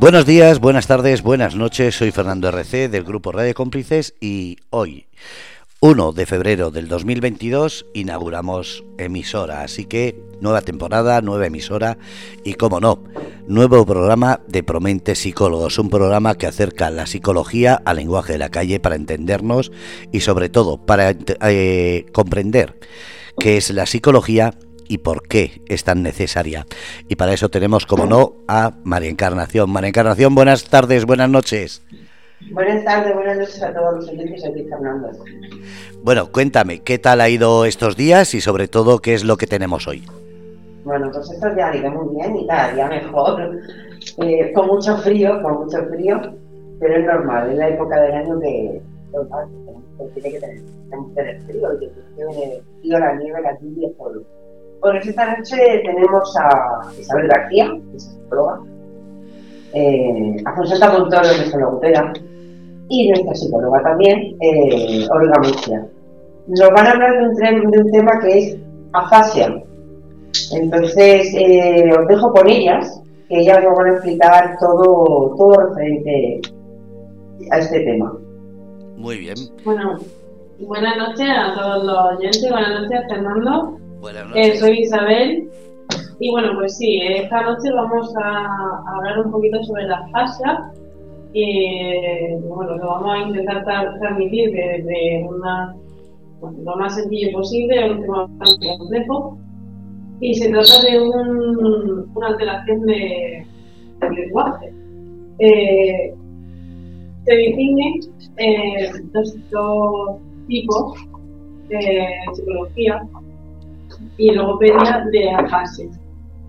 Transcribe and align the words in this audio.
Buenos 0.00 0.26
días, 0.26 0.60
buenas 0.60 0.86
tardes, 0.86 1.22
buenas 1.22 1.56
noches. 1.56 1.96
Soy 1.96 2.12
Fernando 2.12 2.46
RC 2.46 2.88
del 2.88 3.02
grupo 3.02 3.32
Radio 3.32 3.52
Cómplices 3.52 4.14
y 4.20 4.58
hoy, 4.70 5.08
1 5.80 6.12
de 6.12 6.24
febrero 6.24 6.70
del 6.70 6.86
2022, 6.86 7.84
inauguramos 7.94 8.84
emisora. 8.96 9.62
Así 9.62 9.86
que 9.86 10.16
nueva 10.40 10.60
temporada, 10.60 11.20
nueva 11.20 11.46
emisora 11.46 11.98
y, 12.44 12.54
como 12.54 12.78
no, 12.78 13.02
nuevo 13.48 13.84
programa 13.84 14.38
de 14.46 14.62
Promente 14.62 15.16
Psicólogos. 15.16 15.80
Un 15.80 15.90
programa 15.90 16.36
que 16.36 16.46
acerca 16.46 16.90
la 16.90 17.06
psicología 17.06 17.82
al 17.84 17.96
lenguaje 17.96 18.34
de 18.34 18.38
la 18.38 18.50
calle 18.50 18.78
para 18.78 18.94
entendernos 18.94 19.72
y, 20.12 20.20
sobre 20.20 20.48
todo, 20.48 20.78
para 20.78 21.10
eh, 21.10 22.06
comprender 22.12 22.78
qué 23.40 23.56
es 23.56 23.70
la 23.70 23.84
psicología 23.84 24.54
y 24.88 24.98
por 24.98 25.22
qué 25.28 25.62
es 25.68 25.84
tan 25.84 26.02
necesaria. 26.02 26.66
Y 27.08 27.16
para 27.16 27.32
eso 27.32 27.48
tenemos, 27.50 27.86
como 27.86 28.06
no, 28.06 28.32
a 28.48 28.72
María 28.84 29.10
Encarnación. 29.10 29.70
María 29.70 29.88
Encarnación, 29.88 30.34
buenas 30.34 30.64
tardes, 30.64 31.04
buenas 31.04 31.28
noches. 31.28 31.82
Buenas 32.50 32.84
tardes, 32.84 33.14
buenas 33.14 33.38
noches 33.38 33.62
a 33.62 33.72
todos 33.72 33.96
los 33.96 34.08
oyentes 34.08 34.44
aquí, 34.44 34.64
Fernando. 34.64 35.10
Bueno, 36.02 36.30
cuéntame, 36.32 36.80
¿qué 36.80 36.98
tal 36.98 37.20
ha 37.20 37.28
ido 37.28 37.64
estos 37.64 37.96
días 37.96 38.32
y 38.34 38.40
sobre 38.40 38.68
todo 38.68 39.00
qué 39.00 39.14
es 39.14 39.24
lo 39.24 39.36
que 39.36 39.46
tenemos 39.46 39.86
hoy? 39.86 40.04
Bueno, 40.84 41.10
pues 41.12 41.30
estos 41.30 41.54
días 41.54 41.70
han 41.70 41.80
ido 41.80 41.90
muy 41.90 42.16
bien 42.16 42.36
y 42.36 42.46
cada 42.46 42.72
día 42.72 42.86
mejor. 42.88 43.60
Eh, 44.22 44.52
con 44.54 44.68
mucho 44.68 44.96
frío, 44.98 45.42
con 45.42 45.64
mucho 45.64 45.84
frío, 45.88 46.20
pero 46.78 46.96
es 46.96 47.04
normal, 47.04 47.50
es 47.50 47.58
la 47.58 47.68
época 47.68 48.00
del 48.00 48.12
año 48.14 48.40
que, 48.40 48.80
que 49.98 50.20
tiene 50.20 50.30
que 50.30 50.40
tener, 50.40 50.56
que 50.60 51.14
tener 51.14 51.42
frío, 51.42 51.74
y 51.74 51.78
que 51.80 51.92
tiene 52.14 52.62
frío, 52.80 52.98
la 52.98 53.14
nieve, 53.16 53.42
la 53.42 53.58
lluvia, 53.60 53.88
todo 53.98 54.37
bueno, 54.80 55.00
esta 55.00 55.36
noche 55.36 55.82
tenemos 55.84 56.36
a 56.36 56.92
Isabel 56.98 57.28
García, 57.28 57.66
que 57.90 57.96
es 57.96 58.04
psicóloga, 58.04 58.60
eh, 59.74 60.36
a 60.44 60.54
Fonseca 60.54 60.90
Montoro, 60.92 61.22
que 61.22 61.44
es 61.44 61.54
logopeda, 61.54 62.12
y 62.88 63.08
nuestra 63.08 63.34
psicóloga 63.34 63.82
también, 63.82 64.36
eh, 64.40 65.06
Olga 65.10 65.38
Murcia. 65.42 65.86
Nos 66.46 66.70
van 66.70 66.86
a 66.86 66.90
hablar 66.92 67.18
de 67.18 67.28
un, 67.28 67.70
de 67.70 67.78
un 67.78 67.90
tema 67.90 68.18
que 68.20 68.38
es 68.38 68.56
afasia. 68.92 69.62
Entonces, 70.52 71.34
eh, 71.34 71.90
os 71.98 72.06
dejo 72.08 72.32
con 72.32 72.48
ellas, 72.48 73.02
que 73.28 73.40
ellas 73.40 73.62
nos 73.62 73.76
van 73.76 73.86
a 73.88 73.92
explicar 73.94 74.56
todo, 74.58 75.34
todo 75.36 75.68
referente 75.68 76.40
a 77.50 77.58
este 77.58 77.80
tema. 77.80 78.16
Muy 78.96 79.18
bien. 79.18 79.36
Bueno, 79.64 79.96
buenas 80.60 80.96
noches 80.96 81.28
a 81.28 81.54
todos 81.54 81.84
los 81.84 82.18
oyentes, 82.18 82.50
buenas 82.50 82.82
noches 82.82 83.00
Fernando. 84.02 84.36
Eh, 84.36 84.56
soy 84.56 84.80
Isabel. 84.80 85.48
Y 86.20 86.30
bueno, 86.30 86.52
pues 86.56 86.76
sí, 86.76 87.00
esta 87.00 87.42
noche 87.42 87.70
vamos 87.72 88.12
a, 88.16 88.82
hablar 88.96 89.20
un 89.24 89.30
poquito 89.30 89.62
sobre 89.64 89.84
la 89.84 90.06
fascia. 90.08 90.70
Y 91.32 92.34
bueno, 92.42 92.76
lo 92.76 92.86
vamos 92.86 93.14
a 93.14 93.28
intentar 93.28 93.64
transmitir 93.64 94.50
desde 94.50 95.24
una, 95.28 95.76
lo 96.40 96.76
más 96.76 96.94
sencillo 96.96 97.32
posible, 97.32 97.90
un 97.90 98.00
tema 98.02 98.26
bastante 98.38 98.78
complejo. 98.78 99.38
Y 100.20 100.34
se 100.34 100.50
trata 100.50 100.82
de 100.82 101.00
un, 101.00 102.10
una 102.14 102.26
alteración 102.26 102.80
de, 102.86 103.46
del 104.00 104.12
lenguaje. 104.14 104.72
Eh, 105.38 106.14
se 107.24 107.34
distinguen 107.36 108.00
eh, 108.38 108.90
dos, 109.12 109.36
dos 109.50 110.20
tipos 110.48 110.94
de 111.68 112.08
psicología 112.32 113.06
y 114.18 114.30
logopedia 114.32 115.04
de 115.10 115.30
afasia. 115.30 115.86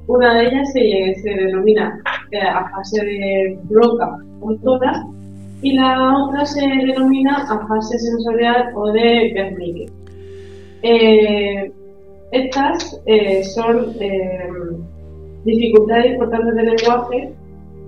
Una 0.07 0.33
de 0.33 0.47
ellas 0.47 0.71
se, 0.73 1.21
se 1.21 1.29
denomina 1.29 2.01
eh, 2.31 2.41
afasia 2.41 3.03
de 3.03 3.59
broca 3.63 4.17
motora 4.39 5.05
y 5.61 5.73
la 5.73 6.17
otra 6.17 6.45
se 6.45 6.61
denomina 6.61 7.37
afasia 7.37 7.99
sensorial 7.99 8.71
o 8.75 8.91
de 8.91 9.31
Wernicke. 9.35 9.91
Eh, 10.81 11.71
estas 12.31 13.01
eh, 13.05 13.43
son 13.43 13.93
dificultades 15.43 16.13
importantes 16.13 16.55
del 16.55 16.65
lenguaje 16.65 17.33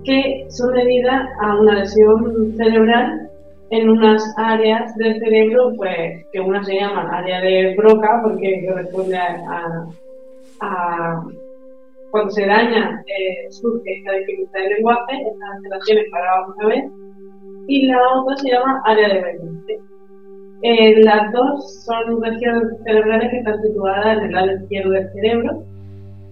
que 0.04 0.46
son 0.48 0.74
debidas 0.74 1.28
a 1.40 1.60
una 1.60 1.80
lesión 1.80 2.54
cerebral 2.56 3.30
en 3.72 3.88
unas 3.88 4.22
áreas 4.36 4.94
del 4.96 5.18
cerebro, 5.18 5.72
pues 5.76 6.26
que 6.30 6.40
una 6.40 6.62
se 6.62 6.74
llama 6.74 7.08
área 7.10 7.40
de 7.40 7.74
Broca, 7.74 8.20
porque 8.22 8.66
corresponde 8.68 9.16
a, 9.16 9.86
cuando 12.10 12.30
se 12.30 12.44
daña, 12.44 13.02
eh, 13.06 13.50
surge 13.50 13.98
esta 13.98 14.12
dificultad 14.12 14.60
del 14.60 14.74
lenguaje, 14.74 15.16
estas 15.16 15.56
alteraciones 15.56 16.04
para 16.10 16.46
una 16.54 16.66
vez, 16.66 16.84
y 17.66 17.86
la 17.86 17.96
otra 18.14 18.36
se 18.36 18.50
llama 18.50 18.82
área 18.84 19.08
de 19.08 19.22
Berlinde. 19.22 19.80
Eh, 20.60 21.02
las 21.02 21.32
dos 21.32 21.84
son 21.84 22.22
regiones 22.22 22.78
cerebrales 22.84 23.30
que 23.30 23.38
están 23.38 23.62
situadas 23.62 24.18
en 24.18 24.24
el 24.24 24.32
lado 24.32 24.52
izquierdo 24.52 24.90
del 24.90 25.10
cerebro, 25.12 25.64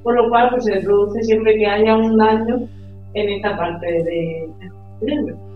por 0.02 0.14
lo 0.14 0.28
cual 0.28 0.50
pues, 0.50 0.64
se 0.64 0.80
produce 0.80 1.22
siempre 1.22 1.56
que 1.56 1.66
haya 1.66 1.96
un 1.96 2.18
daño 2.18 2.68
en 3.14 3.28
esta 3.30 3.56
parte 3.56 3.86
del 3.90 4.52
cerebro. 5.00 5.49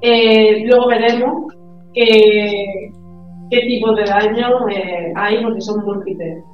Eh, 0.00 0.64
luego 0.66 0.88
veremos 0.88 1.52
qué, 1.92 2.90
tipo 3.50 3.94
de 3.94 4.04
daño 4.04 4.68
eh, 4.68 5.12
hay, 5.16 5.42
porque 5.42 5.60
son 5.60 5.84
múltiples. 5.84 6.44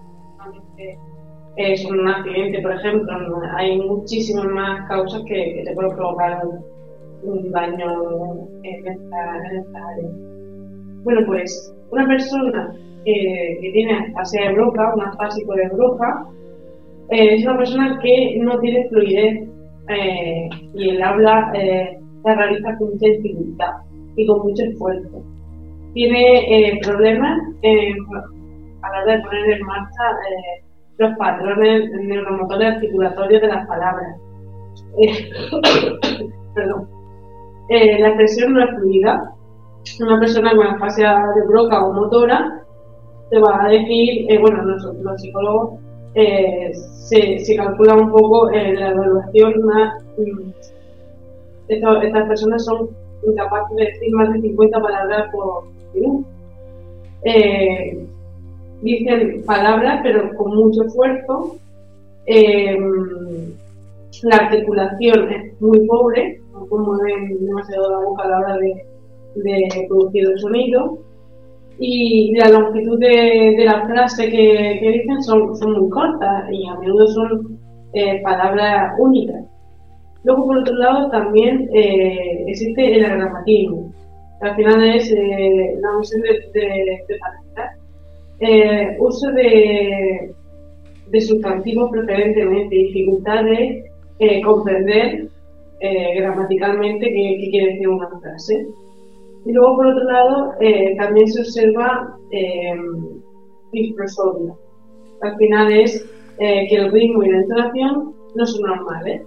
Es 1.57 1.85
un 1.85 2.09
accidente, 2.09 2.61
por 2.63 2.73
ejemplo, 2.73 3.41
hay 3.57 3.79
muchísimas 3.79 4.47
más 4.47 4.89
causas 4.89 5.23
que, 5.29 5.63
te 5.65 5.73
pueden 5.75 5.95
provocar 5.95 6.43
un 7.23 7.51
daño 7.53 8.49
en 8.63 8.87
esta, 8.87 9.35
área. 9.35 10.11
Bueno, 11.05 11.21
pues 11.27 11.73
una 11.91 12.09
persona 12.09 12.75
que, 13.05 13.71
tiene 13.73 13.93
afasia 13.93 14.49
de 14.49 14.55
bruja, 14.55 14.95
un 14.95 15.03
afásico 15.03 15.55
de 15.55 15.69
bruja, 15.69 16.27
eh, 17.11 17.35
es 17.35 17.45
una 17.45 17.59
persona 17.59 18.01
que 18.03 18.39
no 18.41 18.59
tiene 18.61 18.89
fluidez 18.89 19.49
y 20.73 20.89
el 20.89 21.03
habla 21.03 21.53
se 22.25 22.35
realiza 22.35 22.77
con 22.79 22.91
mucha 22.91 23.07
dificultad 23.07 23.73
y 24.17 24.27
con 24.27 24.41
mucho 24.41 24.63
esfuerzo. 24.65 25.23
Tiene 25.93 26.69
eh, 26.69 26.81
problemas 26.83 27.39
a 28.83 28.91
la 28.91 29.03
hora 29.03 29.17
de 29.17 29.23
poner 29.23 29.51
en 29.51 29.67
marcha 29.67 30.03
eh, 30.29 30.65
los 30.99 31.17
patrones 31.19 31.91
neuromotores 31.93 32.75
articulatorios 32.75 33.43
de 33.43 33.49
las 33.49 33.67
palabras. 33.67 34.17
Eh, 34.99 35.31
perdón. 36.55 36.89
la 37.69 38.09
expresión 38.09 38.55
no 38.55 38.65
es 38.65 38.71
fluida. 38.77 39.35
Una 40.01 40.19
persona 40.19 40.57
con 40.57 40.67
afasia 40.67 41.23
de 41.37 41.47
broca 41.47 41.85
o 41.85 41.93
motora 41.93 42.63
te 43.31 43.39
va 43.39 43.65
a 43.65 43.69
decir, 43.69 44.27
bueno, 44.41 44.63
nosotros 44.63 45.03
los 45.03 45.21
psicólogos 45.21 45.79
se, 46.15 47.39
se, 47.39 47.57
calcula 47.57 47.97
un 47.97 48.11
poco 48.11 48.51
la 48.51 48.91
evaluación 48.91 49.55
estas 51.69 52.29
personas 52.29 52.65
son 52.65 52.89
incapaces 53.27 53.77
de 53.77 53.85
decir 53.85 54.15
más 54.15 54.33
de 54.33 54.41
50 54.41 54.81
palabras 54.81 55.31
por 55.33 55.65
minuto. 55.95 56.29
Eh, 57.25 58.07
dicen 58.83 59.43
palabras, 59.47 60.01
pero 60.03 60.35
con 60.37 60.55
mucho 60.55 60.85
esfuerzo. 60.85 61.57
Eh, 62.27 62.79
la 64.23 64.37
articulación 64.37 65.33
es 65.33 65.61
muy 65.61 65.87
pobre, 65.87 66.41
no 66.53 66.77
mueven 66.79 67.45
demasiado 67.45 67.91
la 67.91 67.99
boca 67.99 68.23
a 68.25 68.29
la 68.29 68.39
hora 68.39 68.57
de, 68.59 69.87
producir 69.89 70.29
el 70.29 70.39
sonido. 70.39 70.99
Y 71.79 72.33
la 72.37 72.51
longitud 72.51 72.99
de, 73.01 73.55
de 73.57 73.65
la 73.65 73.85
frase 73.87 74.31
que, 74.31 74.79
dicen 74.81 75.23
son, 75.23 75.57
son, 75.57 75.73
muy 75.73 75.91
cortas 75.91 76.45
y 76.53 76.65
a 76.69 76.77
menudo 76.77 77.07
son 77.09 77.59
eh, 77.95 78.23
palabras 78.23 78.95
únicas. 78.99 79.45
Luego, 80.25 80.47
por 80.47 80.59
otro 80.59 80.75
lado, 80.77 81.11
también 81.11 81.69
eh, 81.75 82.45
existe 82.47 82.97
el 82.97 83.05
agramatismo. 83.05 83.93
Al 84.41 84.57
final 84.57 84.83
es 84.97 85.11
eh, 85.13 85.77
la 85.81 85.93
noción 85.93 86.23
de, 86.23 86.61
de, 86.61 87.05
eh, 88.41 88.97
uso 88.99 89.31
de, 89.33 90.33
de, 91.11 91.21
sustantivos 91.21 91.91
preferentemente, 91.91 92.75
dificultad 92.75 93.45
de 93.45 93.91
comprender 94.45 95.29
gramaticalmente 96.17 97.07
qué, 97.07 97.49
quiere 97.51 97.73
decir 97.73 97.89
una 97.89 98.09
frase. 98.21 98.67
Y 99.45 99.53
luego, 99.53 99.77
por 99.77 99.87
otro 99.89 100.05
lado, 100.05 100.53
también 100.97 101.29
se 101.29 101.41
observa 101.41 102.17
disprosodia. 103.73 104.55
Al 105.21 105.37
final 105.37 105.73
es 105.73 106.03
que 106.39 106.75
el 106.75 106.91
ritmo 106.91 107.23
y 107.23 107.31
la 107.31 107.39
entonación 107.39 108.15
no 108.35 108.47
son 108.47 108.63
normales. 108.63 109.23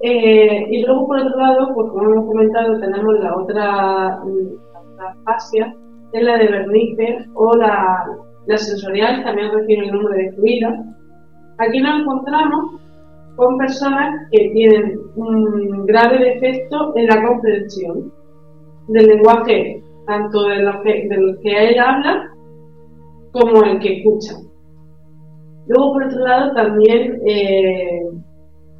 Eh, 0.00 0.66
y 0.70 0.82
luego, 0.84 1.06
por 1.06 1.18
otro 1.18 1.38
lado, 1.38 1.74
pues 1.74 1.90
como 1.90 2.10
hemos 2.10 2.26
comentado, 2.26 2.78
tenemos 2.80 3.14
la 3.20 3.36
otra, 3.36 4.20
fascia, 5.24 5.74
que 6.12 6.18
es 6.18 6.24
la 6.24 6.38
de 6.38 6.48
Wernicke 6.48 7.26
o 7.34 7.56
la, 7.56 8.04
la 8.46 8.56
sensorial, 8.56 9.24
también 9.24 9.52
recibe 9.52 9.86
el 9.86 9.92
nombre 9.92 10.22
de 10.22 10.32
fluida. 10.32 10.84
Aquí 11.58 11.80
nos 11.80 12.00
encontramos 12.00 12.80
con 13.36 13.56
personas 13.58 14.28
que 14.30 14.50
tienen 14.52 14.98
un 15.16 15.86
grave 15.86 16.18
defecto 16.18 16.92
en 16.96 17.06
la 17.06 17.26
comprensión 17.26 18.12
del 18.88 19.06
lenguaje, 19.06 19.82
tanto 20.06 20.44
de 20.44 20.62
los 20.62 20.76
que, 20.82 21.08
de 21.08 21.16
los 21.16 21.38
que 21.42 21.68
él 21.68 21.78
habla 21.78 22.30
como 23.32 23.62
el 23.64 23.78
que 23.80 23.98
escucha. 23.98 24.34
Luego, 25.66 25.92
por 25.92 26.04
otro 26.04 26.20
lado, 26.20 26.52
también 26.54 27.20
eh, 27.26 28.02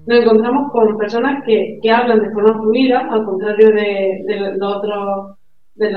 nos 0.06 0.20
encontramos 0.20 0.70
con 0.72 0.96
personas 0.98 1.42
que, 1.44 1.78
que, 1.82 1.90
hablan 1.90 2.20
de 2.20 2.30
forma 2.30 2.60
fluida, 2.60 3.00
al 3.10 3.24
contrario 3.24 3.68
de, 3.68 4.22
de 4.26 4.34
de 5.74 5.90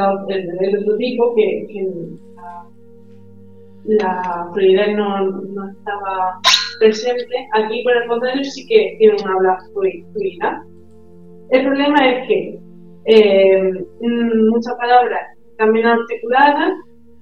del 0.60 0.78
otro 0.80 0.98
tipo, 0.98 1.36
que, 1.36 1.66
que 1.68 1.88
la, 3.86 4.50
fluidez 4.54 4.96
no, 4.96 5.32
no, 5.32 5.70
estaba 5.70 6.40
presente. 6.80 7.36
Aquí, 7.54 7.84
por 7.84 7.96
el 7.96 8.08
contrario, 8.08 8.44
sí 8.44 8.66
que 8.68 8.96
tiene 8.98 9.16
una 9.24 9.34
habla 9.34 9.58
fluida. 9.74 10.64
El 11.52 11.66
problema 11.66 12.10
es 12.10 12.28
que 12.28 12.60
eh, 13.06 13.72
muchas 14.02 14.76
palabras 14.76 15.22
también 15.58 15.86
articuladas 15.86 16.74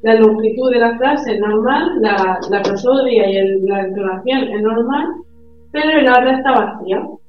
la 0.02 0.16
longitud 0.16 0.72
de 0.72 0.80
la 0.80 0.98
frase 0.98 1.34
es 1.34 1.40
normal, 1.40 2.00
la, 2.02 2.40
la 2.50 2.62
prosodia 2.62 3.30
y 3.30 3.62
la 3.68 3.82
entonación 3.82 4.44
es 4.44 4.62
normal, 4.62 5.08
pero 5.72 6.00
el 6.00 6.08
habla 6.08 6.38
está 6.38 6.52
vacía. 6.52 7.00
no, 7.00 7.20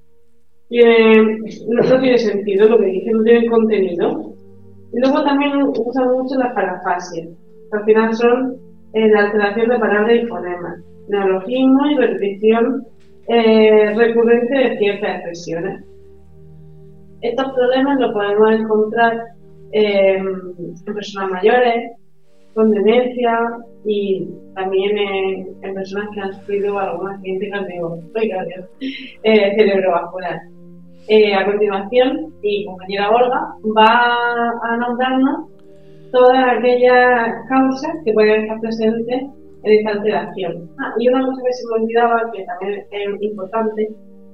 tiene 2.00 2.18
sentido 2.18 2.68
lo 2.68 2.78
que 2.78 2.86
dice, 2.86 3.12
no 3.12 3.22
tiene 3.22 3.48
contenido. 3.48 4.34
Y 4.92 5.00
luego 5.00 5.24
también 5.24 5.62
usan 5.62 6.12
mucho 6.12 6.34
las 6.36 6.52
parafasias, 6.54 7.28
al 7.72 7.84
final 7.84 8.14
son 8.14 8.56
eh, 8.94 9.08
la 9.08 9.26
alteración 9.26 9.68
de 9.68 9.78
palabras 9.78 10.18
y 10.22 10.26
fonemas, 10.26 10.80
neologismo 11.08 11.86
y 11.90 11.96
repetición 11.96 12.86
eh, 13.28 13.94
recurrente 13.94 14.56
de 14.56 14.78
ciertas 14.78 15.16
expresiones. 15.16 15.84
Estos 17.20 17.52
problemas 17.52 18.00
los 18.00 18.12
podemos 18.12 18.52
encontrar 18.52 19.22
eh, 19.72 20.16
en 20.16 20.94
personas 20.94 21.32
mayores, 21.32 21.92
con 22.54 22.70
demencia 22.70 23.38
y 23.84 24.28
también 24.54 24.98
en, 24.98 25.74
personas 25.74 26.08
que 26.14 26.20
han 26.20 26.32
sufrido 26.34 26.78
algún 26.78 27.10
accidente 27.10 27.50
cardiovascular, 27.50 28.46
eh, 29.22 29.54
cerebrovascular. 29.56 30.40
Eh, 31.08 31.34
a 31.34 31.46
continuación, 31.46 32.34
mi 32.42 32.66
compañera 32.66 33.10
Olga 33.10 33.54
va 33.76 34.50
a 34.62 34.76
nombrarnos 34.76 35.48
todas 36.12 36.58
aquellas 36.58 37.34
causas 37.48 37.92
que 38.04 38.12
pueden 38.12 38.42
estar 38.42 38.60
presentes 38.60 39.22
en 39.62 39.72
esta 39.72 39.90
alteración. 39.92 40.68
Ah, 40.78 40.92
y 40.98 41.08
una 41.08 41.24
cosa 41.24 41.42
que 41.44 41.52
se 41.52 41.66
me 41.66 41.82
olvidaba, 41.82 42.30
que 42.32 42.44
también 42.44 42.84
es 42.90 43.22
importante, 43.22 43.88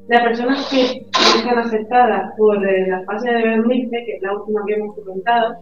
las 0.09 0.23
personas 0.23 0.69
que 0.71 1.07
están 1.39 1.59
afectadas 1.59 2.33
por 2.37 2.57
eh, 2.67 2.89
la 2.89 3.03
fase 3.05 3.31
de 3.31 3.43
Bernice, 3.43 4.05
que 4.05 4.17
es 4.17 4.23
la 4.23 4.37
última 4.37 4.63
que 4.67 4.75
hemos 4.75 4.95
comentado, 4.97 5.57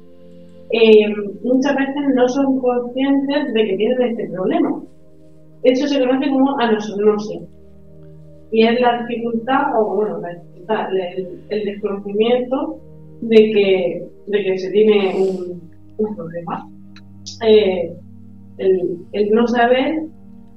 eh, 0.72 1.14
muchas 1.44 1.76
veces 1.76 2.02
no 2.14 2.26
son 2.28 2.58
conscientes 2.58 3.52
de 3.52 3.64
que 3.64 3.76
tienen 3.76 4.02
este 4.02 4.28
problema. 4.30 4.82
Eso 5.64 5.86
se 5.86 6.00
conoce 6.00 6.30
como 6.30 6.58
anosognosia. 6.58 7.40
Y 8.50 8.66
es 8.66 8.80
la 8.80 9.06
dificultad, 9.06 9.64
o 9.78 9.96
bueno, 9.96 10.18
la 10.20 10.34
dificultad, 10.34 10.88
el, 11.50 11.64
desconocimiento 11.64 12.80
de 13.20 13.36
que, 13.36 14.08
de 14.28 14.44
que 14.44 14.58
se 14.58 14.70
tiene 14.70 15.14
un, 15.98 16.16
problema. 16.16 16.66
Eh, 17.46 17.94
el, 18.58 19.30
no 19.30 19.46
saber 19.46 20.02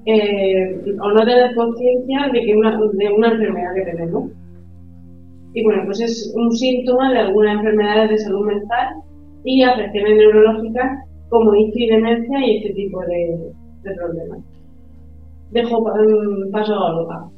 eh, 0.06 0.82
o 1.02 1.12
no 1.12 1.26
tener 1.26 1.56
conciencia 1.56 2.30
de 2.32 2.42
que 2.42 2.56
una, 2.56 2.80
de 2.94 3.10
una 3.10 3.32
enfermedad 3.32 3.76
que 3.76 3.92
tenemos. 3.92 4.32
Y 5.54 5.64
bueno, 5.64 5.84
pues 5.86 6.00
es 6.00 6.34
un 6.36 6.52
síntoma 6.52 7.12
de 7.12 7.20
algunas 7.20 7.58
enfermedades 7.58 8.10
de 8.10 8.18
salud 8.18 8.46
mental 8.46 9.05
y 9.46 9.64
afecciones 9.64 10.18
neurológicas 10.18 11.06
como 11.30 11.56
ictus 11.56 11.88
demencia 11.88 12.40
y 12.46 12.58
este 12.58 12.74
tipo 12.74 13.00
de, 13.02 13.52
problemas. 13.96 14.40
Dejo 15.52 15.84
paso 16.52 16.74
a 16.74 16.96
Olga. 16.96 17.30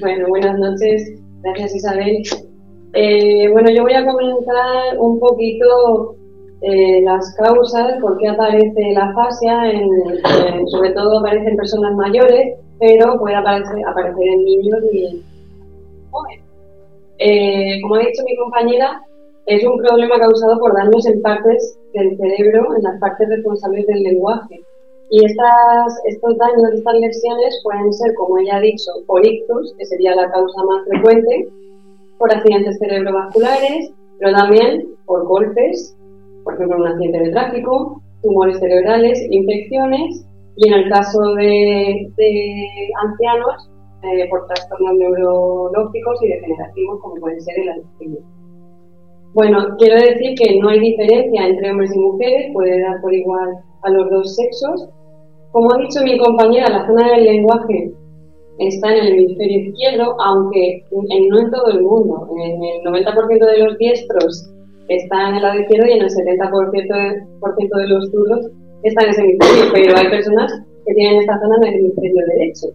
Bueno, 0.00 0.28
buenas 0.28 0.58
noches. 0.58 1.14
Gracias 1.42 1.76
Isabel. 1.76 2.22
Eh, 2.92 3.48
bueno, 3.52 3.70
yo 3.70 3.82
voy 3.82 3.94
a 3.94 4.04
comentar 4.04 4.98
un 4.98 5.20
poquito 5.20 6.16
eh, 6.62 7.02
las 7.02 7.34
causas, 7.36 8.00
por 8.00 8.18
qué 8.18 8.28
aparece 8.28 8.92
la 8.92 9.14
fascia, 9.14 9.70
en, 9.70 9.88
sobre 10.66 10.90
todo 10.90 11.20
aparece 11.20 11.50
en 11.50 11.56
personas 11.56 11.94
mayores, 11.94 12.58
pero 12.80 13.16
puede 13.18 13.36
aparecer, 13.36 13.76
aparecer 13.86 14.26
en 14.26 14.44
niños 14.44 14.78
y 14.92 15.06
en 15.06 15.22
jóvenes. 16.10 16.44
Eh, 17.18 17.80
como 17.82 17.94
ha 17.94 18.00
dicho 18.00 18.24
mi 18.26 18.36
compañera, 18.36 19.00
es 19.46 19.64
un 19.64 19.78
problema 19.78 20.18
causado 20.18 20.58
por 20.58 20.74
daños 20.74 21.06
en 21.06 21.22
partes 21.22 21.78
del 21.94 22.16
cerebro, 22.16 22.76
en 22.76 22.82
las 22.82 23.00
partes 23.00 23.28
responsables 23.28 23.86
del 23.86 24.02
lenguaje. 24.02 24.60
Y 25.10 25.24
estas, 25.24 26.00
estos 26.04 26.38
daños, 26.38 26.72
estas 26.72 26.94
lesiones 26.94 27.60
pueden 27.64 27.92
ser, 27.92 28.14
como 28.14 28.38
ella 28.38 28.56
ha 28.56 28.60
dicho, 28.60 28.92
por 29.06 29.26
ictus, 29.26 29.74
que 29.76 29.84
sería 29.86 30.14
la 30.14 30.30
causa 30.30 30.62
más 30.64 30.84
frecuente, 30.86 31.48
por 32.18 32.32
accidentes 32.32 32.78
cerebrovasculares, 32.78 33.92
pero 34.18 34.36
también 34.36 34.94
por 35.06 35.26
golpes, 35.26 35.96
por 36.44 36.54
ejemplo, 36.54 36.76
un 36.76 36.86
accidente 36.86 37.18
de 37.24 37.30
tráfico, 37.30 38.00
tumores 38.22 38.58
cerebrales, 38.58 39.26
infecciones 39.30 40.24
y 40.56 40.68
en 40.68 40.74
el 40.74 40.90
caso 40.90 41.18
de, 41.34 42.12
ancianos, 43.02 43.70
eh, 44.02 44.28
por 44.28 44.46
trastornos 44.46 44.94
neurológicos 44.96 46.22
y 46.22 46.28
degenerativos, 46.28 47.00
como 47.00 47.16
pueden 47.16 47.40
ser 47.40 47.58
el 47.60 47.68
Alzheimer. 47.70 48.22
Bueno, 49.32 49.76
quiero 49.78 49.94
decir 49.94 50.34
que 50.34 50.58
no 50.58 50.70
hay 50.70 50.80
diferencia 50.80 51.46
entre 51.46 51.70
hombres 51.70 51.94
y 51.94 51.98
mujeres, 51.98 52.50
puede 52.52 52.80
dar 52.80 53.00
por 53.00 53.14
igual 53.14 53.48
a 53.82 53.90
los 53.90 54.10
dos 54.10 54.34
sexos. 54.34 54.88
Como 55.52 55.72
ha 55.72 55.78
dicho 55.78 56.02
mi 56.02 56.18
compañera, 56.18 56.68
la 56.68 56.86
zona 56.86 57.12
del 57.12 57.24
lenguaje 57.24 57.92
está 58.58 58.92
en 58.92 59.06
el 59.06 59.12
hemisferio 59.12 59.58
izquierdo, 59.60 60.16
aunque 60.20 60.84
no 60.90 61.40
en 61.40 61.50
todo 61.50 61.70
el 61.70 61.82
mundo. 61.82 62.28
En 62.36 62.62
el 62.62 62.82
90% 62.82 63.46
de 63.46 63.58
los 63.58 63.78
diestros 63.78 64.50
está 64.88 65.28
en 65.28 65.36
el 65.36 65.42
lado 65.42 65.60
izquierdo 65.60 65.86
y 65.86 65.92
en 65.92 66.02
el 66.02 66.08
70% 66.08 67.78
de, 67.78 67.88
los 67.88 68.10
zurdos 68.10 68.50
están 68.82 69.04
en 69.04 69.10
ese 69.10 69.22
hemisferio, 69.22 69.72
pero 69.72 69.96
hay 69.96 70.10
personas 70.10 70.52
que 70.86 70.94
tienen 70.94 71.20
esta 71.20 71.38
zona 71.38 71.56
en 71.58 71.68
el 71.68 71.80
hemisferio 71.80 72.26
derecho. 72.26 72.66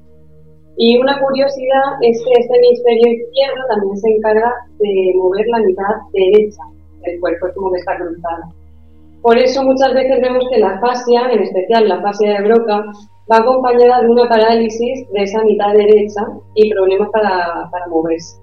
Y 0.77 0.98
una 0.98 1.19
curiosidad 1.19 1.83
es 2.01 2.22
que 2.24 2.31
este 2.42 2.57
hemisferio 2.57 3.13
izquierdo 3.13 3.62
también 3.70 3.98
se 3.98 4.10
encarga 4.10 4.51
de 4.79 5.13
mover 5.15 5.46
la 5.48 5.60
mitad 5.60 5.94
derecha 6.12 6.62
del 7.05 7.20
cuerpo, 7.20 7.48
es 7.48 7.53
como 7.55 7.72
que 7.72 7.79
está 7.79 7.98
cruzada. 7.98 8.50
Por 9.22 9.38
eso 9.38 9.63
muchas 9.63 9.94
veces 9.94 10.22
vemos 10.22 10.44
que 10.51 10.60
la 10.60 10.79
fascia, 10.79 11.29
en 11.32 11.41
especial 11.41 11.88
la 11.88 12.01
fascia 12.01 12.34
de 12.34 12.48
Broca, 12.48 12.86
va 13.32 13.38
acompañada 13.38 14.01
de 14.01 14.10
una 14.10 14.29
parálisis 14.29 15.10
de 15.12 15.24
esa 15.24 15.44
mitad 15.44 15.74
derecha 15.74 16.22
y 16.53 16.72
problemas 16.72 17.10
para, 17.10 17.70
para 17.72 17.88
moverse. 17.88 18.38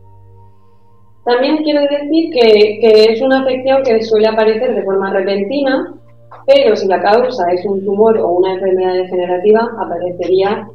También 1.24 1.58
quiero 1.62 1.82
decir 1.82 2.30
que, 2.32 2.80
que, 2.80 3.12
es 3.12 3.22
una 3.22 3.42
afección 3.42 3.82
que 3.84 4.02
suele 4.02 4.26
aparecer 4.26 4.74
de 4.74 4.82
forma 4.82 5.12
repentina, 5.12 5.94
pero 6.46 6.74
si 6.74 6.88
la 6.88 7.00
causa 7.00 7.44
es 7.52 7.64
un 7.64 7.84
tumor 7.84 8.18
o 8.18 8.32
una 8.32 8.54
enfermedad 8.54 8.94
degenerativa, 8.94 9.68
aparecería 9.78 10.66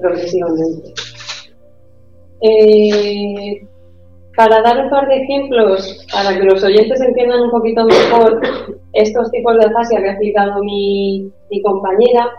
progresivamente. 0.00 0.94
Eh, 2.42 3.60
para 4.36 4.62
dar 4.62 4.84
un 4.84 4.90
par 4.90 5.06
de 5.08 5.16
ejemplos, 5.16 6.06
para 6.12 6.36
que 6.36 6.44
los 6.44 6.62
oyentes 6.64 7.00
entiendan 7.00 7.40
un 7.42 7.50
poquito 7.50 7.84
mejor 7.84 8.40
estos 8.92 9.30
tipos 9.30 9.56
de 9.58 9.66
afasia 9.66 10.00
que 10.00 10.08
ha 10.08 10.12
explicado 10.12 10.62
mi, 10.62 11.30
compañera, 11.62 12.30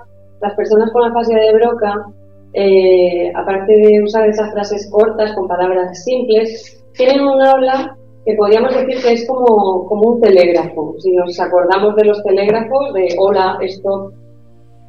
las 0.42 0.56
personas 0.56 0.92
con 0.92 1.04
afasia 1.04 1.38
de 1.38 1.54
Broca, 1.54 2.08
eh, 2.54 3.32
aparte 3.36 3.74
de 3.74 4.04
usar 4.04 4.28
esas 4.28 4.52
frases 4.52 4.90
cortas 4.92 5.34
con 5.36 5.48
palabras 5.48 6.04
simples, 6.04 6.84
tienen 6.94 7.22
un 7.22 7.42
habla 7.42 7.96
que 8.26 8.34
podríamos 8.36 8.76
decir 8.76 9.02
que 9.02 9.14
es 9.14 9.28
como, 9.28 9.86
como 9.86 10.14
un 10.14 10.22
telégrafo. 10.22 10.96
Si 11.00 11.12
nos 11.12 11.40
acordamos 11.40 11.96
de 11.96 12.06
los 12.06 12.24
telégrafos, 12.24 12.94
de 12.94 13.16
hola, 13.18 13.58
esto 13.62 14.12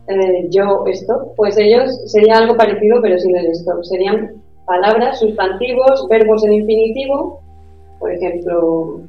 eh, 0.09 0.49
yo 0.51 0.85
esto, 0.87 1.33
pues 1.37 1.57
ellos 1.59 1.91
sería 2.07 2.39
algo 2.39 2.57
parecido 2.57 3.01
pero 3.03 3.19
sin 3.19 3.37
el 3.37 3.47
stop. 3.53 3.83
Serían 3.83 4.43
palabras, 4.67 5.21
sustantivos, 5.21 6.07
verbos 6.09 6.45
en 6.45 6.55
infinitivo, 6.55 7.41
por 7.99 8.13
ejemplo, 8.13 9.01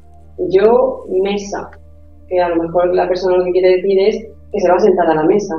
yo 0.49 1.05
mesa, 1.09 1.69
que 2.27 2.39
a 2.39 2.49
lo 2.49 2.63
mejor 2.63 2.93
la 2.93 3.07
persona 3.07 3.37
lo 3.37 3.45
que 3.45 3.51
quiere 3.51 3.75
decir 3.77 3.99
es 3.99 4.25
que 4.51 4.59
se 4.59 4.69
va 4.69 4.75
a 4.75 4.79
sentar 4.79 5.09
a 5.09 5.15
la 5.15 5.23
mesa, 5.23 5.55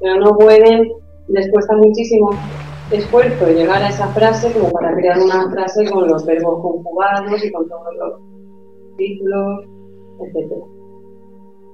pero 0.00 0.16
no 0.16 0.36
pueden, 0.36 0.92
les 1.28 1.50
cuesta 1.50 1.74
muchísimo 1.76 2.30
esfuerzo 2.90 3.48
llegar 3.48 3.82
a 3.82 3.88
esa 3.88 4.08
frase 4.08 4.52
como 4.52 4.70
para 4.70 4.94
crear 4.94 5.18
una 5.18 5.50
frase 5.50 5.90
con 5.90 6.06
los 6.06 6.24
verbos 6.26 6.60
conjugados 6.60 7.42
y 7.42 7.50
con 7.50 7.68
todos 7.68 7.94
los 7.98 8.20
títulos, 8.96 9.64
etc. 10.20 10.52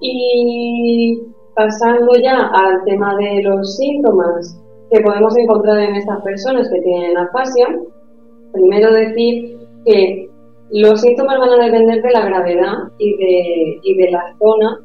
Y 0.01 1.21
pasando 1.61 2.11
ya 2.23 2.39
al 2.55 2.85
tema 2.87 3.15
de 3.17 3.43
los 3.43 3.77
síntomas 3.77 4.59
que 4.91 5.01
podemos 5.03 5.37
encontrar 5.37 5.79
en 5.79 5.95
estas 5.95 6.23
personas 6.23 6.71
que 6.71 6.81
tienen 6.81 7.19
afasia, 7.19 7.67
primero 8.53 8.91
decir 8.95 9.59
que 9.85 10.27
los 10.71 11.03
síntomas 11.03 11.39
van 11.39 11.61
a 11.61 11.65
depender 11.67 12.01
de 12.01 12.13
la 12.13 12.25
gravedad 12.25 12.75
y 12.99 13.15
de, 13.15 13.79
y 13.83 13.95
de 13.95 14.11
la 14.11 14.25
zona 14.39 14.79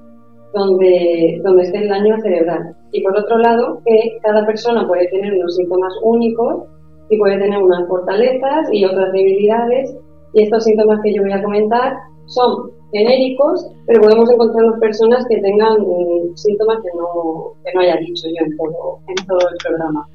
donde, 0.53 1.39
donde 1.45 1.63
esté 1.63 1.77
el 1.77 1.87
daño 1.87 2.17
cerebral. 2.21 2.75
Y 2.91 3.01
por 3.03 3.17
otro 3.17 3.37
lado, 3.37 3.79
que 3.85 4.17
cada 4.21 4.45
persona 4.45 4.85
puede 4.85 5.07
tener 5.07 5.33
unos 5.33 5.55
síntomas 5.55 5.93
únicos 6.03 6.65
y 7.09 7.17
puede 7.17 7.39
tener 7.39 7.57
unas 7.63 7.87
fortalezas 7.87 8.67
y 8.73 8.83
otras 8.83 9.13
debilidades. 9.13 9.95
Y 10.33 10.43
estos 10.43 10.65
síntomas 10.65 10.99
que 11.01 11.13
yo 11.13 11.21
voy 11.21 11.31
a 11.31 11.41
comentar 11.41 11.93
son 12.25 12.71
genéricos, 12.95 13.67
pero 13.85 14.01
podemos 14.01 14.31
encontrar 14.31 14.79
personas 14.79 15.25
que 15.27 15.37
tengan 15.41 15.81
mm, 15.81 16.35
síntomas 16.35 16.79
que 16.81 16.97
no, 16.97 17.51
que 17.63 17.73
no 17.73 17.81
haya 17.81 17.97
dicho 17.97 18.27
yo 18.27 18.45
en 18.45 18.55
todo, 18.57 18.99
en 19.07 19.27
todo 19.27 19.49
el 19.51 19.57
programa. 19.63 20.07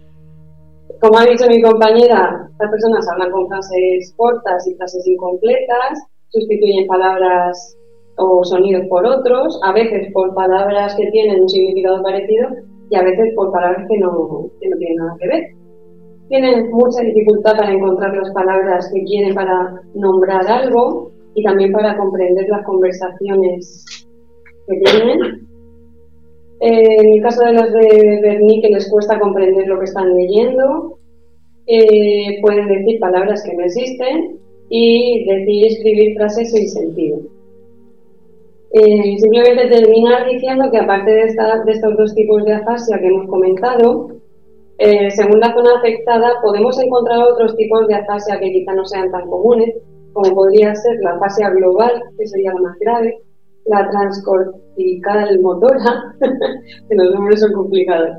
Como 1.00 1.18
ha 1.18 1.25
dicho 1.25 1.46
mi 1.49 1.60
compañera, 1.60 2.49
estas 2.52 2.70
personas 2.70 3.06
hablan 3.12 3.30
con 3.32 3.49
frases 3.49 4.14
cortas 4.16 4.66
y 4.66 4.75
frases 4.76 5.06
incompletas, 5.06 6.00
sustituyen 6.28 6.87
palabras 6.87 7.76
o 8.16 8.44
sonidos 8.44 8.87
por 8.88 9.06
otros, 9.06 9.60
a 9.62 9.72
veces 9.72 10.08
por 10.12 10.34
palabras 10.34 10.94
que 10.96 11.10
tienen 11.10 11.42
un 11.42 11.49
significado 11.49 12.02
parecido 12.02 12.49
y 12.90 12.96
a 12.96 13.02
veces 13.02 13.32
por 13.34 13.52
palabras 13.52 13.87
que 13.88 13.99
no, 13.99 14.49
que 14.60 14.68
no 14.68 14.76
tienen 14.76 14.96
nada 14.96 15.16
que 15.20 15.28
ver. 15.28 15.42
Tienen 16.28 16.70
mucha 16.70 17.02
dificultad 17.02 17.56
para 17.56 17.72
encontrar 17.72 18.14
las 18.16 18.30
palabras 18.32 18.90
que 18.92 19.02
quieren 19.04 19.34
para 19.34 19.82
nombrar 19.94 20.46
algo 20.46 21.10
y 21.34 21.42
también 21.42 21.72
para 21.72 21.96
comprender 21.96 22.49
las 22.49 22.64
conversaciones 22.64 24.06
que 24.66 24.76
tienen. 24.78 25.49
en 26.60 27.14
el 27.14 27.22
caso 27.22 27.44
de 27.44 27.52
los 27.54 27.72
de 27.72 28.20
Berni, 28.22 28.60
que 28.60 28.68
les 28.68 28.90
cuesta 28.90 29.18
comprender 29.18 29.66
lo 29.66 29.78
que 29.78 29.84
están 29.84 30.14
leyendo, 30.14 30.99
eh, 31.66 32.40
pueden 32.42 32.68
decir 32.68 32.99
palabras 32.99 33.42
que 33.44 33.54
no 33.54 33.64
existen 33.64 34.38
y 34.68 35.25
decir 35.25 35.66
escribir 35.66 36.14
frases 36.16 36.50
sin 36.50 36.68
sentido. 36.68 37.20
Eh, 38.72 39.18
simplemente 39.18 39.68
terminar 39.68 40.28
diciendo 40.28 40.70
que 40.70 40.78
aparte 40.78 41.10
de, 41.10 41.25
de, 41.25 41.72
estos 41.72 41.96
dos 41.96 42.14
tipos 42.14 42.44
de 42.44 42.54
afasia 42.54 42.99
que 43.00 43.06
hemos 43.06 43.28
comentado, 43.28 44.08
eh, 44.78 45.10
según 45.10 45.40
la 45.40 45.52
zona 45.52 45.78
afectada 45.78 46.40
podemos 46.42 46.80
encontrar 46.80 47.18
otros 47.18 47.56
tipos 47.56 47.87
de 47.88 47.96
afasia 47.96 48.38
que 48.38 48.52
quizá 48.52 48.72
no 48.75 48.84
sean 48.84 49.10
tan 49.10 49.28
comunes, 49.28 49.75
como 50.12 50.34
podría 50.34 50.74
ser 50.74 50.96
la 51.02 51.12
afasia 51.12 51.50
global, 51.50 51.92
que 52.18 52.26
sería 52.26 52.52
la 52.54 52.60
más 52.60 52.78
grave, 52.78 53.18
la 53.66 53.88
transcortical 53.90 55.40
motora, 55.40 56.14
que 56.88 56.94
los 56.94 57.14
nombres 57.14 57.40
son 57.40 57.52
complicados, 57.52 58.16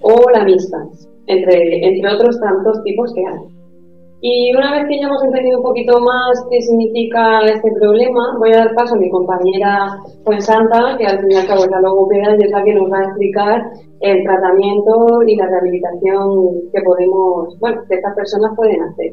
o 0.00 0.30
la 0.30 0.44
mixta, 0.44 0.78
entre, 1.26 1.86
entre 1.86 2.14
otros 2.14 2.40
tantos 2.40 2.82
tipos 2.84 3.12
que 3.14 3.26
hay. 3.26 3.54
Y 4.26 4.56
una 4.56 4.72
vez 4.72 4.86
que 4.88 4.98
ya 4.98 5.06
hemos 5.06 5.22
entendido 5.22 5.58
un 5.58 5.64
poquito 5.64 6.00
más 6.00 6.46
qué 6.50 6.58
significa 6.62 7.40
este 7.40 7.70
problema, 7.72 8.34
voy 8.38 8.52
a 8.54 8.64
dar 8.64 8.74
paso 8.74 8.94
a 8.94 8.98
mi 8.98 9.10
compañera 9.10 9.98
Santa, 10.38 10.96
que 10.96 11.04
al 11.04 11.18
fin 11.20 11.32
y 11.32 11.36
al 11.36 11.46
cabo 11.46 11.64
es 11.64 11.70
la 11.70 11.82
logopeda 11.82 12.34
y 12.34 12.44
es 12.44 12.50
la 12.50 12.64
que 12.64 12.72
nos 12.72 12.90
va 12.90 13.00
a 13.00 13.04
explicar 13.04 13.62
el 14.00 14.24
tratamiento 14.24 15.22
y 15.26 15.36
la 15.36 15.46
rehabilitación 15.46 16.70
que 16.72 16.80
podemos, 16.82 17.58
bueno, 17.60 17.82
que 17.86 17.96
estas 17.96 18.14
personas 18.14 18.52
pueden 18.56 18.80
hacer. 18.84 19.12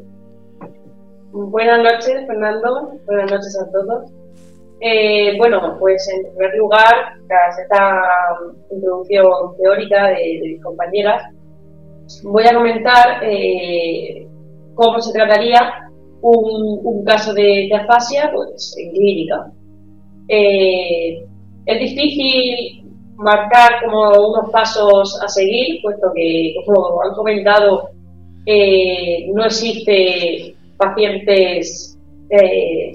Buenas 1.33 1.81
noches, 1.81 2.27
Fernando. 2.27 2.91
Buenas 3.05 3.31
noches 3.31 3.57
a 3.57 3.71
todos. 3.71 4.11
Eh, 4.81 5.37
bueno, 5.37 5.77
pues 5.79 6.05
en 6.09 6.29
primer 6.29 6.57
lugar, 6.57 7.13
tras 7.29 7.57
esta 7.57 8.01
introducción 8.69 9.25
teórica 9.57 10.07
de, 10.09 10.41
mis 10.43 10.61
compañeras, 10.61 11.23
voy 12.23 12.43
a 12.43 12.53
comentar 12.53 13.23
eh, 13.23 14.27
cómo 14.75 14.99
se 14.99 15.13
trataría 15.13 15.89
un, 16.21 17.05
caso 17.05 17.33
de, 17.33 17.69
afasia 17.75 18.29
pues, 18.33 18.75
en 18.77 18.91
clínica. 18.91 19.53
Eh, 20.27 21.23
es 21.65 21.79
difícil 21.79 22.91
marcar 23.15 23.85
como 23.85 24.09
unos 24.09 24.51
pasos 24.51 25.17
a 25.23 25.29
seguir, 25.29 25.81
puesto 25.81 26.11
que, 26.13 26.55
como 26.65 27.01
han 27.03 27.15
comentado, 27.15 27.89
no 29.33 29.45
existe 29.45 30.57
pacientes, 30.81 31.97
eh, 32.29 32.91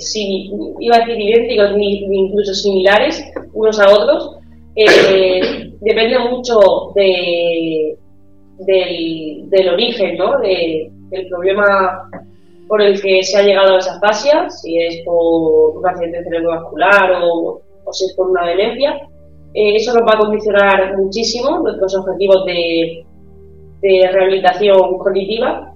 iba 0.81 0.97
a 0.97 0.99
decir 1.01 1.21
idénticos 1.21 1.77
ni, 1.77 2.05
incluso 2.05 2.55
similares 2.55 3.25
unos 3.53 3.79
a 3.81 3.89
otros. 3.91 4.37
Eh, 4.75 5.71
depende 5.81 6.19
mucho 6.19 6.59
de, 6.95 7.97
del, 8.59 9.69
origen 9.69 10.17
¿no? 10.17 10.39
del 10.41 11.29
problema 11.29 12.11
por 12.69 12.83
el 12.83 13.01
que 13.01 13.23
se 13.23 13.39
ha 13.39 13.43
llegado 13.43 13.77
a 13.77 13.79
esa 13.79 14.01
fascia, 14.01 14.51
si 14.51 14.79
es 14.79 15.03
por 15.05 15.79
un 15.79 15.87
accidente 15.87 16.25
cerebrovascular 16.25 17.23
o, 17.23 17.61
o 17.85 17.93
si 17.93 18.07
es 18.07 18.15
por 18.17 18.31
una 18.31 18.47
demencia. 18.47 18.97
Eh, 19.55 19.77
eso 19.77 19.95
nos 19.95 20.03
va 20.03 20.17
a 20.17 20.19
condicionar 20.19 20.97
muchísimo 20.99 21.61
nuestros 21.61 21.97
objetivos 21.97 22.45
de, 22.45 23.07
de 23.81 24.11
rehabilitación 24.13 24.99
cognitiva, 24.99 25.73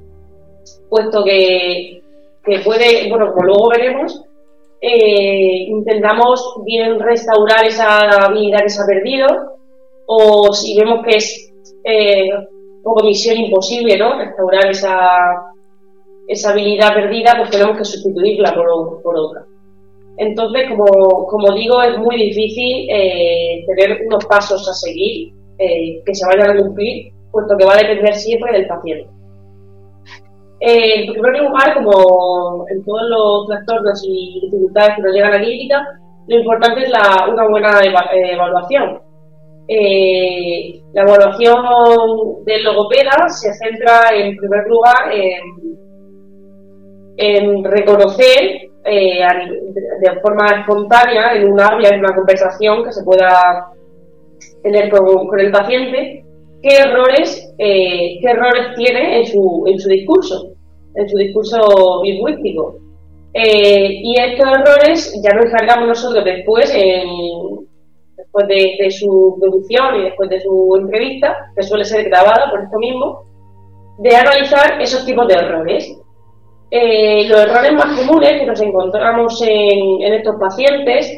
puesto 0.88 1.24
que 1.24 1.99
que 2.44 2.60
puede, 2.60 3.08
bueno, 3.08 3.32
como 3.32 3.46
luego 3.46 3.68
veremos, 3.68 4.24
eh, 4.80 5.66
intentamos 5.68 6.54
bien 6.64 6.98
restaurar 6.98 7.66
esa 7.66 8.26
habilidad 8.26 8.62
que 8.62 8.70
se 8.70 8.82
ha 8.82 8.86
perdido, 8.86 9.26
o 10.06 10.52
si 10.52 10.78
vemos 10.78 11.04
que 11.04 11.16
es 11.16 11.52
eh, 11.84 12.30
misión 13.04 13.36
imposible, 13.36 13.96
¿no? 13.98 14.18
Restaurar 14.18 14.70
esa, 14.70 15.52
esa 16.28 16.50
habilidad 16.50 16.94
perdida, 16.94 17.34
pues 17.36 17.50
tenemos 17.50 17.76
que 17.76 17.84
sustituirla 17.84 18.54
por, 18.54 19.02
por 19.02 19.16
otra. 19.16 19.44
Entonces, 20.16 20.68
como, 20.68 21.26
como, 21.26 21.54
digo, 21.54 21.80
es 21.82 21.96
muy 21.98 22.16
difícil 22.16 22.88
eh, 22.90 23.64
tener 23.66 24.02
unos 24.06 24.24
pasos 24.26 24.68
a 24.68 24.74
seguir 24.74 25.32
eh, 25.58 26.02
que 26.04 26.14
se 26.14 26.26
vayan 26.26 26.56
a 26.56 26.60
cumplir, 26.60 27.12
puesto 27.32 27.56
que 27.56 27.64
va 27.64 27.74
a 27.74 27.78
depender 27.78 28.14
siempre 28.14 28.52
del 28.52 28.66
paciente. 28.66 29.08
Eh, 30.60 31.04
en 31.06 31.12
primer 31.14 31.40
lugar, 31.40 31.74
como 31.74 32.66
en 32.68 32.84
todos 32.84 33.02
los 33.08 33.48
trastornos 33.48 34.02
y 34.06 34.40
dificultades 34.42 34.96
que 34.96 35.02
nos 35.02 35.12
llegan 35.14 35.32
a 35.32 35.38
la 35.38 35.42
clínica, 35.42 35.86
lo 36.26 36.38
importante 36.38 36.82
es 36.82 36.90
la, 36.90 37.28
una 37.32 37.48
buena 37.48 37.80
eh, 37.80 38.32
evaluación. 38.32 39.00
Eh, 39.66 40.82
la 40.92 41.02
evaluación 41.02 41.64
del 42.44 42.64
logopeda 42.64 43.28
se 43.28 43.54
centra 43.54 44.10
en 44.14 44.36
primer 44.36 44.66
lugar 44.66 45.12
en, 45.12 45.40
reconocer 47.64 48.70
de 48.82 50.20
forma 50.22 50.46
espontánea 50.58 51.34
en 51.34 51.52
un 51.52 51.60
habla, 51.60 51.90
en 51.90 52.00
una 52.00 52.14
conversación 52.14 52.82
que 52.82 52.92
se 52.92 53.04
pueda 53.04 53.70
tener 54.62 54.90
con, 54.90 55.38
el 55.38 55.50
paciente, 55.52 56.24
qué 56.62 56.76
errores, 56.78 57.54
qué 57.58 58.20
errores 58.22 58.74
tiene 58.76 59.20
en 59.20 59.26
su, 59.26 59.64
en 59.66 59.78
su 59.78 59.88
discurso 59.88 60.50
en 60.94 61.08
su 61.08 61.16
discurso 61.16 62.02
lingüístico. 62.04 62.76
Eh, 63.32 64.00
y 64.02 64.20
estos 64.20 64.46
errores 64.48 65.20
ya 65.22 65.32
nos 65.34 65.46
encargamos 65.46 65.88
nosotros 65.88 66.24
después, 66.24 66.72
después 68.16 68.48
de, 68.48 68.90
su 68.90 69.36
producción 69.40 70.00
y 70.00 70.04
después 70.04 70.28
de 70.30 70.40
su 70.40 70.76
entrevista, 70.80 71.36
que 71.54 71.62
suele 71.62 71.84
ser 71.84 72.04
grabada 72.04 72.50
por 72.50 72.62
esto 72.62 72.78
mismo, 72.78 73.24
de 73.98 74.16
analizar 74.16 74.80
esos 74.80 75.04
tipos 75.04 75.28
de 75.28 75.34
errores. 75.34 75.96
Eh, 76.72 77.28
los 77.28 77.40
errores 77.40 77.72
más 77.72 77.98
comunes 77.98 78.40
que 78.40 78.46
nos 78.46 78.60
encontramos 78.60 79.42
en, 79.42 80.12
estos 80.12 80.36
pacientes 80.36 81.12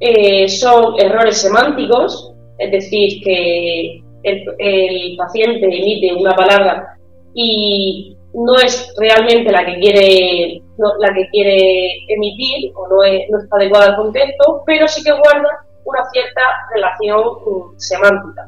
eh, 0.00 0.48
son 0.48 0.94
errores 0.98 1.38
semánticos, 1.38 2.34
es 2.58 2.70
decir, 2.70 3.22
que 3.22 4.02
el, 4.26 5.16
paciente 5.16 5.66
emite 5.66 6.14
una 6.14 6.34
palabra 6.34 6.98
y 7.34 8.16
no 8.34 8.54
es 8.56 8.94
realmente 8.98 9.50
la 9.50 9.64
que 9.64 9.78
quiere 9.78 10.62
la 10.98 11.14
que 11.14 11.26
quiere 11.30 12.04
emitir 12.08 12.70
o 12.74 12.86
no, 12.88 12.96
no 13.30 13.38
está 13.38 13.56
adecuada 13.56 13.86
al 13.86 13.96
contexto, 13.96 14.62
pero 14.66 14.86
sí 14.86 15.02
que 15.02 15.12
guarda 15.12 15.48
una 15.84 16.04
cierta 16.12 16.42
relación 16.74 17.20
mm, 17.20 17.78
semántica. 17.78 18.46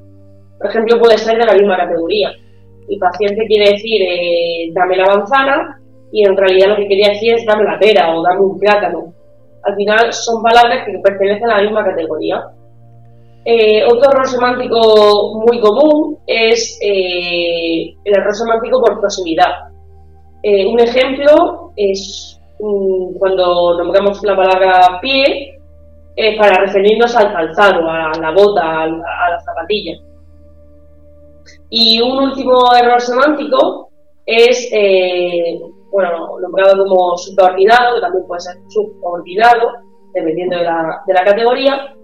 Por 0.59 0.69
ejemplo, 0.69 0.99
puede 0.99 1.17
ser 1.17 1.39
de 1.39 1.47
la 1.47 1.55
misma 1.55 1.77
categoría. 1.79 2.33
El 2.89 2.99
paciente 2.99 3.47
quiere 3.47 3.73
decir 3.73 4.03
eh, 4.03 4.71
dame 4.75 4.97
la 4.97 5.07
manzana 5.07 5.81
y 6.13 6.27
en 6.27 6.37
realidad 6.37 6.69
lo 6.69 6.77
que 6.77 6.89
quería 6.89 7.11
decir 7.11 7.35
es 7.35 7.47
dame 7.47 7.65
la 7.65 7.79
pera 7.79 8.15
o 8.15 8.23
dame 8.23 8.41
un 8.41 8.59
plátano. 8.59 9.15
Al 9.63 9.75
final 9.75 10.13
son 10.13 10.43
palabras 10.43 10.85
que 10.85 10.99
pertenecen 10.99 11.51
a 11.51 11.57
la 11.57 11.63
misma 11.63 11.85
categoría. 11.85 12.45
Eh, 13.51 13.83
otro 13.83 14.11
error 14.11 14.29
semántico 14.29 15.41
muy 15.47 15.59
común 15.59 16.19
es 16.27 16.79
eh, 16.83 17.95
el 18.05 18.15
error 18.15 18.35
semántico 18.35 18.79
por 18.79 19.01
proximidad. 19.01 19.71
Eh, 20.43 20.67
un 20.67 20.79
ejemplo 20.79 21.73
es 21.75 22.39
mm, 22.61 23.17
cuando 23.19 23.79
nombramos 23.79 24.23
la 24.23 24.37
palabra 24.37 25.01
pie 25.01 25.59
para 26.37 26.61
referirnos 26.61 27.17
al 27.17 27.33
calzado, 27.33 27.89
a 27.89 28.13
la 28.21 28.33
bota, 28.33 28.83
a, 28.83 28.87
la 28.87 29.41
zapatilla. 29.43 29.97
Y 31.71 32.03
un 32.03 32.19
último 32.25 32.75
error 32.79 33.01
semántico 33.01 33.89
es 34.27 34.69
bueno, 35.91 36.39
nombrado 36.43 36.85
como 36.85 37.17
subordinado, 37.17 37.95
que 37.95 38.01
también 38.03 38.27
puede 38.27 38.41
ser 38.41 38.57
subordinado, 38.69 39.73
dependiendo 40.13 40.59
de 40.59 40.65
la 41.15 41.25
categoría, 41.25 41.95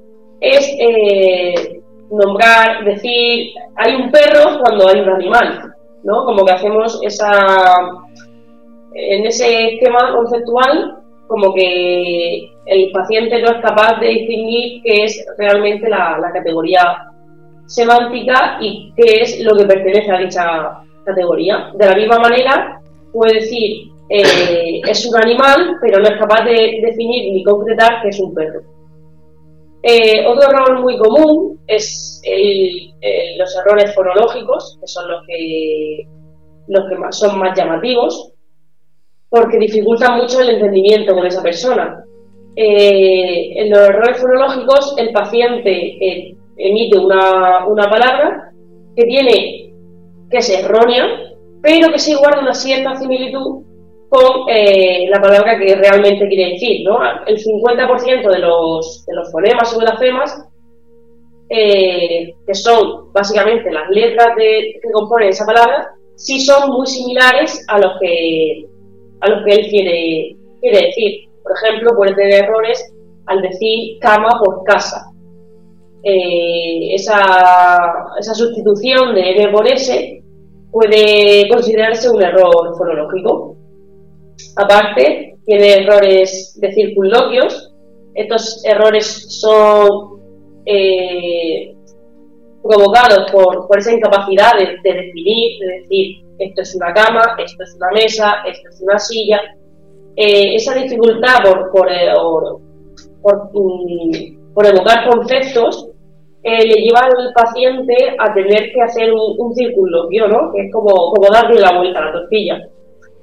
es 0.44 0.76
eh, 0.78 1.80
nombrar, 2.10 2.84
decir, 2.84 3.54
hay 3.76 3.94
un 3.94 4.10
perro 4.10 4.58
cuando 4.60 4.88
hay 4.88 5.00
un 5.00 5.08
animal, 5.08 5.74
¿no? 6.02 6.24
Como 6.24 6.44
que 6.44 6.52
hacemos 6.52 7.00
esa, 7.02 7.76
en 8.94 9.26
ese 9.26 9.74
esquema 9.74 10.12
conceptual, 10.14 10.98
como 11.26 11.54
que 11.54 12.50
el 12.66 12.90
paciente 12.92 13.40
no 13.40 13.50
es 13.50 13.62
capaz 13.62 13.98
de 14.00 14.08
distinguir 14.08 14.82
qué 14.82 15.04
es 15.04 15.26
realmente 15.38 15.88
la, 15.88 16.30
categoría 16.32 17.10
semántica 17.66 18.58
y 18.60 18.92
qué 18.96 19.22
es 19.22 19.40
lo 19.40 19.56
que 19.56 19.64
pertenece 19.64 20.10
a 20.10 20.18
dicha 20.18 20.78
categoría. 21.04 21.70
De 21.74 21.86
la 21.86 21.96
misma 21.96 22.18
manera, 22.18 22.80
puede 23.12 23.34
decir, 23.34 23.88
eh, 24.10 24.80
es 24.86 25.06
un 25.06 25.16
animal, 25.16 25.78
pero 25.80 25.98
no 25.98 26.04
es 26.04 26.18
capaz 26.18 26.44
de 26.44 26.80
definir 26.82 27.32
ni 27.32 27.42
concretar 27.42 28.02
qué 28.02 28.08
es 28.08 28.20
un 28.20 28.34
perro. 28.34 28.73
Eh, 29.86 30.24
otro 30.26 30.48
error 30.48 30.80
muy 30.80 30.96
común 30.96 31.60
es 31.66 32.22
los 33.36 33.56
errores 33.56 33.94
fonológicos, 33.94 34.78
que 34.80 34.86
son 34.86 35.10
los 35.10 35.26
que, 35.26 36.06
los 36.68 36.84
que 36.88 36.96
son 37.12 37.38
más 37.38 37.54
llamativos, 37.54 38.32
porque 39.28 39.58
dificultan 39.58 40.16
mucho 40.16 40.40
el 40.40 40.50
entendimiento 40.50 41.14
con 41.14 41.26
esa 41.26 41.42
persona. 41.42 42.02
Eh, 42.56 43.60
en 43.60 43.68
los 43.68 43.80
errores 43.80 44.18
fonológicos, 44.18 44.94
el 44.96 45.12
paciente 45.12 46.34
emite 46.56 46.98
una, 46.98 47.66
una 47.66 47.90
palabra 47.90 48.52
que 48.96 49.04
tiene 49.04 49.74
que 50.30 50.38
es 50.38 50.48
errónea, 50.48 51.04
pero 51.60 51.92
que 51.92 51.98
sí 51.98 52.14
guarda 52.14 52.40
una 52.40 52.54
cierta 52.54 52.96
similitud 52.96 53.64
con 54.14 54.48
eh, 54.48 55.08
la 55.10 55.20
palabra 55.20 55.58
que 55.58 55.74
realmente 55.74 56.28
quiere 56.28 56.52
decir. 56.52 56.86
El 57.26 57.36
50% 57.36 58.30
de 58.30 58.38
los, 58.38 59.04
fonemas 59.32 59.74
o 59.74 59.80
de 59.80 59.84
las 59.84 59.98
femas, 59.98 60.48
eh, 61.50 62.32
que 62.46 62.54
son 62.54 63.12
básicamente 63.12 63.72
las 63.72 63.90
letras 63.90 64.28
que 64.36 64.80
componen 64.92 65.30
esa 65.30 65.44
palabra, 65.44 65.94
sí 66.14 66.40
son 66.40 66.70
muy 66.70 66.86
similares 66.86 67.64
a 67.68 67.78
los 67.78 67.98
que, 68.00 68.66
a 69.20 69.28
los 69.28 69.44
que 69.44 69.52
él 69.52 69.66
quiere, 69.68 70.36
quiere 70.60 70.86
decir. 70.86 71.28
Por 71.42 71.52
ejemplo, 71.52 71.96
puede 71.96 72.14
tener 72.14 72.44
errores 72.44 72.94
al 73.26 73.42
decir 73.42 73.98
cama 74.00 74.28
por 74.42 74.62
casa. 74.64 75.10
Eh, 76.04 76.94
esa, 76.94 77.78
esa, 78.18 78.34
sustitución 78.34 79.14
de 79.14 79.30
N 79.30 79.48
por 79.48 79.66
S 79.66 80.22
puede 80.70 81.48
considerarse 81.48 82.10
un 82.10 82.22
error 82.22 82.76
fonológico. 82.76 83.53
Aparte, 84.56 85.36
tiene 85.44 85.82
errores 85.82 86.58
de 86.60 86.72
circunloquios. 86.72 87.72
Estos 88.14 88.64
errores 88.64 89.40
son 89.40 90.20
eh, 90.66 91.74
provocados 92.62 93.30
por, 93.30 93.66
por, 93.66 93.78
esa 93.78 93.92
incapacidad 93.92 94.52
de, 94.58 94.78
definir, 94.82 95.58
de 95.60 95.80
decir 95.80 96.24
esto 96.38 96.62
es 96.62 96.74
una 96.74 96.92
cama, 96.92 97.36
esto 97.38 97.62
es 97.62 97.74
una 97.76 97.90
mesa, 97.92 98.34
esto 98.46 98.68
es 98.68 98.80
una 98.80 98.98
silla. 98.98 99.40
Eh, 100.16 100.54
esa 100.54 100.74
dificultad 100.74 101.42
por, 101.42 101.70
por, 101.72 101.88
por, 103.20 103.50
mm, 103.52 104.52
por 104.54 104.66
evocar 104.66 105.08
conceptos 105.08 105.90
eh, 106.44 106.66
le 106.66 106.82
lleva 106.82 107.00
al 107.00 107.32
paciente 107.34 107.94
a 108.18 108.32
tener 108.32 108.70
que 108.72 108.82
hacer 108.82 109.12
un, 109.12 109.34
un 109.38 109.54
¿no? 110.30 110.52
Que 110.52 110.66
es 110.66 110.72
como, 110.72 110.92
como 111.12 111.32
darle 111.32 111.60
la 111.60 111.76
vuelta 111.76 111.98
a 112.00 112.04
la 112.06 112.12
tortilla. 112.12 112.68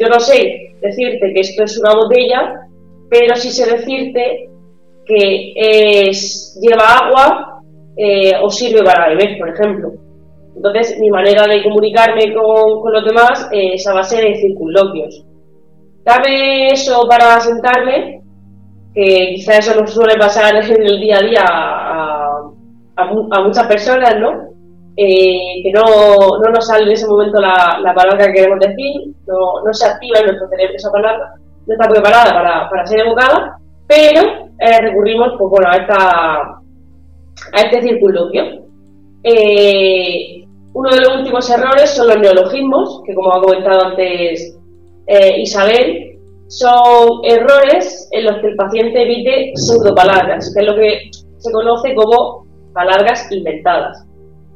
Yo 0.02 0.10
no 0.10 0.20
sé 0.20 0.74
decirte 0.82 1.32
que 1.32 1.42
esto 1.42 1.64
es 1.64 1.78
una 1.78 1.94
botella, 1.94 2.68
pero 3.08 3.36
sí 3.36 3.52
sé 3.52 3.70
decirte 3.70 4.50
que 5.06 5.54
es, 5.56 6.60
lleva 6.60 6.98
agua 6.98 7.62
eh, 7.96 8.34
o 8.42 8.50
sirve 8.50 8.84
para 8.84 9.10
beber, 9.10 9.38
por 9.38 9.50
ejemplo. 9.50 9.92
Entonces, 10.56 10.98
mi 11.00 11.12
manera 11.12 11.46
de 11.46 11.62
comunicarme 11.62 12.34
con, 12.34 12.92
los 12.92 13.06
demás 13.06 13.48
es 13.52 13.86
a 13.86 13.94
base 13.94 14.22
de 14.22 14.36
circunloquios. 14.36 15.24
Dame 16.04 16.70
eso 16.70 17.08
para 17.08 17.40
sentarme, 17.40 18.22
que 18.96 19.34
quizá 19.36 19.58
eso 19.58 19.80
no 19.80 19.86
suele 19.86 20.16
pasar 20.18 20.56
en 20.72 20.82
el 20.82 21.00
día 21.00 21.18
a 21.18 21.22
día 21.22 21.46
a, 22.96 23.42
muchas 23.44 23.68
personas, 23.68 24.20
¿no? 24.20 24.51
Eh, 25.04 25.64
que 25.64 25.72
no, 25.72 25.82
no, 26.38 26.52
nos 26.52 26.68
sale 26.68 26.84
en 26.84 26.92
ese 26.92 27.08
momento 27.08 27.42
la, 27.42 27.80
la 27.82 27.92
palabra 27.92 28.28
que 28.28 28.34
queremos 28.34 28.60
decir, 28.60 29.16
no, 29.26 29.64
no, 29.66 29.74
se 29.74 29.88
activa 29.88 30.20
en 30.20 30.28
nuestro 30.28 30.48
cerebro 30.48 30.76
esa 30.76 30.92
palabra, 30.92 31.34
no 31.66 31.74
está 31.74 31.90
preparada 31.90 32.32
para, 32.32 32.70
para 32.70 32.86
ser 32.86 33.00
evocada, 33.00 33.58
pero 33.88 34.22
eh, 34.60 34.80
recurrimos 34.80 35.34
pues, 35.40 35.66
a, 35.66 35.78
esta, 35.78 36.42
a 37.54 37.62
este 37.64 37.82
circunloquio. 37.82 38.44
Eh, 39.24 40.46
uno 40.74 40.90
de 40.92 41.02
los 41.02 41.18
últimos 41.18 41.50
errores 41.50 41.90
son 41.90 42.08
los 42.08 42.20
neologismos, 42.20 43.02
que 43.04 43.16
como 43.16 43.34
ha 43.34 43.42
comentado 43.42 43.88
antes 43.88 44.56
Isabel, 45.38 46.20
son 46.48 47.22
errores 47.24 48.08
en 48.12 48.26
los 48.26 48.38
que 48.40 48.48
el 48.50 48.56
paciente 48.56 49.02
evite 49.02 49.52
pseudopalabras, 49.56 50.54
que 50.54 50.62
es 50.62 50.68
lo 50.68 50.76
que 50.76 51.10
se 51.40 51.52
conoce 51.52 51.96
como 51.96 52.46
palabras 52.74 53.30
inventadas. 53.32 54.06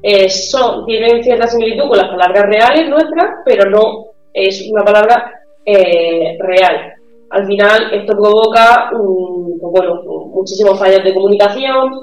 Eh, 0.02 0.30
son, 0.30 0.86
tienen 0.86 1.24
cierta 1.24 1.48
similitud 1.48 1.88
con 1.88 1.98
las 1.98 2.10
palabras 2.10 2.46
reales 2.46 2.90
nuestras, 2.90 3.42
pero 3.44 3.70
no 3.70 4.06
es 4.34 4.70
una 4.72 4.84
palabra 4.84 5.32
eh, 5.66 6.38
real. 6.40 6.94
Al 7.32 7.48
final 7.48 7.92
esto 7.92 8.14
provoca 8.14 8.90
pues 8.92 9.72
bueno, 9.72 10.02
muchísimos 10.28 10.78
fallos 10.78 11.04
de 11.04 11.14
comunicación 11.14 12.02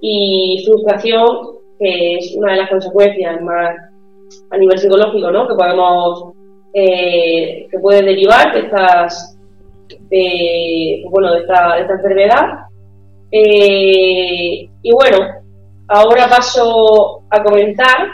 y 0.00 0.64
frustración, 0.66 1.26
que 1.78 2.16
es 2.16 2.34
una 2.36 2.52
de 2.52 2.58
las 2.58 2.70
consecuencias 2.70 3.40
más 3.40 3.76
a 4.50 4.58
nivel 4.58 4.78
psicológico 4.78 5.30
¿no? 5.30 5.46
que 5.46 5.54
podemos 5.54 6.32
eh, 6.74 7.68
que 7.70 7.78
puede 7.78 8.02
derivar 8.02 8.52
de 8.52 8.60
estas 8.60 9.38
de, 10.10 11.00
pues 11.02 11.12
bueno, 11.12 11.34
de 11.34 11.40
esta 11.40 11.78
enfermedad. 11.78 12.66
y 13.30 14.92
bueno, 14.92 15.43
Ahora 15.88 16.28
paso 16.28 17.22
a 17.30 17.42
comentar 17.42 18.08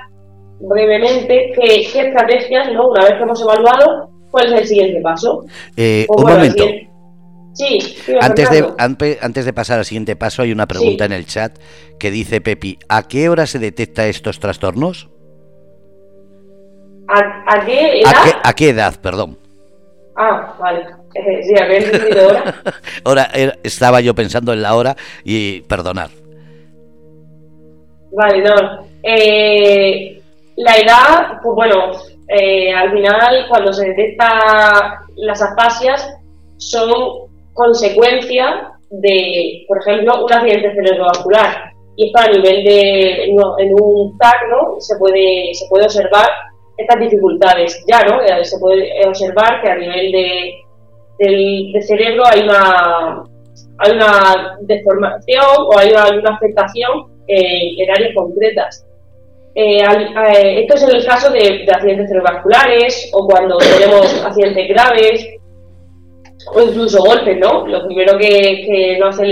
brevemente 0.60 1.52
qué, 1.54 1.80
estrategias, 1.80 2.72
¿no? 2.72 2.88
una 2.88 3.04
vez 3.04 3.14
que 3.14 3.22
hemos 3.22 3.40
evaluado, 3.40 4.10
cuál 4.30 4.52
es 4.52 4.60
el 4.60 4.66
siguiente 4.66 5.00
paso. 5.00 5.44
Eh, 5.76 6.06
un 6.08 6.22
momento. 6.22 6.64
Sí, 7.52 7.78
antes 8.20 8.48
de, 8.50 8.66
antes 8.78 9.44
de 9.44 9.52
pasar 9.52 9.80
al 9.80 9.84
siguiente 9.84 10.16
paso, 10.16 10.42
hay 10.42 10.52
una 10.52 10.66
pregunta 10.66 11.04
en 11.04 11.12
el 11.12 11.26
chat 11.26 11.58
que 11.98 12.10
dice 12.10 12.40
Pepi, 12.40 12.78
¿a 12.88 13.02
qué 13.02 13.28
hora 13.28 13.46
se 13.46 13.58
detecta 13.58 14.06
estos 14.06 14.38
trastornos? 14.38 15.10
¿A, 17.08 17.64
qué 17.66 18.00
edad? 18.00 18.12
¿A 18.44 18.52
qué, 18.52 18.68
edad, 18.68 18.94
perdón? 19.00 19.36
Ah, 20.16 20.54
vale. 20.60 20.86
Eh, 21.14 21.42
sí, 21.48 21.60
había 21.60 21.78
entendido 21.78 22.28
hora. 22.28 22.54
ahora 23.04 23.30
estaba 23.64 24.00
yo 24.00 24.14
pensando 24.14 24.52
en 24.52 24.62
la 24.62 24.74
hora 24.76 24.96
y 25.24 25.62
perdonar. 25.62 26.10
Vale, 28.12 28.42
no. 28.42 28.86
Eh, 29.02 30.20
la 30.56 30.76
edad, 30.76 31.40
pues 31.42 31.54
bueno, 31.54 31.92
eh, 32.28 32.72
al 32.72 32.92
final 32.92 33.46
cuando 33.48 33.72
se 33.72 33.88
detecta 33.88 35.04
las 35.16 35.42
afasias 35.42 36.16
son 36.58 37.28
consecuencia 37.54 38.72
de, 38.90 39.64
por 39.66 39.78
ejemplo, 39.78 40.24
un 40.24 40.32
accidente 40.32 40.74
cerebrovascular. 40.74 41.72
Y 41.96 42.06
esto 42.06 42.20
a 42.20 42.28
nivel 42.28 42.64
de, 42.64 43.24
en, 43.24 43.74
un 43.80 44.16
TAC, 44.18 44.48
¿no? 44.50 44.80
Se 44.80 44.96
puede, 44.96 45.52
se 45.54 45.66
puede 45.68 45.84
observar 45.84 46.28
estas 46.76 47.00
dificultades 47.00 47.84
ya, 47.86 48.02
¿no? 48.04 48.22
Eh, 48.22 48.44
se 48.44 48.58
puede 48.58 49.06
observar 49.06 49.60
que 49.60 49.70
a 49.70 49.76
nivel 49.76 50.12
de, 50.12 50.54
del, 51.18 51.82
cerebro 51.82 52.24
hay 52.26 52.42
una, 52.42 53.22
hay 53.80 53.92
una 53.92 54.58
deformación 54.60 55.44
o 55.58 55.78
hay 55.78 55.90
una, 55.90 56.04
hay 56.04 56.18
una 56.18 56.34
afectación 56.34 57.06
eh, 57.26 57.82
en 57.82 57.90
áreas 57.90 58.14
concretas. 58.14 58.86
Eh, 59.54 59.80
eh, 59.80 60.60
esto 60.60 60.74
es 60.74 60.82
en 60.82 60.96
el 60.96 61.06
caso 61.06 61.30
de, 61.30 61.66
accidentes 61.72 62.08
cerebrovasculares 62.08 63.10
o 63.14 63.26
cuando 63.26 63.56
tenemos 63.56 64.22
accidentes 64.24 64.68
graves 64.68 65.26
o 66.54 66.62
incluso 66.62 67.02
golpes, 67.02 67.38
¿no? 67.38 67.66
Lo 67.66 67.86
primero 67.86 68.18
que, 68.18 68.98
no 69.00 69.08
hace 69.08 69.24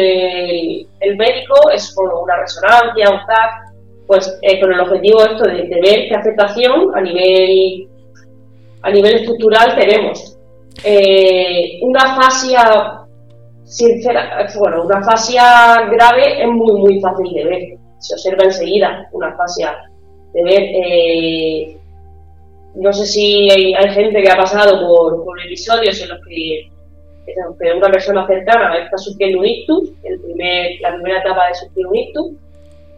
el, 1.00 1.16
médico 1.16 1.70
es 1.74 1.94
una 1.96 2.36
resonancia, 2.36 3.10
un 3.10 3.26
TAC, 3.26 3.74
pues 4.06 4.40
con 4.60 4.72
el 4.72 4.80
objetivo 4.80 5.24
esto 5.24 5.44
de, 5.44 5.80
ver 5.82 6.08
qué 6.08 6.14
afectación 6.14 6.90
a 6.94 7.00
nivel, 7.02 7.86
a 8.82 8.90
nivel 8.90 9.16
estructural 9.16 9.76
tenemos. 9.76 10.38
una 11.82 12.16
fascia 12.16 13.07
sincera, 13.68 14.46
bueno, 14.58 14.84
una 14.84 15.02
fascia 15.02 15.88
grave 15.90 16.42
es 16.42 16.48
muy, 16.48 16.80
muy 16.80 17.00
fácil 17.00 17.32
de 17.32 17.44
ver 17.44 17.78
se 17.98 18.14
observa 18.14 18.44
enseguida 18.44 19.08
una 19.12 19.36
fascia 19.36 19.76
de 20.32 20.42
ver 20.44 20.62
eh, 20.62 21.78
no 22.74 22.92
sé 22.92 23.06
si 23.06 23.50
hay, 23.50 23.74
gente 23.92 24.22
que 24.22 24.30
ha 24.30 24.36
pasado 24.36 24.86
por, 24.86 25.40
episodios 25.44 26.00
en 26.00 26.08
los 26.10 26.18
que, 26.26 26.70
una 27.76 27.90
persona 27.90 28.26
cercana 28.26 28.78
está 28.78 28.96
sufriendo 28.96 29.40
un 29.40 29.46
ictus, 29.46 29.90
el 30.04 30.20
primer, 30.20 30.80
la 30.80 30.94
primera 30.94 31.20
etapa 31.20 31.48
de 31.48 31.54
sufrir 31.54 31.86
un 31.86 31.96
ictus. 31.96 32.32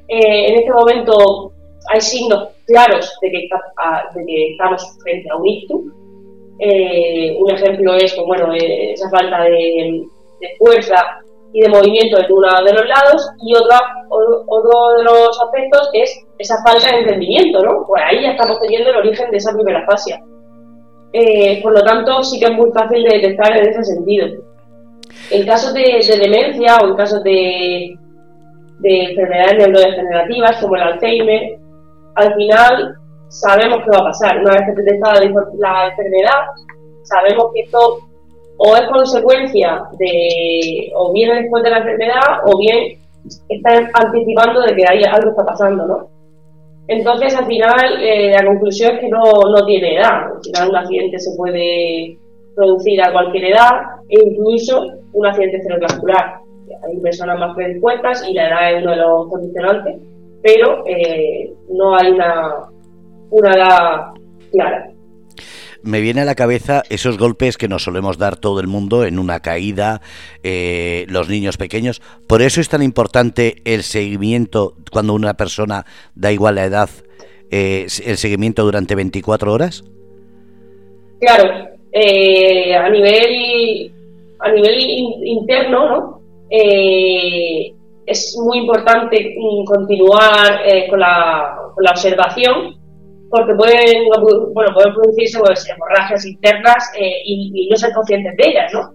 Eh, 0.09 0.47
en 0.49 0.59
este 0.59 0.71
momento 0.71 1.53
hay 1.89 2.01
signos 2.01 2.51
claros 2.67 3.17
de 3.23 3.31
que, 3.31 3.49
de 4.15 4.27
que 4.27 4.53
estamos 4.53 4.99
frente 5.03 5.29
a 5.31 5.37
un 5.37 5.47
ictus. 5.47 5.83
Eh, 6.61 7.37
un 7.39 7.51
ejemplo 7.51 7.95
es 7.95 8.13
pues, 8.15 8.27
bueno, 8.27 8.53
eh, 8.55 8.93
esa 8.93 9.09
falta 9.11 9.43
de, 9.45 10.05
fuerza 10.59 11.21
y 11.53 11.63
de 11.63 11.69
movimiento 11.69 12.19
en 12.19 12.33
uno 12.33 12.49
de 12.65 12.73
los 12.73 12.87
lados 12.87 13.31
y 13.43 13.55
otro, 13.55 13.77
otro 14.47 14.99
de 14.99 15.05
los 15.05 15.41
aspectos 15.43 15.91
es 15.93 16.27
esa 16.39 16.63
falta 16.63 16.91
de 16.91 17.01
entendimiento, 17.01 17.63
¿no? 17.63 17.85
Pues 17.87 18.03
ahí 18.07 18.23
ya 18.23 18.33
estamos 18.33 18.61
teniendo 18.61 18.91
el 18.91 18.97
origen 18.97 19.31
de 19.31 19.37
esa 19.37 19.53
primera 19.53 19.85
fase. 19.85 20.19
Eh, 21.13 21.61
por 21.63 21.73
lo 21.73 21.83
tanto, 21.83 22.23
sí 22.23 22.39
que 22.39 22.47
es 22.47 22.53
muy 22.53 22.71
fácil 22.71 23.03
de 23.03 23.19
detectar 23.19 23.57
en 23.57 23.69
ese 23.69 23.83
sentido. 23.83 24.29
En 25.31 25.47
casos 25.47 25.75
de, 25.75 26.01
demencia 26.21 26.77
o 26.83 26.89
en 26.89 26.97
casos 26.97 27.23
de, 27.25 27.97
de 28.79 29.05
enfermedades 29.05 29.59
neurodegenerativas 29.59 30.57
como 30.61 30.77
el 30.77 30.83
Alzheimer, 30.83 31.59
al 32.15 32.35
final 32.35 32.95
sabemos 33.29 33.81
qué 33.85 33.91
va 33.91 34.03
a 34.03 34.05
pasar. 34.05 34.39
Una 34.39 34.53
vez 34.53 34.63
que 34.67 34.75
se 34.75 34.83
detecta 34.83 35.15
la 35.59 35.89
enfermedad, 35.89 36.47
sabemos 37.03 37.47
que 37.55 37.63
esto 37.63 37.99
o 38.63 38.77
es 38.77 38.83
consecuencia 38.93 39.85
de, 39.99 40.93
o 40.95 41.13
viene 41.15 41.41
después 41.41 41.63
de 41.63 41.71
la 41.71 41.79
enfermedad, 41.79 42.45
o 42.45 42.59
bien 42.59 42.99
está 43.49 43.71
anticipando 43.95 44.61
de 44.61 44.77
que 44.77 44.85
hay 44.87 45.03
algo 45.03 45.31
está 45.31 45.47
pasando, 45.47 45.87
¿no? 45.87 46.09
Entonces, 46.87 47.35
al 47.37 47.47
final, 47.47 48.03
eh, 48.03 48.33
la 48.33 48.45
conclusión 48.45 48.97
es 48.97 49.01
que 49.01 49.09
no, 49.09 49.23
no 49.49 49.65
tiene 49.65 49.97
edad. 49.97 50.27
Al 50.37 50.43
final, 50.45 50.71
un 50.71 50.77
accidente 50.77 51.19
se 51.19 51.35
puede 51.39 52.19
producir 52.55 53.01
a 53.01 53.13
cualquier 53.13 53.45
edad 53.45 53.71
e 54.11 54.19
incluso 54.27 54.89
un 55.15 55.27
accidente 55.27 55.63
cerebrovascular. 55.63 56.41
Hay 56.87 57.01
personas 57.01 57.39
más 57.39 57.55
predispuestas 57.55 58.29
y 58.29 58.35
la 58.35 58.49
edad 58.49 58.73
es 58.73 58.83
uno 58.83 58.91
de 58.91 58.97
los 58.99 59.29
condicionantes, 59.29 59.97
pero 60.43 60.85
eh, 60.87 61.51
no 61.71 61.97
hay 61.97 62.11
una, 62.11 62.57
una 63.31 63.51
edad 63.53 64.01
clara 64.53 64.91
me 65.83 66.01
viene 66.01 66.21
a 66.21 66.25
la 66.25 66.35
cabeza 66.35 66.83
esos 66.91 67.19
golpes 67.19 67.57
que 67.57 67.69
nos 67.69 67.85
solemos 67.85 68.19
dar 68.19 68.37
todo 68.37 68.61
el 68.61 68.67
mundo 68.67 69.05
en 69.05 69.19
una 69.19 69.41
caída, 69.41 70.01
eh, 70.43 71.07
los 71.09 71.29
niños 71.29 71.57
pequeños. 71.57 72.03
Por 72.27 72.43
eso 72.43 72.61
es 72.61 72.69
tan 72.69 72.83
importante 72.83 73.57
el 73.65 73.83
seguimiento 73.83 74.75
cuando 74.91 75.15
una 75.15 75.35
persona, 75.35 75.87
da 76.15 76.33
igual 76.33 76.57
la 76.57 76.65
edad, 76.65 76.91
eh, 77.51 77.87
el 78.05 78.17
seguimiento 78.17 78.65
durante 78.65 78.95
24 78.95 79.53
horas. 79.53 79.85
Claro, 81.21 81.69
eh, 81.93 82.75
a 82.75 82.89
nivel 82.89 83.93
a 84.43 84.51
nivel 84.53 84.81
interno, 85.25 85.89
¿no? 85.89 86.21
es 86.51 88.37
muy 88.43 88.59
importante 88.59 89.37
continuar 89.67 90.63
con 90.89 90.99
la, 90.99 91.57
con 91.75 91.85
la 91.85 91.91
observación 91.93 92.80
porque 93.31 93.55
pueden, 93.55 94.09
bueno, 94.53 94.75
pueden 94.75 94.95
producirse 94.95 95.39
pues, 95.39 95.69
hemorragias 95.69 96.27
internas 96.27 96.93
eh, 96.99 97.23
y, 97.25 97.69
no 97.71 97.77
ser 97.77 97.93
conscientes 97.93 98.37
de 98.37 98.49
ellas, 98.49 98.73
¿no? 98.75 98.93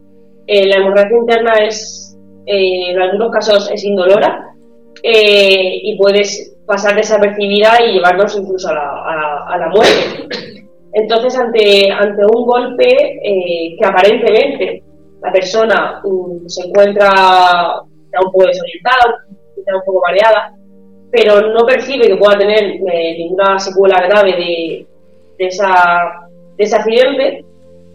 Eh, 0.48 0.68
la 0.68 0.76
hemorragia 0.78 1.18
interna 1.18 1.54
es, 1.66 2.18
eh, 2.46 2.92
en 2.92 3.02
algunos 3.02 3.32
casos, 3.32 3.72
es 3.72 3.84
indolora 3.84 4.52
y 5.08 5.96
puedes 6.00 6.58
pasar 6.66 6.96
desapercibida 6.96 7.80
y 7.82 7.94
llevarnos 7.94 8.36
incluso 8.36 8.70
a 8.70 8.74
la, 8.74 9.46
a 9.48 9.58
la, 9.58 9.68
muerte. 9.70 10.28
Entonces, 10.94 11.38
ante, 11.38 11.92
ante 11.92 12.26
un 12.26 12.46
golpe 12.46 13.20
que 13.78 13.86
aparentemente 13.86 14.84
la 15.22 15.32
persona 15.32 16.02
mm, 16.04 16.48
se 16.48 16.68
encuentra 16.68 17.82
un 17.84 18.32
poco 18.32 18.48
desorientada, 18.48 19.16
un 19.58 19.86
poco 19.86 20.02
mareada, 20.08 20.56
pero 21.16 21.54
no 21.54 21.66
percibe 21.66 22.08
que 22.08 22.18
pueda 22.18 22.38
tener 22.38 22.64
eh, 22.64 23.16
ninguna 23.18 23.58
secuela 23.58 24.06
grave 24.06 24.34
de, 24.34 24.88
de, 25.38 25.48
esa, 25.48 26.28
de 26.58 26.64
ese 26.64 26.76
accidente, 26.76 27.46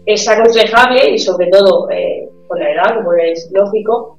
es 0.07 0.27
aconsejable 0.27 1.11
y 1.11 1.19
sobre 1.19 1.47
todo 1.47 1.87
eh, 1.91 2.27
con 2.47 2.59
la 2.59 2.71
edad, 2.71 2.95
como 2.95 3.13
es 3.13 3.47
lógico, 3.53 4.17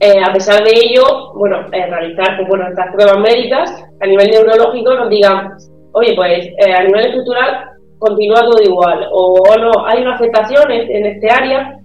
eh, 0.00 0.22
a 0.26 0.32
pesar 0.32 0.64
de 0.64 0.70
ello, 0.70 1.34
bueno, 1.34 1.68
realizar 1.70 2.36
pues, 2.36 2.48
bueno, 2.48 2.68
estas 2.68 2.94
pruebas 2.94 3.18
médicas 3.18 3.84
a 4.00 4.06
nivel 4.06 4.30
neurológico 4.30 4.94
nos 4.94 5.10
digan, 5.10 5.52
oye, 5.92 6.14
pues 6.16 6.48
a 6.66 6.82
nivel 6.84 7.06
estructural 7.06 7.72
continúa 7.98 8.40
todo 8.40 8.62
igual, 8.62 9.06
o, 9.12 9.54
no, 9.60 9.86
hay 9.86 10.00
una 10.00 10.14
afectación 10.14 10.70
en 10.70 11.06
este 11.06 11.30
área, 11.30 11.78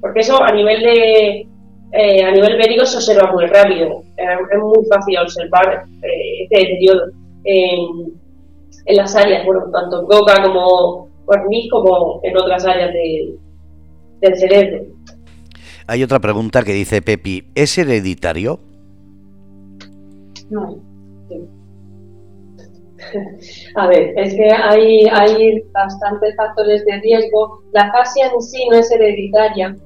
porque 0.00 0.20
eso 0.20 0.42
a 0.42 0.52
nivel 0.52 0.80
de, 0.80 1.46
eh, 1.92 2.24
a 2.24 2.30
nivel 2.32 2.58
médico 2.58 2.84
se 2.84 2.96
observa 2.96 3.32
muy 3.32 3.46
rápido. 3.46 4.02
Eh, 4.16 4.36
es 4.52 4.58
muy 4.58 4.84
fácil 4.86 5.18
observar 5.18 5.84
eh, 6.02 6.42
este 6.42 6.56
deterioro 6.56 7.06
en, 7.44 8.96
las 8.96 9.14
áreas, 9.16 9.44
bueno, 9.44 9.64
tanto 9.72 10.00
en 10.00 10.06
boca 10.06 10.42
como 10.42 11.08
en 11.32 11.68
como 11.70 12.20
en 12.22 12.36
otras 12.36 12.64
áreas 12.64 12.92
del 12.92 14.36
cerebro. 14.36 14.84
Hay 15.88 16.02
otra 16.02 16.20
pregunta 16.20 16.62
que 16.62 16.72
dice 16.72 17.02
Pepi, 17.02 17.48
¿es 17.54 17.78
hereditario? 17.78 18.60
No. 20.50 20.80
A 23.76 23.86
ver, 23.88 24.12
es 24.16 24.34
que 24.34 24.50
hay, 24.50 25.06
hay 25.12 25.62
bastantes 25.72 26.34
factores 26.36 26.84
de 26.84 27.00
riesgo. 27.00 27.60
La 27.72 27.90
fascia 27.92 28.30
en 28.32 28.40
sí 28.40 28.66
no 28.70 28.76
es 28.76 28.90
hereditaria, 28.90 29.76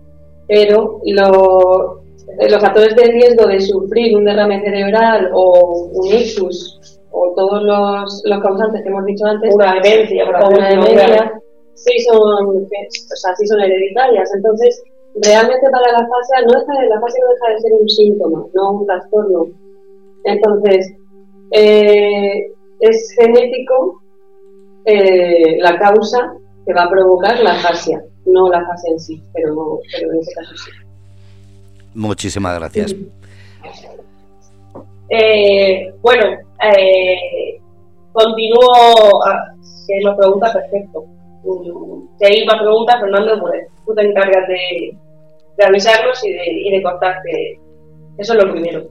pero 0.50 1.00
los 1.04 2.60
factores 2.60 2.96
de 2.96 3.04
riesgo 3.04 3.46
de 3.46 3.60
sufrir 3.60 4.16
un 4.16 4.24
derrame 4.24 4.60
cerebral 4.60 5.30
o 5.32 5.88
un 5.92 6.06
ictus 6.08 6.98
o 7.12 7.32
todos 7.36 7.62
los, 7.62 8.42
causantes 8.42 8.82
que 8.82 8.88
hemos 8.88 9.04
dicho 9.04 9.26
antes, 9.26 9.54
una 9.54 9.74
demencia, 9.74 10.24
una 10.28 10.68
demencia, 10.68 11.40
sí 11.74 11.98
son, 12.00 12.18
o 12.18 12.66
sea, 12.68 13.34
sí 13.36 13.46
son 13.46 13.60
hereditarias. 13.60 14.28
Entonces, 14.34 14.82
realmente 15.22 15.70
para 15.70 15.92
la 15.92 16.08
fascia, 16.08 16.44
no 16.44 16.58
deja, 16.58 16.84
la 16.84 17.00
fascia 17.00 17.24
no 17.24 17.32
deja 17.32 17.54
de 17.54 17.60
ser 17.60 17.72
un 17.80 17.88
síntoma, 17.88 18.46
no 18.52 18.72
un 18.72 18.86
trastorno. 18.86 19.46
Entonces, 20.24 20.92
eh, 21.52 22.52
es 22.80 23.14
genético 23.20 24.00
eh, 24.84 25.58
la 25.60 25.78
causa 25.78 26.34
que 26.66 26.74
va 26.74 26.84
a 26.84 26.90
provocar 26.90 27.38
la 27.40 27.54
fascia 27.54 28.02
no 28.26 28.48
la 28.48 28.64
fase 28.66 28.90
en 28.90 29.00
sí, 29.00 29.22
pero, 29.32 29.80
pero 29.92 30.12
en 30.12 30.20
ese 30.20 30.32
caso 30.32 30.56
sí. 30.56 30.70
Muchísimas 31.94 32.58
gracias. 32.58 32.94
Eh, 35.08 35.92
bueno, 36.00 36.38
eh, 36.62 37.60
continúo. 38.12 39.20
si 39.62 39.92
hay 39.94 40.04
más 40.04 40.16
preguntas, 40.16 40.52
perfecto. 40.52 41.04
Si 42.18 42.24
hay 42.24 42.46
más 42.46 42.60
preguntas, 42.60 43.00
Fernando, 43.00 43.40
pues 43.40 43.66
tú 43.84 43.94
te 43.94 44.02
encargas 44.02 44.46
de, 44.46 44.96
de 45.56 45.64
avisarnos 45.64 46.24
y 46.24 46.32
de, 46.32 46.52
y 46.52 46.70
de 46.70 46.82
contarte. 46.82 47.60
Eso 48.18 48.34
es 48.34 48.44
lo 48.44 48.52
primero. 48.52 48.86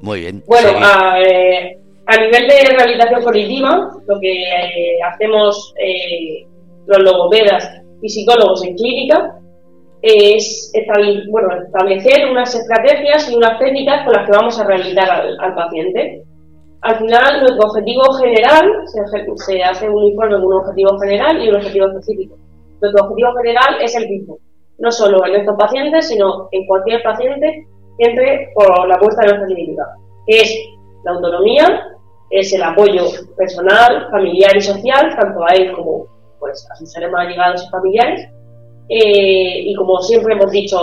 Muy 0.00 0.20
bien. 0.20 0.42
Bueno, 0.46 0.70
a, 0.82 1.20
eh, 1.20 1.78
a, 2.06 2.16
nivel 2.16 2.48
de 2.48 2.64
rehabilitación 2.70 3.22
cognitiva, 3.22 3.90
lo 4.06 4.20
que 4.20 4.42
eh, 4.42 4.98
hacemos 5.04 5.74
eh, 5.78 6.46
los 6.86 6.98
logopedas 7.00 7.79
y 8.02 8.08
psicólogos 8.08 8.64
en 8.64 8.76
clínica 8.76 9.40
es 10.02 10.72
establecer 10.74 12.30
unas 12.30 12.54
estrategias 12.54 13.30
y 13.30 13.36
unas 13.36 13.58
técnicas 13.58 14.04
con 14.04 14.14
las 14.14 14.26
que 14.26 14.36
vamos 14.36 14.58
a 14.58 14.64
rehabilitar 14.64 15.10
al, 15.10 15.54
paciente. 15.54 16.24
Al 16.80 16.96
final, 16.96 17.40
nuestro 17.40 17.68
objetivo 17.68 18.02
general, 18.14 18.84
se, 18.86 19.62
hace 19.62 19.90
un 19.90 20.04
informe 20.04 20.36
con 20.36 20.44
un 20.44 20.54
objetivo 20.54 20.98
general 20.98 21.44
y 21.44 21.50
un 21.50 21.56
objetivo 21.56 21.88
específico. 21.88 22.36
Nuestro 22.80 23.04
objetivo 23.04 23.34
general 23.36 23.82
es 23.82 23.94
el 23.94 24.08
mismo, 24.08 24.38
no 24.78 24.90
solo 24.90 25.26
en 25.26 25.34
estos 25.34 25.56
pacientes, 25.58 26.08
sino 26.08 26.48
en 26.50 26.66
cualquier 26.66 27.02
paciente 27.02 27.66
que 27.98 28.06
entre 28.06 28.48
por 28.54 28.88
la 28.88 28.98
puesta 28.98 29.20
de 29.22 29.28
nuestra 29.28 29.54
clínica, 29.54 29.86
que 30.26 30.40
es 30.40 30.54
la 31.04 31.12
autonomía, 31.12 31.98
es 32.30 32.52
el 32.54 32.62
apoyo 32.62 33.04
personal, 33.36 34.08
familiar 34.10 34.56
y 34.56 34.62
social, 34.62 35.14
tanto 35.18 35.44
a 35.44 35.52
él 35.52 35.72
como 35.72 36.06
pues, 36.40 36.66
a 36.70 36.74
sus 36.74 36.90
seres 36.90 37.12
más 37.12 37.28
llegados 37.28 37.64
y 37.64 37.70
familiares. 37.70 38.28
Eh, 38.88 39.60
y 39.66 39.74
como 39.76 40.00
siempre 40.00 40.34
hemos 40.34 40.50
dicho, 40.50 40.80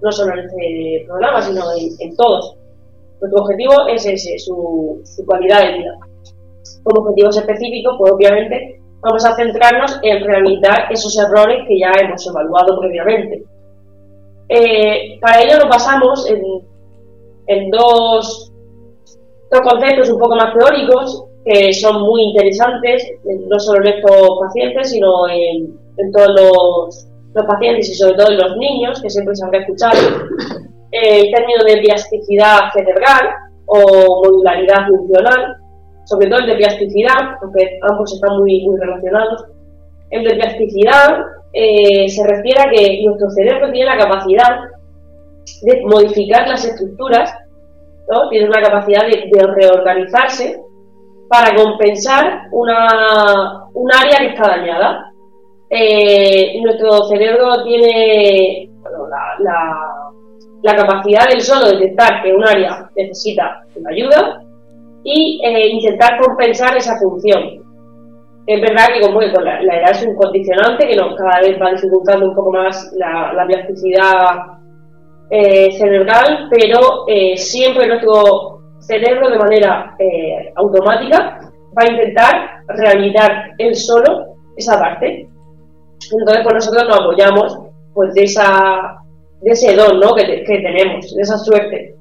no 0.00 0.12
solo 0.12 0.34
en 0.34 0.38
este 0.40 1.04
programa, 1.06 1.42
sino 1.42 1.62
en, 1.98 2.16
todos, 2.16 2.54
nuestro 3.20 3.42
objetivo 3.42 3.88
es 3.88 4.06
ese, 4.06 4.38
su, 4.38 5.02
calidad 5.28 5.62
de 5.62 5.78
vida. 5.78 5.98
Como 6.84 7.02
objetivos 7.02 7.36
específicos, 7.36 7.96
pues 7.98 8.12
obviamente 8.12 8.80
vamos 9.00 9.24
a 9.24 9.34
centrarnos 9.34 9.98
en 10.02 10.24
rehabilitar 10.24 10.92
esos 10.92 11.18
errores 11.18 11.66
que 11.66 11.78
ya 11.80 11.90
hemos 12.00 12.24
evaluado 12.24 12.78
previamente. 12.78 13.42
Eh, 14.48 15.18
para 15.20 15.42
ello 15.42 15.58
nos 15.58 15.68
basamos 15.68 16.30
en, 16.30 16.40
en 17.48 17.70
dos, 17.70 18.52
dos 19.50 19.60
conceptos 19.60 20.08
un 20.08 20.20
poco 20.20 20.36
más 20.36 20.54
teóricos, 20.54 21.27
que 21.48 21.72
son 21.72 22.02
muy 22.02 22.22
interesantes, 22.24 23.10
no 23.48 23.58
solo 23.58 23.82
en 23.82 23.94
estos 23.94 24.38
pacientes, 24.40 24.90
sino 24.90 25.28
en, 25.28 26.12
todos 26.12 26.28
los, 26.28 27.08
los, 27.34 27.46
pacientes 27.46 27.88
y 27.88 27.94
sobre 27.94 28.14
todo 28.14 28.30
en 28.30 28.38
los 28.38 28.56
niños, 28.58 29.00
que 29.00 29.08
siempre 29.08 29.34
se 29.34 29.44
han 29.44 29.54
escuchado. 29.54 29.96
El 30.90 31.30
término 31.32 31.64
de 31.64 31.80
diasticidad 31.80 32.70
cerebral 32.72 33.28
o 33.66 34.24
modularidad 34.24 34.88
funcional, 34.88 35.56
sobre 36.04 36.28
todo 36.28 36.40
el 36.40 36.46
de 36.46 36.56
plasticidad, 36.56 37.38
porque 37.40 37.78
ambos 37.90 38.12
están 38.12 38.38
muy, 38.38 38.64
muy 38.66 38.78
relacionados. 38.78 39.44
El 40.10 40.24
de 40.24 40.36
plasticidad 40.36 41.18
eh, 41.52 42.08
se 42.08 42.26
refiere 42.26 42.60
a 42.60 42.70
que 42.70 43.02
nuestro 43.04 43.30
cerebro 43.30 43.70
tiene 43.72 43.86
la 43.86 43.98
capacidad 43.98 44.60
de 45.62 45.82
modificar 45.86 46.46
las 46.46 46.64
estructuras, 46.64 47.32
¿no? 48.10 48.28
tiene 48.28 48.48
una 48.48 48.60
capacidad 48.62 49.06
de, 49.06 49.30
reorganizarse 49.54 50.60
para 51.28 51.54
compensar 51.54 52.48
una, 52.50 53.66
un 53.74 53.92
área 53.92 54.18
que 54.18 54.26
está 54.28 54.48
dañada. 54.48 55.12
Eh, 55.70 56.60
nuestro 56.62 57.04
cerebro 57.08 57.62
tiene 57.64 58.70
la, 59.40 60.10
la, 60.62 60.76
capacidad 60.76 61.28
del 61.28 61.42
solo 61.42 61.66
detectar 61.66 62.22
que 62.22 62.32
un 62.32 62.42
área 62.42 62.90
necesita 62.96 63.66
una 63.76 63.90
ayuda 63.90 64.42
y 65.04 65.40
eh, 65.44 65.68
intentar 65.68 66.18
compensar 66.18 66.76
esa 66.76 66.96
función. 66.98 67.62
Es 68.46 68.60
verdad 68.62 68.86
que 68.94 69.02
como 69.02 69.20
la, 69.20 69.60
edad 69.60 69.90
es 69.90 70.02
un 70.06 70.16
condicionante 70.16 70.88
que 70.88 70.96
cada 70.96 71.40
vez 71.40 71.60
va 71.60 71.72
dificultando 71.72 72.30
un 72.30 72.34
poco 72.34 72.50
más 72.50 72.90
la, 72.96 73.34
la 73.34 73.46
plasticidad 73.46 74.56
eh, 75.28 75.70
cerebral, 75.72 76.48
pero 76.50 77.04
siempre 77.36 77.86
nuestro 77.86 78.57
cerebro 78.88 79.30
de 79.30 79.38
manera 79.38 79.96
automática 80.56 81.38
va 81.78 81.82
a 81.84 81.92
intentar 81.92 82.62
rehabilitar 82.68 83.54
él 83.58 83.76
solo 83.76 84.34
esa 84.56 84.80
parte. 84.80 85.28
Entonces, 86.10 86.42
pues 86.42 86.54
nosotros 86.54 86.88
nos 86.88 87.00
apoyamos 87.00 87.58
pues, 87.94 88.14
de, 88.14 88.24
esa, 88.24 88.98
de 89.42 89.50
ese 89.52 89.76
don 89.76 90.00
¿no? 90.00 90.14
que, 90.14 90.24
que 90.44 90.58
tenemos, 90.58 91.14
de 91.14 91.22
esa 91.22 91.38
suerte. 91.38 91.94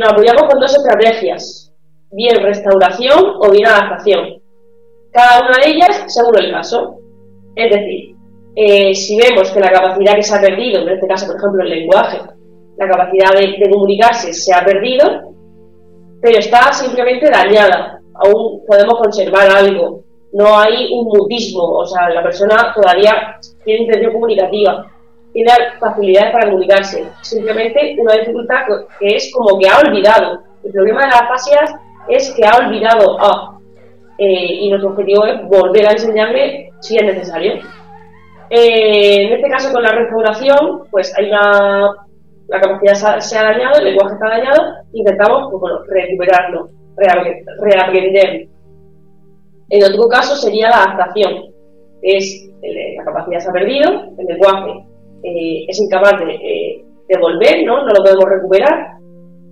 nos 0.00 0.12
apoyamos 0.12 0.42
con 0.44 0.58
dos 0.58 0.74
estrategias 0.76 1.64
bien 2.14 2.42
restauración 2.42 3.34
o 3.40 3.50
bien 3.50 3.66
adaptación. 3.66 4.40
Cada 5.12 5.46
una 5.46 5.58
de 5.58 5.70
ellas 5.70 6.04
según 6.06 6.38
el 6.38 6.50
caso. 6.52 6.98
Es 7.56 7.70
decir, 7.70 8.16
eh, 8.56 8.94
si 8.94 9.16
vemos 9.16 9.50
que 9.50 9.60
la 9.60 9.70
capacidad 9.70 10.14
que 10.14 10.22
se 10.22 10.36
ha 10.36 10.40
perdido, 10.40 10.82
en 10.82 10.88
este 10.88 11.06
caso, 11.06 11.26
por 11.26 11.36
ejemplo, 11.36 11.62
el 11.62 11.70
lenguaje, 11.70 12.18
la 12.76 12.88
capacidad 12.88 13.32
de, 13.34 13.70
comunicarse 13.70 14.32
se 14.32 14.52
ha 14.52 14.64
perdido, 14.64 15.33
pero 16.20 16.38
está 16.38 16.72
simplemente 16.72 17.30
dañada, 17.30 18.00
aún 18.14 18.64
podemos 18.66 18.98
conservar 18.98 19.48
algo, 19.50 20.02
no 20.32 20.58
hay 20.58 20.92
un 20.92 21.04
mutismo, 21.04 21.62
o 21.62 21.86
sea, 21.86 22.10
la 22.10 22.22
persona 22.22 22.72
todavía 22.74 23.38
tiene 23.64 23.82
intención 23.82 24.12
comunicativa, 24.12 24.86
tiene 25.32 25.50
facilidades 25.78 26.32
para 26.32 26.46
comunicarse, 26.46 27.04
simplemente 27.22 27.96
una 27.98 28.14
dificultad 28.14 28.64
que 28.98 29.16
es 29.16 29.32
como 29.32 29.58
que 29.58 29.68
ha 29.68 29.78
olvidado. 29.78 30.42
El 30.62 30.72
problema 30.72 31.02
de 31.02 31.08
las 31.08 31.28
fascias 31.28 31.74
es 32.08 32.32
que 32.34 32.46
ha 32.46 32.56
olvidado 32.56 33.20
a. 33.20 33.58
Eh, 34.16 34.60
y 34.60 34.70
nuestro 34.70 34.90
objetivo 34.90 35.24
es 35.26 35.42
volver 35.48 35.88
a 35.88 35.92
enseñarle 35.92 36.70
si 36.80 36.96
es 36.96 37.04
necesario. 37.04 37.54
Eh, 38.50 39.26
en 39.26 39.32
este 39.32 39.50
caso, 39.50 39.72
con 39.72 39.82
la 39.82 39.92
restauración, 39.92 40.84
pues 40.90 41.12
hay 41.18 41.28
una. 41.28 41.96
La 42.54 42.60
capacidad 42.60 43.18
se 43.18 43.36
ha 43.36 43.42
dañado, 43.42 43.78
el 43.80 43.84
lenguaje 43.86 44.14
está 44.14 44.28
dañado, 44.28 44.62
intentamos 44.92 45.50
pues, 45.50 45.60
bueno, 45.60 45.78
recuperarlo, 45.88 46.68
reaprender. 46.96 48.46
En 49.70 49.82
otro 49.82 50.06
caso 50.08 50.36
sería 50.36 50.70
la 50.70 50.84
adaptación, 50.84 51.46
es 52.00 52.48
la 52.96 53.02
capacidad 53.02 53.40
se 53.40 53.48
ha 53.48 53.52
perdido, 53.52 53.90
el 54.18 54.26
lenguaje 54.26 54.70
eh, 55.24 55.64
es 55.66 55.80
incapaz 55.80 56.20
de, 56.20 56.84
de 57.08 57.18
volver, 57.18 57.64
¿no? 57.66 57.84
no 57.84 57.92
lo 57.92 58.04
podemos 58.04 58.24
recuperar, 58.24 58.98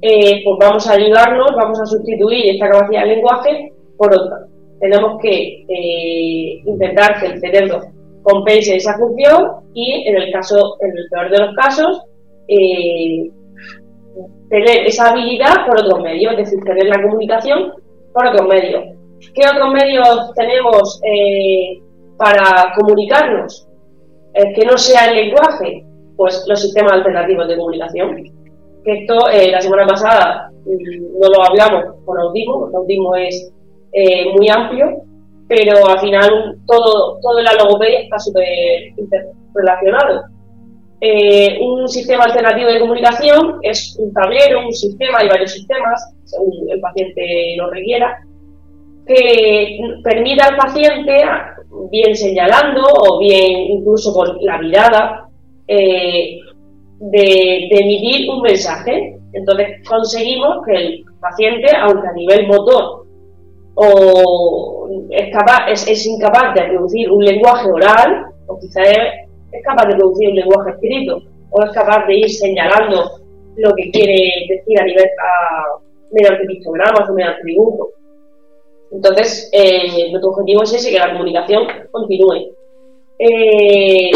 eh, 0.01 0.41
pues 0.45 0.59
vamos 0.61 0.87
a 0.89 0.93
ayudarnos, 0.93 1.57
vamos 1.57 1.81
a 1.81 1.87
sustituir 1.87 2.51
esta 2.51 2.69
capacidad 2.69 3.03
de 3.03 3.17
lenguaje 3.17 3.73
por 3.97 4.15
otra. 4.15 4.47
Tenemos 4.79 5.21
que 5.21 5.65
eh, 5.69 6.63
intentar 6.65 7.19
que 7.19 7.27
el 7.27 7.41
cerebro 7.41 7.81
compense 8.23 8.77
esa 8.77 8.97
función 8.97 9.57
y 9.75 10.09
en 10.09 10.23
el 10.23 10.33
caso, 10.33 10.77
en 10.83 10.97
el 10.97 11.09
peor 11.11 11.31
de 11.31 11.39
los 11.39 11.57
casos, 11.57 12.03
eh, 12.53 13.31
tener 14.49 14.87
esa 14.87 15.11
habilidad 15.11 15.67
por 15.67 15.79
otros 15.81 16.01
medios, 16.03 16.33
es 16.33 16.39
decir, 16.39 16.61
tener 16.65 16.87
la 16.87 17.03
comunicación 17.03 17.73
por 18.13 18.27
otros 18.27 18.49
medios. 18.49 18.85
¿Qué 19.35 19.43
otros 19.49 19.73
medios 19.73 20.33
tenemos 20.35 21.01
para 22.17 22.73
comunicarnos? 22.77 23.69
que 24.57 24.65
no 24.65 24.79
sea 24.79 25.11
el 25.11 25.27
lenguaje, 25.27 25.85
pues 26.17 26.43
los 26.49 26.63
sistemas 26.63 26.95
alternativos 26.95 27.49
de 27.49 27.57
comunicación 27.59 28.33
esto 28.85 29.29
eh, 29.29 29.51
la 29.51 29.61
semana 29.61 29.87
pasada 29.87 30.51
mm, 30.65 31.21
no 31.21 31.29
lo 31.29 31.43
hablamos 31.45 31.85
con 32.05 32.19
autismo, 32.19 32.61
porque 32.61 32.77
autismo 32.77 33.15
es 33.15 33.53
eh, 33.93 34.33
muy 34.37 34.49
amplio, 34.49 35.03
pero 35.49 35.87
al 35.87 36.01
final 36.01 36.59
todo, 36.67 37.19
todo 37.21 37.41
la 37.41 37.53
logopedia 37.55 38.01
está 38.01 38.19
súper 38.19 38.45
relacionado. 39.55 40.23
Eh, 41.05 41.59
un 41.61 41.89
sistema 41.89 42.23
alternativo 42.23 42.71
de 42.71 42.79
comunicación 42.79 43.59
es 43.63 43.97
un 43.99 44.13
tablero, 44.13 44.65
un 44.65 44.73
sistema, 44.73 45.19
hay 45.19 45.27
varios 45.27 45.51
sistemas, 45.51 46.15
según 46.23 46.71
el 46.71 46.81
paciente 46.81 47.57
lo 47.57 47.69
requiera, 47.71 48.21
que 49.05 49.81
permita 50.05 50.47
al 50.47 50.57
paciente, 50.57 51.25
bien 51.91 52.15
señalando 52.15 52.83
o 52.85 53.19
bien 53.19 53.63
incluso 53.79 54.15
con 54.15 54.37
la 54.43 54.59
mirada, 54.59 55.29
de, 55.67 56.39
emitir 57.01 58.31
un 58.31 58.43
mensaje. 58.43 59.19
Entonces 59.33 59.83
conseguimos 59.89 60.65
que 60.65 60.73
el 60.73 61.05
paciente, 61.21 61.67
aunque 61.81 62.07
a 62.07 62.13
nivel 62.13 62.47
motor 62.47 63.07
o 63.75 64.89
es, 65.11 65.89
es, 65.89 66.07
incapaz 66.07 66.55
de 66.55 66.63
producir 66.63 67.11
un 67.11 67.25
lenguaje 67.25 67.69
oral, 67.69 68.27
o 68.47 68.57
quizás 68.61 68.87
es, 69.53 69.65
capaz 69.65 69.87
de 69.87 69.97
producir 69.97 70.29
un 70.31 70.37
lenguaje 70.37 70.71
escrito, 70.71 71.23
o 71.51 71.63
es 71.63 71.71
capaz 71.73 72.07
de 72.07 72.17
ir 72.17 72.31
señalando 72.31 73.23
lo 73.57 73.75
que 73.75 73.91
quiere 73.91 74.47
decir 74.49 74.81
a 74.81 74.85
nivel 74.85 75.05
a, 75.05 75.79
mediante 76.11 76.47
pictogramas 76.47 77.09
o 77.09 77.15
mediante 77.15 77.43
dibujos. 77.45 77.89
Entonces, 78.91 79.51
eh, 79.53 80.11
nuestro 80.11 80.31
objetivo 80.31 80.63
es 80.63 80.75
ese, 80.75 80.91
que 80.91 80.99
la 80.99 81.13
comunicación 81.13 81.67
continúe. 81.91 82.55
Eh, 83.19 84.11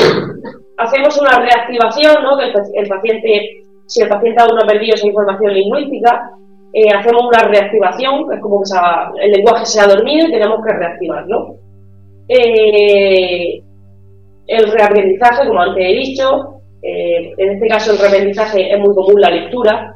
hacemos 0.77 1.19
una 1.21 1.39
reactivación, 1.39 2.23
¿no? 2.23 2.37
Que 2.37 2.53
el, 2.75 2.89
paciente, 2.89 3.63
si 3.87 4.03
el 4.03 4.09
paciente 4.09 4.43
aún 4.43 4.57
no 4.57 4.63
ha 4.63 4.67
perdido 4.67 4.95
esa 4.95 5.07
información 5.07 5.55
lingüística, 5.55 6.31
eh, 6.73 6.89
hacemos 6.95 7.27
una 7.27 7.49
reactivación, 7.49 8.33
es 8.33 8.41
como 8.41 8.61
que 8.63 9.25
el 9.25 9.33
lenguaje 9.33 9.65
se 9.65 9.81
ha 9.81 9.87
dormido 9.87 10.29
y 10.29 10.33
tenemos 10.33 10.65
que 10.65 10.73
reactivarlo. 10.73 11.57
El 14.47 14.71
reaprendizaje, 14.71 15.47
como 15.47 15.61
antes 15.61 15.85
he 15.85 15.93
dicho, 15.95 16.61
eh, 16.83 17.33
en 17.37 17.51
este 17.51 17.69
caso 17.69 17.93
el 17.93 17.99
reaprendizaje 17.99 18.73
es 18.73 18.79
muy 18.79 18.95
común 18.95 19.21
la 19.21 19.31
lectura. 19.31 19.93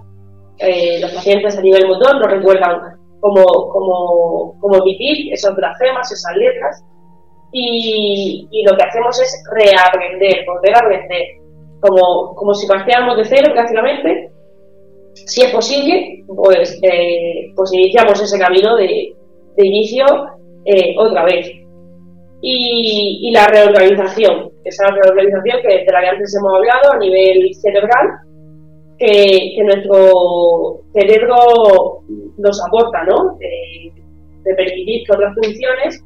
los 1.01 1.13
pacientes 1.13 1.57
a 1.57 1.63
nivel 1.63 1.89
motor 1.89 2.21
no 2.21 2.27
recuerdan 2.27 2.99
cómo, 3.21 3.45
cómo, 3.73 4.57
cómo 4.61 4.77
emitir 4.83 5.33
esos 5.33 5.57
grafemas, 5.57 6.13
esas 6.13 6.37
letras, 6.37 6.85
y, 7.53 8.49
lo 8.65 8.77
que 8.77 8.83
hacemos 8.83 9.21
es 9.21 9.43
reaprender, 9.53 10.45
volver 10.47 10.75
a 10.75 10.79
aprender, 10.79 11.27
como, 11.81 12.35
como 12.35 12.55
si 12.55 12.67
partiéramos 12.67 13.17
de 13.17 13.25
cero 13.25 13.51
prácticamente. 13.53 14.31
Si 15.15 15.43
es 15.43 15.53
posible, 15.53 16.25
pues, 16.27 16.79
eh, 16.83 17.53
pues 17.57 17.73
iniciamos 17.73 18.21
ese 18.23 18.39
camino 18.39 18.77
de, 18.77 19.15
inicio 19.57 20.05
eh, 20.65 20.95
otra 20.97 21.25
vez. 21.25 21.51
Y, 22.43 23.31
la 23.33 23.47
reorganización, 23.47 24.51
esa 24.65 24.87
reorganización 24.89 25.61
que 25.63 25.85
de 25.85 25.93
la 25.93 26.01
que 26.01 26.09
antes 26.09 26.35
hemos 26.37 26.55
hablado 26.55 26.93
a 26.93 26.99
nivel 26.99 27.55
cerebral, 27.55 28.09
que, 28.99 29.57
nuestro 29.63 30.81
cerebro 30.93 32.03
nos 32.39 32.65
aporta, 32.67 33.05
¿no? 33.05 33.37
De, 33.39 33.93
permitir 34.57 35.07
que 35.07 35.13
otras 35.13 35.33
funciones 35.35 36.03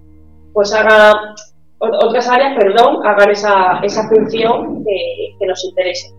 pues 0.53 0.75
haga 0.75 1.35
otras 1.79 2.29
áreas, 2.29 2.57
perdón, 2.59 2.99
hagan 3.07 3.31
esa, 3.31 3.81
esa 3.83 4.09
función 4.09 4.85
que, 4.85 5.47
nos 5.47 5.65
interese. 5.65 6.15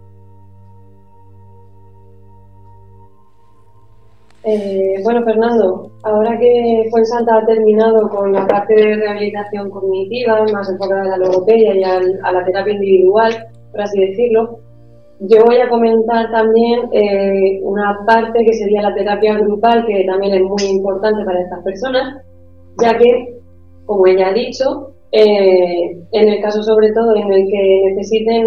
Eh, 4.48 5.02
bueno, 5.04 5.24
Fernando, 5.24 5.92
ahora 6.04 6.38
que 6.38 6.86
Fuensanta 6.92 7.38
ha 7.38 7.46
terminado 7.48 8.08
con 8.10 8.32
la 8.32 8.46
parte 8.46 8.76
de 8.76 8.96
rehabilitación 8.96 9.72
cognitiva, 9.72 10.46
más 10.54 10.70
enfocada 10.70 11.02
a 11.02 11.18
la 11.18 11.26
logopedia 11.26 11.76
y 11.76 11.84
a 11.84 12.32
la 12.32 12.46
terapia 12.46 12.74
individual, 12.74 13.34
por 13.72 13.82
así 13.82 14.00
decirlo, 14.00 14.60
yo 15.22 15.44
voy 15.46 15.58
a 15.58 15.70
comentar 15.70 16.30
también 16.30 16.82
eh, 16.92 17.60
una 17.64 17.98
parte 18.06 18.46
que 18.46 18.54
sería 18.54 18.84
la 18.84 18.94
terapia 18.94 19.36
grupal, 19.40 19.84
que 19.88 20.04
también 20.06 20.36
es 20.36 20.42
muy 20.42 20.64
importante 20.64 21.26
para 21.26 21.42
estas 21.42 21.64
personas, 21.64 22.22
ya 22.82 22.98
que, 22.98 23.40
como 23.86 24.06
ella 24.06 24.28
ha 24.28 24.34
dicho, 24.34 24.94
eh, 25.12 25.98
en 26.12 26.30
el 26.30 26.42
caso 26.42 26.62
sobre 26.62 26.92
todo 26.92 27.16
en 27.16 27.34
el 27.34 27.48
que 27.50 27.82
necesiten 27.96 28.46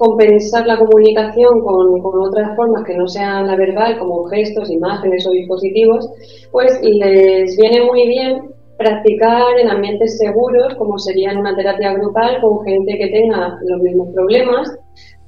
compensar 0.00 0.66
la 0.66 0.78
comunicación 0.78 1.60
con, 1.60 2.00
con, 2.00 2.26
otras 2.26 2.56
formas 2.56 2.84
que 2.84 2.96
no 2.96 3.06
sean 3.06 3.46
la 3.46 3.54
verbal, 3.54 3.98
como 3.98 4.24
gestos, 4.24 4.70
imágenes 4.70 5.26
o 5.26 5.30
dispositivos, 5.30 6.08
pues 6.50 6.80
les 6.82 7.54
viene 7.58 7.84
muy 7.84 8.08
bien 8.08 8.40
practicar 8.78 9.58
en 9.60 9.68
ambientes 9.68 10.16
seguros, 10.16 10.74
como 10.76 10.96
sería 10.98 11.32
en 11.32 11.38
una 11.40 11.54
terapia 11.54 11.92
grupal 11.92 12.40
con 12.40 12.64
gente 12.64 12.96
que 12.96 13.08
tenga 13.08 13.58
los 13.68 13.82
mismos 13.82 14.08
problemas, 14.14 14.74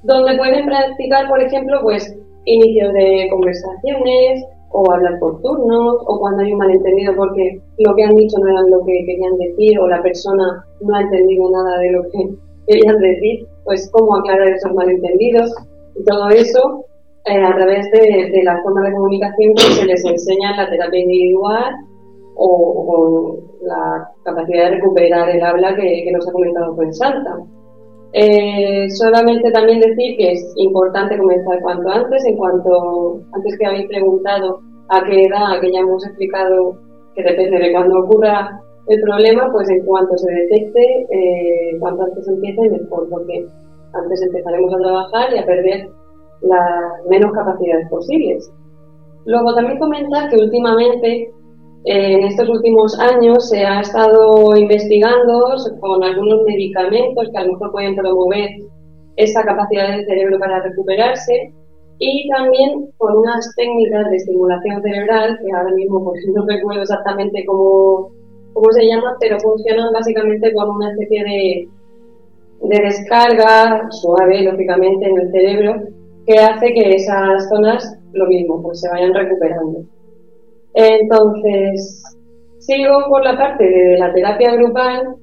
donde 0.01 0.37
pueden 0.37 0.65
practicar, 0.65 1.29
por 1.29 1.39
ejemplo, 1.43 1.77
pues 1.83 2.11
inicios 2.45 2.91
de 2.93 3.27
conversaciones 3.29 4.43
o 4.71 4.91
hablar 4.91 5.19
por 5.19 5.39
turnos 5.43 5.97
o 6.07 6.19
cuando 6.19 6.41
hay 6.41 6.51
un 6.51 6.57
malentendido 6.57 7.13
porque 7.15 7.61
lo 7.77 7.93
que 7.93 8.03
han 8.05 8.15
dicho 8.15 8.37
no 8.41 8.49
era 8.49 8.61
lo 8.71 8.83
que 8.83 9.05
querían 9.05 9.37
decir 9.37 9.79
o 9.79 9.87
la 9.87 10.01
persona 10.01 10.65
no 10.81 10.95
ha 10.95 11.01
entendido 11.01 11.51
nada 11.51 11.77
de 11.77 11.91
lo 11.91 12.01
que 12.09 12.35
querían 12.67 12.97
decir, 12.99 13.47
pues 13.63 13.89
cómo 13.91 14.17
aclarar 14.17 14.49
esos 14.49 14.73
malentendidos 14.73 15.53
y 15.95 16.03
todo 16.03 16.29
eso 16.29 16.85
eh, 17.25 17.43
a 17.43 17.55
través 17.55 17.89
de, 17.91 18.29
de 18.31 18.43
la 18.43 18.61
forma 18.63 18.81
de 18.87 18.93
comunicación 18.93 19.53
que 19.55 19.61
se 19.61 19.85
les 19.85 20.05
enseña 20.05 20.51
en 20.51 20.57
la 20.57 20.69
terapia 20.69 20.99
individual 20.99 21.73
o, 22.35 22.85
con 22.85 23.67
la 23.67 24.09
capacidad 24.23 24.69
de 24.69 24.75
recuperar 24.75 25.29
el 25.29 25.43
habla 25.43 25.75
que, 25.75 26.11
nos 26.11 26.27
ha 26.27 26.31
comentado 26.31 26.81
en 26.81 26.93
Santa. 26.93 27.37
Eh, 28.13 28.89
solamente 28.91 29.51
también 29.51 29.79
decir 29.79 30.15
que 30.17 30.33
es 30.33 30.53
importante 30.57 31.17
comenzar 31.17 31.61
cuanto 31.61 31.89
antes, 31.89 32.23
en 32.25 32.37
cuanto 32.37 33.19
antes 33.31 33.57
que 33.57 33.65
habéis 33.65 33.87
preguntado 33.87 34.59
a 34.89 35.03
qué 35.03 35.25
edad, 35.25 35.59
que 35.61 35.71
ya 35.71 35.79
hemos 35.79 36.05
explicado 36.05 36.77
que 37.15 37.23
depende 37.23 37.57
de 37.57 37.71
cuándo 37.71 37.99
ocurra 37.99 38.61
el 38.87 39.01
problema, 39.01 39.51
pues 39.51 39.69
en 39.69 39.85
cuanto 39.85 40.17
se 40.17 40.31
detecte, 40.31 41.07
eh, 41.09 41.77
cuanto 41.79 42.03
antes 42.03 42.27
empiece, 42.27 42.69
mejor, 42.69 43.09
porque 43.09 43.45
antes 43.93 44.21
empezaremos 44.21 44.73
a 44.73 44.79
trabajar 44.79 45.33
y 45.33 45.37
a 45.39 45.45
perder 45.45 45.89
las 46.41 47.05
menos 47.09 47.31
capacidades 47.31 47.87
posibles. 47.89 48.51
Luego 49.25 49.55
también 49.55 49.79
comentar 49.79 50.29
que 50.29 50.35
últimamente 50.35 51.31
en 51.85 52.23
estos 52.23 52.47
últimos 52.49 52.97
años 52.99 53.49
se 53.49 53.65
ha 53.65 53.81
estado 53.81 54.55
investigando 54.55 55.55
con 55.81 56.03
algunos 56.03 56.43
medicamentos 56.45 57.29
que 57.29 57.37
a 57.37 57.43
lo 57.45 57.53
mejor 57.53 57.71
pueden 57.71 57.95
promover 57.95 58.49
esa 59.17 59.43
capacidad 59.43 59.89
del 59.89 60.05
cerebro 60.05 60.39
para 60.39 60.61
recuperarse 60.61 61.53
y 61.99 62.29
también 62.29 62.87
con 62.97 63.17
unas 63.17 63.53
técnicas 63.55 64.09
de 64.09 64.15
estimulación 64.15 64.81
cerebral 64.81 65.37
que 65.39 65.51
ahora 65.55 65.75
mismo 65.75 66.03
pues, 66.03 66.21
no 66.35 66.45
recuerdo 66.45 66.81
exactamente 66.81 67.45
cómo, 67.45 68.11
cómo 68.53 68.71
se 68.71 68.85
llaman, 68.85 69.15
pero 69.19 69.39
funcionan 69.39 69.91
básicamente 69.93 70.53
como 70.53 70.73
una 70.73 70.91
especie 70.91 71.23
de, 71.23 71.69
de 72.61 72.83
descarga 72.83 73.87
suave, 73.89 74.43
lógicamente, 74.43 75.07
en 75.07 75.19
el 75.19 75.31
cerebro 75.31 75.75
que 76.25 76.39
hace 76.39 76.73
que 76.73 76.95
esas 76.95 77.49
zonas, 77.49 77.97
lo 78.13 78.25
mismo, 78.27 78.61
pues 78.61 78.79
se 78.79 78.89
vayan 78.89 79.13
recuperando. 79.13 79.83
Entonces, 80.73 82.03
sigo 82.59 83.05
por 83.09 83.23
la 83.23 83.37
parte 83.37 83.63
de 83.63 83.97
la 83.97 84.13
terapia 84.13 84.55
grupal 84.55 85.15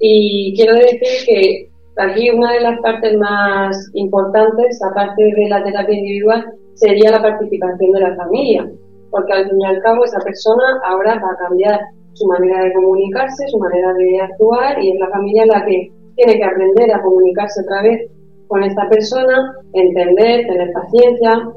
y 0.00 0.54
quiero 0.56 0.74
decir 0.74 1.26
que 1.26 1.68
aquí 1.98 2.30
una 2.30 2.52
de 2.52 2.60
las 2.60 2.80
partes 2.80 3.16
más 3.18 3.76
importantes, 3.94 4.80
aparte 4.90 5.22
de 5.22 5.48
la 5.48 5.62
terapia 5.62 5.98
individual, 5.98 6.44
sería 6.74 7.10
la 7.10 7.22
participación 7.22 7.90
de 7.92 8.00
la 8.00 8.16
familia, 8.16 8.70
porque 9.10 9.32
al 9.32 9.48
fin 9.48 9.60
y 9.60 9.66
al 9.66 9.82
cabo 9.82 10.04
esa 10.04 10.20
persona 10.20 10.80
ahora 10.84 11.14
va 11.14 11.32
a 11.32 11.48
cambiar 11.48 11.80
su 12.18 12.26
manera 12.26 12.64
de 12.64 12.72
comunicarse, 12.72 13.46
su 13.48 13.58
manera 13.58 13.92
de 13.94 14.20
actuar 14.20 14.82
y 14.82 14.92
es 14.92 15.00
la 15.00 15.08
familia 15.10 15.46
la 15.46 15.64
que 15.64 15.92
tiene 16.16 16.36
que 16.36 16.44
aprender 16.44 16.92
a 16.92 17.02
comunicarse 17.02 17.62
otra 17.62 17.82
vez 17.82 18.10
con 18.48 18.64
esta 18.64 18.88
persona, 18.88 19.54
entender, 19.72 20.46
tener 20.46 20.72
paciencia. 20.72 21.48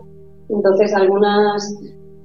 Entonces 0.49 0.93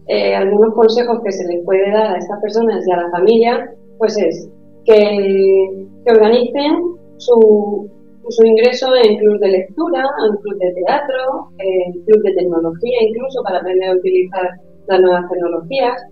eh, 0.09 0.35
algunos 0.35 0.75
consejos 0.75 1.21
que 1.25 1.33
se 1.33 1.47
les 1.49 1.65
puede 1.65 1.91
dar 1.91 2.15
a 2.15 2.19
estas 2.19 2.41
personas 2.41 2.87
y 2.87 2.93
a 2.93 2.97
la 2.97 3.11
familia, 3.11 3.71
pues 3.99 4.19
es 4.19 4.51
que, 4.85 5.87
organicen 6.09 6.97
su, 7.17 7.91
su, 8.29 8.47
ingreso 8.47 8.95
en 9.03 9.17
club 9.17 9.41
de 9.41 9.49
lectura, 9.49 10.05
en 10.29 10.37
club 10.37 10.59
de 10.59 10.73
teatro, 10.85 11.49
en 11.59 11.93
club 12.05 12.23
de 12.23 12.35
tecnología 12.35 12.99
incluso 13.03 13.43
para 13.43 13.59
aprender 13.59 13.91
a 13.91 13.97
utilizar 13.97 14.51
las 14.87 15.01
nuevas 15.01 15.29
tecnologías. 15.31 16.03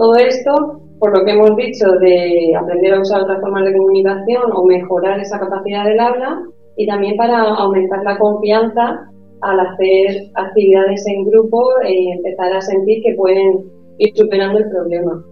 Todo 0.00 0.16
esto, 0.16 0.80
por 0.98 1.12
lo 1.12 1.26
que 1.26 1.32
hemos 1.32 1.54
dicho 1.56 1.84
de 2.00 2.54
aprender 2.58 2.94
a 2.94 3.02
usar 3.02 3.20
otras 3.20 3.38
formas 3.42 3.66
de 3.66 3.76
comunicación 3.76 4.50
o 4.50 4.64
mejorar 4.64 5.20
esa 5.20 5.38
capacidad 5.38 5.84
del 5.84 6.00
habla 6.00 6.40
y 6.78 6.86
también 6.86 7.18
para 7.18 7.42
aumentar 7.42 8.02
la 8.02 8.16
confianza 8.16 9.06
al 9.42 9.60
hacer 9.60 10.22
actividades 10.36 11.06
en 11.06 11.26
grupo 11.26 11.62
y 11.86 12.12
empezar 12.12 12.50
a 12.50 12.62
sentir 12.62 13.02
que 13.02 13.14
pueden 13.14 13.60
ir 13.98 14.10
superando 14.16 14.60
el 14.60 14.70
problema. 14.70 15.22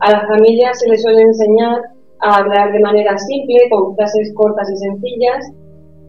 A 0.00 0.12
las 0.12 0.26
familias 0.28 0.80
se 0.80 0.88
les 0.88 1.02
suele 1.02 1.20
enseñar 1.20 1.82
a 2.20 2.38
hablar 2.38 2.72
de 2.72 2.80
manera 2.80 3.18
simple, 3.18 3.68
con 3.68 3.94
frases 3.96 4.32
cortas 4.34 4.66
y 4.72 4.76
sencillas, 4.78 5.52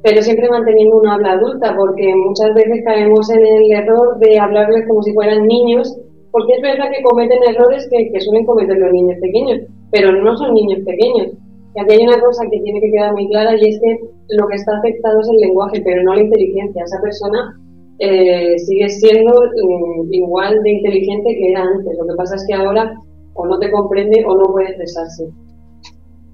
pero 0.01 0.21
siempre 0.21 0.49
manteniendo 0.49 0.95
una 0.95 1.15
habla 1.15 1.33
adulta, 1.33 1.75
porque 1.75 2.15
muchas 2.15 2.53
veces 2.55 2.85
caemos 2.85 3.29
en 3.31 3.45
el 3.45 3.71
error 3.83 4.17
de 4.19 4.39
hablarles 4.39 4.87
como 4.87 5.03
si 5.03 5.13
fueran 5.13 5.45
niños, 5.45 5.93
porque 6.31 6.53
es 6.53 6.61
verdad 6.61 6.91
que 6.91 7.03
cometen 7.03 7.39
errores 7.47 7.87
que, 7.89 8.19
suelen 8.19 8.45
cometer 8.45 8.77
los 8.77 8.91
niños 8.91 9.17
pequeños, 9.21 9.61
pero 9.91 10.11
no 10.11 10.35
son 10.37 10.53
niños 10.53 10.79
pequeños. 10.85 11.33
Y 11.75 11.79
aquí 11.79 11.93
hay 11.93 12.07
una 12.07 12.19
cosa 12.19 12.43
que 12.51 12.59
tiene 12.59 12.81
que 12.81 12.91
quedar 12.91 13.13
muy 13.13 13.27
clara 13.29 13.55
y 13.55 13.69
es 13.69 13.79
que 13.79 13.99
lo 14.29 14.47
que 14.47 14.55
está 14.55 14.77
afectado 14.77 15.19
es 15.21 15.29
el 15.29 15.37
lenguaje, 15.37 15.81
pero 15.83 16.03
no 16.03 16.15
la 16.15 16.23
inteligencia. 16.23 16.83
Esa 16.83 17.01
persona 17.01 17.55
eh, 17.99 18.57
sigue 18.59 18.89
siendo 18.89 19.31
mm, 19.31 20.13
igual 20.13 20.61
de 20.63 20.71
inteligente 20.71 21.35
que 21.35 21.51
era 21.51 21.63
antes. 21.63 21.97
Lo 21.97 22.07
que 22.07 22.15
pasa 22.15 22.35
es 22.35 22.45
que 22.47 22.53
ahora 22.55 22.93
o 23.33 23.45
no 23.45 23.59
te 23.59 23.71
comprende 23.71 24.25
o 24.27 24.35
no 24.35 24.45
puede 24.45 24.69
expresarse. 24.69 25.29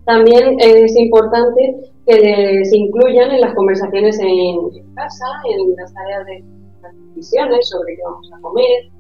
También 0.05 0.57
es 0.59 0.95
importante 0.97 1.75
que 2.05 2.19
les 2.19 2.73
incluyan 2.73 3.31
en 3.31 3.41
las 3.41 3.53
conversaciones 3.53 4.19
en, 4.19 4.93
casa, 4.95 5.25
en 5.49 5.75
las 5.75 5.93
tareas 5.93 6.25
de 6.25 6.43
las 6.81 6.93
decisiones 7.15 7.69
sobre 7.69 7.95
qué 7.95 8.01
vamos 8.03 8.29
a 8.35 8.41
comer 8.41 8.91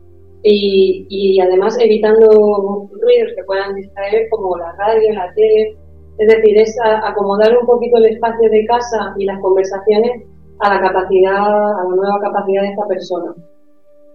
y, 0.43 1.39
además 1.39 1.77
evitando 1.79 2.89
ruidos 2.91 3.33
que 3.35 3.43
puedan 3.45 3.75
distraer 3.75 4.27
como 4.29 4.57
la 4.57 4.73
radio, 4.77 5.13
la 5.13 5.33
tele, 5.35 5.75
es 6.17 6.27
decir, 6.27 6.57
es 6.57 6.77
acomodar 7.03 7.57
un 7.57 7.65
poquito 7.65 7.97
el 7.97 8.05
espacio 8.05 8.49
de 8.49 8.65
casa 8.65 9.15
y 9.17 9.25
las 9.25 9.39
conversaciones 9.41 10.23
a 10.59 10.75
la 10.75 10.81
capacidad, 10.81 11.47
a 11.47 11.83
la 11.89 11.95
nueva 11.95 12.19
capacidad 12.21 12.61
de 12.61 12.69
esta 12.69 12.87
persona. 12.87 13.33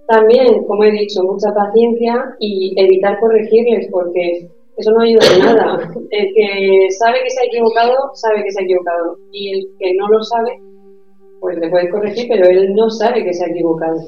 También, 0.06 0.64
como 0.64 0.84
he 0.84 0.92
dicho, 0.92 1.22
mucha 1.22 1.52
paciencia 1.52 2.34
y 2.38 2.74
evitar 2.80 3.18
corregirles 3.20 3.88
porque 3.90 4.48
eso 4.78 4.92
no 4.92 5.02
ayuda 5.02 5.26
en 5.34 5.40
nada. 5.40 5.78
El 6.10 6.34
que 6.34 6.86
sabe 6.98 7.18
que 7.24 7.30
se 7.30 7.40
ha 7.42 7.46
equivocado, 7.46 7.94
sabe 8.14 8.44
que 8.44 8.52
se 8.52 8.60
ha 8.60 8.64
equivocado. 8.64 9.18
Y 9.32 9.52
el 9.52 9.66
que 9.78 9.94
no 9.96 10.08
lo 10.08 10.22
sabe, 10.22 10.60
pues 11.40 11.58
le 11.58 11.68
puedes 11.68 11.90
corregir, 11.90 12.26
pero 12.28 12.48
él 12.48 12.74
no 12.74 12.88
sabe 12.88 13.24
que 13.24 13.34
se 13.34 13.44
ha 13.44 13.48
equivocado. 13.48 13.98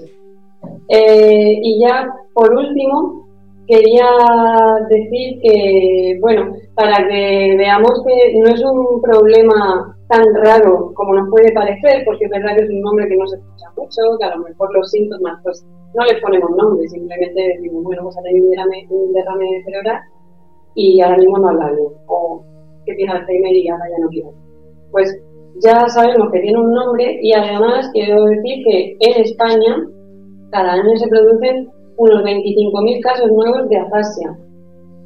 Eh, 0.90 1.60
y 1.62 1.80
ya, 1.80 2.04
por 2.34 2.52
último, 2.52 3.26
quería 3.68 4.10
decir 4.88 5.38
que, 5.40 6.18
bueno, 6.20 6.52
para 6.74 7.06
que 7.06 7.54
veamos 7.56 8.02
que 8.04 8.34
no 8.40 8.48
es 8.50 8.60
un 8.64 9.00
problema 9.00 9.96
tan 10.08 10.24
raro 10.42 10.90
como 10.94 11.14
nos 11.14 11.30
puede 11.30 11.52
parecer, 11.52 12.02
porque 12.04 12.24
es 12.24 12.30
verdad 12.32 12.56
que 12.56 12.64
es 12.64 12.70
un 12.70 12.80
nombre 12.80 13.06
que 13.06 13.16
no 13.16 13.26
se 13.28 13.36
escucha 13.36 13.70
mucho, 13.76 14.18
que 14.18 14.24
a 14.24 14.34
lo 14.34 14.42
mejor 14.42 14.74
los 14.74 14.90
síntomas, 14.90 15.38
pues 15.44 15.64
no 15.94 16.04
les 16.04 16.20
ponemos 16.20 16.50
nombre, 16.50 16.88
simplemente 16.88 17.40
decimos, 17.40 17.84
bueno, 17.84 18.02
pues 18.02 18.18
ha 18.18 18.22
tenido 18.22 18.46
un 18.46 18.50
derrame, 18.50 18.86
un 18.90 19.12
derrame 19.12 19.62
cerebral 19.64 20.00
y 20.74 21.00
ahora 21.00 21.18
mismo 21.18 21.38
no 21.38 21.48
habla 21.50 21.70
bien, 21.70 21.88
o 22.08 22.42
que 22.84 22.94
tiene 22.94 23.12
Alzheimer 23.12 23.54
y 23.54 23.68
ahora 23.68 23.84
ya 23.88 24.02
no 24.02 24.08
quiere. 24.08 24.30
Pues 24.90 25.16
ya 25.62 25.88
sabemos 25.88 26.32
que 26.32 26.40
tiene 26.40 26.58
un 26.58 26.72
nombre 26.72 27.20
y 27.22 27.32
además 27.32 27.88
quiero 27.92 28.24
decir 28.24 28.64
que 28.64 28.96
en 28.98 29.22
España 29.22 29.86
cada 30.50 30.72
año 30.72 30.96
se 30.96 31.08
producen 31.08 31.70
unos 31.96 32.22
25.000 32.24 33.02
casos 33.02 33.30
nuevos 33.30 33.68
de 33.68 33.76
afasia. 33.76 34.38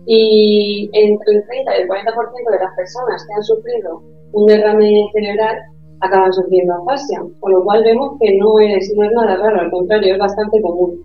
Y 0.07 0.91
entre 0.93 1.37
el 1.37 1.47
30 1.47 1.79
y 1.79 1.83
el 1.83 1.89
40% 1.89 2.51
de 2.51 2.59
las 2.59 2.77
personas 2.77 3.27
que 3.27 3.35
han 3.35 3.43
sufrido 3.43 4.03
un 4.33 4.47
derrame 4.47 5.09
cerebral 5.13 5.57
acaban 6.01 6.33
sufriendo 6.33 6.75
afasia, 6.75 7.23
con 7.41 7.53
lo 7.53 7.65
cual 7.65 7.83
vemos 7.85 8.19
que 8.21 8.37
no 8.37 8.59
es, 8.59 8.93
no 8.97 9.05
es 9.05 9.13
nada 9.13 9.37
raro, 9.37 9.61
al 9.61 9.71
contrario, 9.71 10.13
es 10.15 10.19
bastante 10.19 10.61
común. 10.61 11.03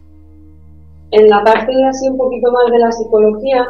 En 1.12 1.28
la 1.30 1.44
parte 1.44 1.72
así 1.86 2.10
un 2.10 2.18
poquito 2.18 2.52
más 2.52 2.72
de 2.72 2.80
la 2.80 2.92
psicología, 2.92 3.66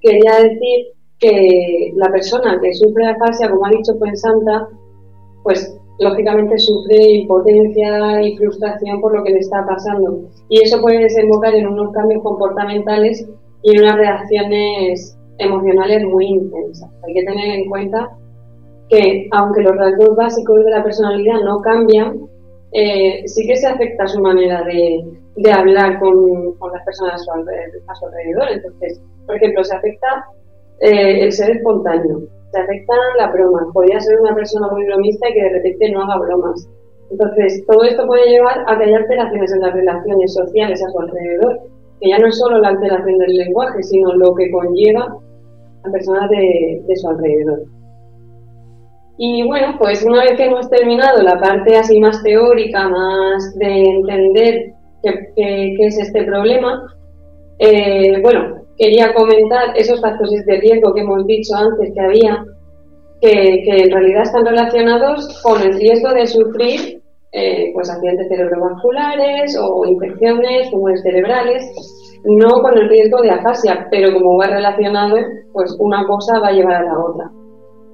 quería 0.00 0.36
decir 0.42 0.86
que 1.18 1.92
la 1.96 2.10
persona 2.10 2.58
que 2.60 2.72
sufre 2.74 3.06
afasia, 3.06 3.50
como 3.50 3.66
ha 3.66 3.70
dicho 3.70 3.92
Santa, 4.14 4.68
pues 5.42 5.78
lógicamente 5.98 6.58
sufre 6.58 6.96
impotencia 7.20 8.22
y 8.22 8.36
frustración 8.36 9.00
por 9.00 9.16
lo 9.16 9.24
que 9.24 9.32
le 9.32 9.38
está 9.38 9.64
pasando. 9.66 10.28
Y 10.48 10.62
eso 10.62 10.80
puede 10.80 11.00
desembocar 11.00 11.54
en 11.54 11.66
unos 11.66 11.92
cambios 11.92 12.22
comportamentales 12.22 13.28
y 13.62 13.76
en 13.76 13.82
unas 13.82 13.96
reacciones 13.96 15.18
emocionales 15.38 16.04
muy 16.04 16.26
intensas. 16.26 16.90
Hay 17.06 17.14
que 17.14 17.24
tener 17.24 17.58
en 17.58 17.68
cuenta 17.68 18.10
que 18.88 19.28
aunque 19.32 19.62
los 19.62 19.76
rasgos 19.76 20.16
básicos 20.16 20.64
de 20.64 20.70
la 20.70 20.82
personalidad 20.82 21.40
no 21.44 21.60
cambian, 21.60 22.20
eh, 22.72 23.22
sí 23.26 23.46
que 23.46 23.56
se 23.56 23.66
afecta 23.66 24.06
su 24.06 24.20
manera 24.20 24.62
de, 24.64 25.04
de 25.36 25.52
hablar 25.52 25.98
con, 25.98 26.52
con, 26.58 26.72
las 26.72 26.84
personas 26.84 27.14
a 27.14 27.18
su, 27.94 28.06
alrededor, 28.06 28.48
Entonces, 28.50 29.00
por 29.26 29.36
ejemplo, 29.36 29.64
se 29.64 29.76
afecta 29.76 30.26
eh, 30.80 31.20
el 31.24 31.32
ser 31.32 31.56
espontáneo, 31.56 32.22
se 32.52 32.60
afecta 32.60 32.94
la 33.18 33.30
broma. 33.32 33.70
Podría 33.72 34.00
ser 34.00 34.20
una 34.20 34.34
persona 34.34 34.68
muy 34.68 34.84
bromista 34.86 35.28
y 35.28 35.34
que 35.34 35.42
de 35.42 35.50
repente 35.50 35.90
no 35.90 36.02
haga 36.02 36.18
bromas. 36.18 36.68
Entonces, 37.10 37.64
todo 37.66 37.84
esto 37.84 38.06
puede 38.06 38.28
llevar 38.28 38.64
a 38.66 38.78
que 38.78 38.84
haya 38.84 38.98
alteraciones 38.98 39.52
en 39.52 39.60
las 39.60 39.74
relaciones 39.74 40.34
sociales 40.34 40.82
a 40.82 40.90
su 40.90 41.00
alrededor, 41.00 41.60
que 42.00 42.08
ya 42.10 42.18
no 42.18 42.26
es 42.26 42.38
solo 42.38 42.58
la 42.58 42.68
alteración 42.68 43.18
del 43.18 43.36
lenguaje, 43.36 43.82
sino 43.82 44.12
lo 44.14 44.34
que 44.34 44.50
conlleva 44.50 45.16
a 45.84 45.90
personas 45.90 46.28
de, 46.30 46.82
de 46.86 46.96
su 46.96 47.08
alrededor. 47.08 47.60
Y 49.18 49.46
bueno, 49.46 49.76
pues 49.78 50.04
una 50.04 50.22
vez 50.22 50.36
que 50.36 50.44
hemos 50.44 50.68
terminado 50.68 51.22
la 51.22 51.38
parte 51.38 51.76
así 51.76 51.98
más 52.00 52.22
teórica, 52.22 52.88
más 52.88 53.56
de 53.58 53.82
entender 53.82 54.74
qué, 55.02 55.32
qué, 55.34 55.86
es 55.86 55.98
este 55.98 56.24
problema, 56.24 56.82
eh, 57.58 58.20
bueno, 58.20 58.55
quería 58.78 59.14
comentar 59.14 59.76
esos 59.76 60.00
factores 60.00 60.44
de 60.46 60.60
riesgo 60.60 60.94
que 60.94 61.00
hemos 61.00 61.26
dicho 61.26 61.54
antes 61.54 61.92
que 61.94 62.00
había, 62.00 62.44
que, 63.20 63.64
en 63.66 63.90
realidad 63.90 64.22
están 64.22 64.44
relacionados 64.44 65.40
con 65.42 65.60
el 65.62 65.74
riesgo 65.74 66.12
de 66.12 66.26
sufrir 66.26 67.02
eh, 67.32 67.70
pues 67.74 67.90
accidentes 67.90 68.28
cerebrovasculares 68.28 69.58
o 69.60 69.86
infecciones, 69.86 70.70
tumores 70.70 71.02
cerebrales, 71.02 71.64
no 72.24 72.62
con 72.62 72.76
el 72.76 72.88
riesgo 72.88 73.20
de 73.22 73.30
afasia, 73.30 73.86
pero 73.90 74.12
como 74.14 74.38
va 74.38 74.46
relacionado, 74.46 75.16
pues 75.52 75.74
una 75.78 76.06
cosa 76.06 76.38
va 76.40 76.48
a 76.48 76.52
llevar 76.52 76.76
a 76.76 76.84
la 76.84 76.98
otra. 76.98 77.30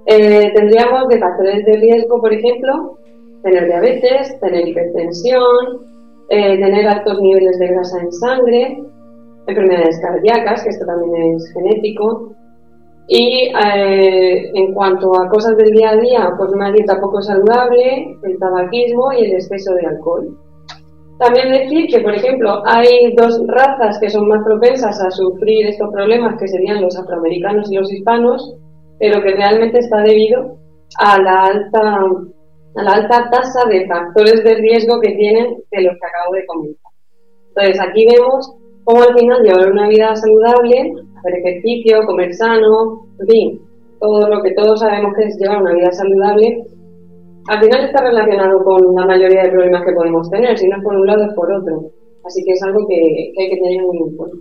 Eh, 0.06 0.52
tendríamos 0.54 1.08
de 1.08 1.18
factores 1.18 1.64
de 1.64 1.72
riesgo, 1.74 2.20
por 2.20 2.32
ejemplo, 2.32 2.98
tener 3.42 3.66
diabetes, 3.66 4.38
tener 4.40 4.66
hipertensión, 4.66 5.86
eh, 6.28 6.58
tener 6.58 6.88
altos 6.88 7.20
niveles 7.20 7.58
de 7.58 7.68
grasa 7.68 8.00
en 8.00 8.12
sangre, 8.12 8.82
enfermedades 9.46 10.00
cardíacas, 10.00 10.62
que 10.62 10.70
esto 10.70 10.86
también 10.86 11.34
es 11.34 11.52
genético. 11.52 12.34
Y 13.08 13.50
eh, 13.64 14.50
en 14.54 14.72
cuanto 14.74 15.12
a 15.20 15.28
cosas 15.28 15.56
del 15.56 15.70
día 15.70 15.90
a 15.90 15.96
día, 15.96 16.30
pues 16.38 16.50
una 16.52 16.70
dieta 16.70 17.00
poco 17.00 17.20
saludable, 17.20 18.16
el 18.22 18.38
tabaquismo 18.38 19.12
y 19.12 19.24
el 19.24 19.32
exceso 19.34 19.74
de 19.74 19.86
alcohol. 19.86 20.38
También 21.18 21.52
decir 21.52 21.86
que, 21.88 22.00
por 22.00 22.14
ejemplo, 22.14 22.62
hay 22.66 23.14
dos 23.16 23.40
razas 23.46 23.98
que 24.00 24.10
son 24.10 24.28
más 24.28 24.42
propensas 24.44 25.00
a 25.00 25.10
sufrir 25.10 25.66
estos 25.66 25.90
problemas, 25.92 26.38
que 26.38 26.48
serían 26.48 26.82
los 26.82 26.98
afroamericanos 26.98 27.70
y 27.70 27.76
los 27.76 27.92
hispanos, 27.92 28.56
pero 28.98 29.22
que 29.22 29.34
realmente 29.34 29.78
está 29.78 30.02
debido 30.02 30.56
a 30.98 31.20
la 31.20 31.44
alta, 31.44 32.00
a 32.76 32.82
la 32.82 32.92
alta 32.92 33.30
tasa 33.30 33.68
de 33.68 33.86
factores 33.86 34.42
de 34.42 34.54
riesgo 34.54 35.00
que 35.00 35.12
tienen 35.12 35.58
de 35.70 35.82
los 35.82 35.92
que 35.92 36.06
acabo 36.06 36.34
de 36.34 36.46
comentar. 36.46 36.92
Entonces, 37.48 37.80
aquí 37.80 38.06
vemos 38.06 38.56
cómo 38.84 39.02
al 39.02 39.18
final 39.18 39.42
llevar 39.42 39.70
una 39.70 39.88
vida 39.88 40.14
saludable, 40.14 40.92
hacer 41.16 41.34
ejercicio, 41.34 42.06
comer 42.06 42.34
sano, 42.34 43.06
en 43.20 43.26
fin, 43.26 43.60
todo 44.00 44.28
lo 44.28 44.42
que 44.42 44.52
todos 44.52 44.80
sabemos 44.80 45.12
que 45.16 45.24
es 45.24 45.36
llevar 45.38 45.62
una 45.62 45.74
vida 45.74 45.92
saludable, 45.92 46.64
al 47.48 47.60
final 47.60 47.84
está 47.84 48.04
relacionado 48.04 48.62
con 48.64 48.80
la 48.96 49.06
mayoría 49.06 49.44
de 49.44 49.50
problemas 49.50 49.84
que 49.84 49.92
podemos 49.92 50.30
tener, 50.30 50.56
si 50.58 50.68
no 50.68 50.76
es 50.76 50.82
por 50.84 50.96
un 50.96 51.06
lado 51.06 51.24
es 51.24 51.34
por 51.34 51.52
otro. 51.52 51.90
Así 52.24 52.44
que 52.44 52.52
es 52.52 52.62
algo 52.62 52.86
que, 52.88 53.32
que 53.34 53.42
hay 53.42 53.50
que 53.50 53.56
tener 53.56 53.82
muy 53.82 53.98
en 53.98 54.16
cuenta. 54.16 54.36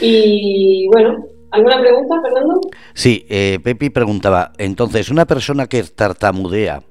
Y 0.00 0.88
bueno, 0.92 1.24
¿Alguna 1.54 1.80
pregunta, 1.80 2.20
Fernando? 2.20 2.60
Sí, 2.94 3.26
eh, 3.28 3.60
Pepi 3.62 3.88
preguntaba, 3.88 4.50
entonces, 4.58 5.08
¿una 5.08 5.24
persona 5.24 5.68
que 5.68 5.84
tartamudea, 5.84 6.82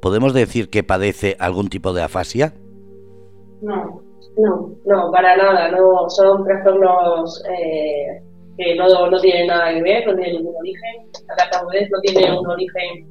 podemos 0.00 0.32
decir 0.32 0.70
que 0.70 0.84
padece 0.84 1.34
algún 1.40 1.66
tipo 1.66 1.92
de 1.92 2.02
afasia? 2.02 2.54
No, 3.60 4.00
no, 4.36 4.70
no, 4.84 5.10
para 5.10 5.36
nada, 5.36 5.70
no, 5.70 6.08
son 6.08 6.44
trastornos 6.44 7.42
eh, 7.50 8.22
que 8.56 8.74
no, 8.74 9.10
no 9.10 9.20
tienen 9.20 9.46
nada 9.46 9.72
que 9.72 9.82
ver, 9.82 10.06
no 10.06 10.14
tienen 10.14 10.36
ningún 10.36 10.56
origen, 10.56 11.06
la 11.28 11.36
tartamudez 11.36 11.88
no 11.90 12.00
tiene 12.00 12.38
un 12.38 12.46
origen 12.46 13.06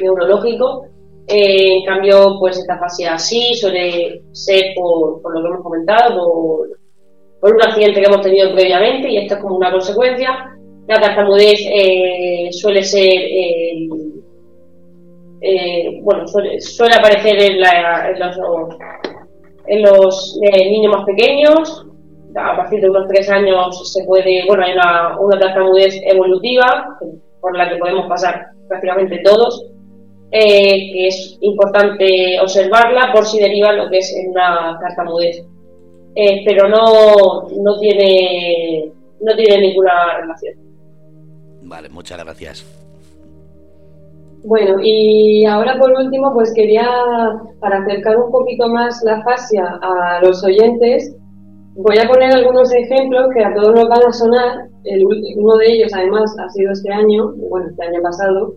neurológico, 0.00 0.86
eh, 1.28 1.78
en 1.78 1.84
cambio, 1.84 2.36
pues 2.38 2.58
esta 2.58 2.74
afasia 2.74 3.18
sí 3.18 3.54
suele 3.54 4.22
ser 4.32 4.74
por, 4.74 5.20
lo 5.34 5.42
que 5.42 5.48
hemos 5.48 5.62
comentado, 5.62 6.14
por 6.16 6.82
por 7.42 7.56
un 7.56 7.62
accidente 7.62 8.00
que 8.00 8.06
hemos 8.06 8.20
tenido 8.20 8.54
previamente 8.54 9.10
y 9.10 9.18
esto 9.18 9.34
es 9.34 9.40
como 9.40 9.56
una 9.56 9.72
consecuencia. 9.72 10.48
La 10.86 11.00
tartamudez 11.00 11.58
eh, 11.68 12.48
suele 12.52 12.84
ser, 12.84 13.02
eh, 13.02 13.88
eh, 15.40 16.00
bueno, 16.02 16.24
suele, 16.28 16.94
aparecer 16.94 17.42
en, 17.42 17.58
los, 17.58 18.36
niños 19.66 20.96
más 20.96 21.04
pequeños. 21.04 21.86
A 22.34 22.56
partir 22.56 22.80
de 22.80 22.88
unos 22.88 23.08
tres 23.08 23.28
años 23.28 23.92
se 23.92 24.04
puede, 24.04 24.46
bueno, 24.46 24.64
hay 24.64 24.72
una, 24.72 25.18
una 25.20 25.38
tartamudez 25.38 26.00
evolutiva 26.04 26.98
por 27.40 27.56
la 27.56 27.68
que 27.68 27.76
podemos 27.76 28.06
pasar 28.08 28.52
prácticamente 28.68 29.18
todos, 29.22 29.66
que 30.30 31.08
es 31.08 31.36
importante 31.42 32.40
observarla 32.40 33.12
por 33.12 33.26
si 33.26 33.38
deriva 33.38 33.72
lo 33.72 33.90
que 33.90 33.98
es 33.98 34.14
una 34.30 34.78
tartamudez. 34.80 35.44
Eh, 36.14 36.42
pero 36.44 36.68
no, 36.68 37.48
no, 37.62 37.78
tiene, 37.78 38.92
no 39.20 39.34
tiene 39.34 39.68
ninguna 39.68 40.18
relación. 40.18 40.54
Vale, 41.62 41.88
muchas 41.88 42.22
gracias. 42.22 42.81
Bueno, 44.44 44.76
y 44.82 45.46
ahora 45.46 45.78
por 45.78 45.92
último, 45.92 46.32
pues 46.34 46.52
quería, 46.54 46.88
para 47.60 47.78
acercar 47.78 48.16
un 48.16 48.30
poquito 48.30 48.68
más 48.68 49.00
la 49.04 49.22
fascia 49.22 49.64
a 49.80 50.20
los 50.22 50.42
oyentes, 50.44 51.16
voy 51.74 51.96
a 51.98 52.08
poner 52.08 52.32
algunos 52.32 52.72
ejemplos 52.72 53.28
que 53.34 53.44
a 53.44 53.54
todos 53.54 53.74
nos 53.74 53.88
van 53.88 54.04
a 54.06 54.12
sonar. 54.12 54.68
El, 54.84 55.04
uno 55.36 55.56
de 55.58 55.72
ellos, 55.72 55.92
además, 55.94 56.34
ha 56.44 56.48
sido 56.48 56.72
este 56.72 56.92
año, 56.92 57.32
bueno, 57.50 57.68
este 57.70 57.86
año 57.86 58.02
pasado, 58.02 58.54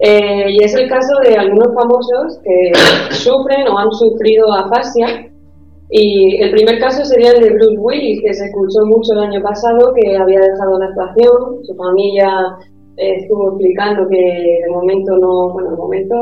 eh, 0.00 0.46
y 0.50 0.62
es 0.62 0.74
el 0.74 0.88
caso 0.88 1.18
de 1.24 1.36
algunos 1.36 1.74
famosos 1.74 2.38
que 2.44 2.72
sufren 3.14 3.68
o 3.68 3.78
han 3.78 3.90
sufrido 3.92 4.52
afasia 4.52 5.26
y 5.90 6.42
el 6.42 6.50
primer 6.50 6.78
caso 6.80 7.04
sería 7.04 7.30
el 7.30 7.42
de 7.42 7.50
Bruce 7.50 7.78
Willis, 7.78 8.20
que 8.22 8.34
se 8.34 8.46
escuchó 8.46 8.84
mucho 8.86 9.12
el 9.12 9.20
año 9.20 9.40
pasado, 9.42 9.94
que 9.94 10.16
había 10.16 10.40
dejado 10.40 10.78
la 10.78 10.86
actuación, 10.86 11.64
su 11.64 11.74
familia 11.76 12.28
estuvo 12.96 13.50
explicando 13.50 14.08
que 14.08 14.16
de 14.16 14.70
momento 14.70 15.16
no, 15.16 15.52
bueno, 15.52 15.70
de 15.70 15.76
momento 15.76 16.14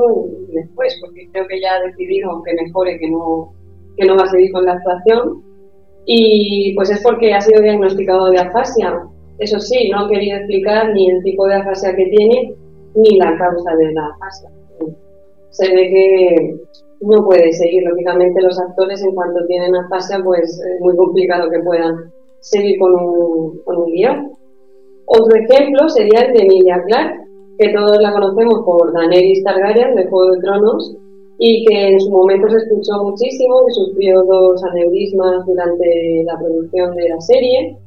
y 0.48 0.54
después, 0.54 0.98
porque 1.00 1.28
creo 1.32 1.46
que 1.46 1.60
ya 1.60 1.74
ha 1.74 1.86
decidido, 1.86 2.30
aunque 2.30 2.54
mejore, 2.54 2.98
que 2.98 3.10
no, 3.10 3.52
que 3.96 4.06
no 4.06 4.16
va 4.16 4.24
a 4.24 4.28
seguir 4.28 4.52
con 4.52 4.64
la 4.64 4.72
actuación. 4.72 5.42
Y 6.06 6.74
pues 6.74 6.90
es 6.90 7.02
porque 7.02 7.32
ha 7.32 7.40
sido 7.40 7.62
diagnosticado 7.62 8.30
de 8.30 8.38
afasia. 8.38 8.92
Eso 9.38 9.58
sí, 9.58 9.88
no 9.90 10.00
ha 10.00 10.08
querido 10.08 10.36
explicar 10.36 10.92
ni 10.92 11.08
el 11.08 11.22
tipo 11.22 11.46
de 11.46 11.54
afasia 11.54 11.94
que 11.96 12.06
tiene, 12.06 12.54
ni 12.94 13.18
la 13.18 13.36
causa 13.38 13.74
de 13.76 13.92
la 13.92 14.06
afasia. 14.06 14.50
Se 15.50 15.74
ve 15.74 15.88
que 15.88 16.54
no 17.00 17.24
puede 17.24 17.52
seguir. 17.52 17.84
Lógicamente 17.84 18.42
los 18.42 18.58
actores 18.60 19.02
en 19.02 19.14
cuanto 19.14 19.46
tienen 19.46 19.74
afasia 19.76 20.20
pues 20.22 20.42
es 20.42 20.80
muy 20.80 20.96
complicado 20.96 21.50
que 21.50 21.60
puedan 21.60 22.12
seguir 22.40 22.78
con 22.78 22.94
un, 22.94 23.58
con 23.64 23.76
un 23.76 23.92
guion. 23.92 24.32
Otro 25.06 25.36
ejemplo 25.36 25.88
sería 25.88 26.20
el 26.20 26.32
de 26.32 26.42
Emilia 26.44 26.82
Clarke, 26.86 27.24
que 27.58 27.72
todos 27.72 28.00
la 28.00 28.12
conocemos 28.12 28.62
por 28.64 28.92
Daenerys 28.92 29.44
Targaryen 29.44 29.94
de 29.94 30.06
Juego 30.08 30.32
de 30.32 30.40
Tronos 30.40 30.96
y 31.38 31.64
que 31.66 31.88
en 31.88 32.00
su 32.00 32.10
momento 32.10 32.48
se 32.48 32.58
escuchó 32.58 33.04
muchísimo, 33.04 33.66
que 33.66 33.72
sufrió 33.74 34.22
dos 34.22 34.64
aneurismas 34.64 35.44
durante 35.46 36.24
la 36.24 36.38
producción 36.38 36.94
de 36.94 37.08
la 37.08 37.20
serie 37.20 37.78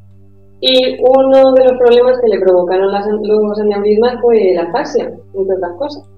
y 0.59 0.97
uno 1.01 1.53
de 1.53 1.63
los 1.65 1.77
problemas 1.77 2.19
que 2.19 2.29
le 2.29 2.39
provocaron 2.39 2.91
las, 2.91 3.05
los 3.07 3.59
aneurismas 3.59 4.19
fue 4.21 4.53
la 4.53 4.63
afasia, 4.63 5.05
entre 5.05 5.55
otras 5.55 5.77
cosas. 5.77 6.09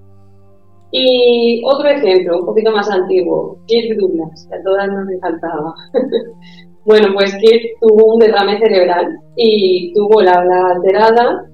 Y 0.92 1.62
otro 1.66 1.88
ejemplo, 1.88 2.40
un 2.40 2.46
poquito 2.46 2.72
más 2.72 2.90
antiguo, 2.90 3.58
Kirk 3.66 3.96
Douglas, 3.98 4.46
que 4.48 4.56
a 4.56 4.62
todas 4.62 4.88
nos 4.88 5.20
faltaba. 5.20 5.74
bueno, 6.84 7.08
pues 7.14 7.34
Kirk 7.36 7.62
tuvo 7.80 8.14
un 8.14 8.18
derrame 8.18 8.58
cerebral 8.58 9.18
y 9.36 9.92
tuvo 9.94 10.22
la 10.22 10.32
habla 10.32 10.66
alterada. 10.74 11.46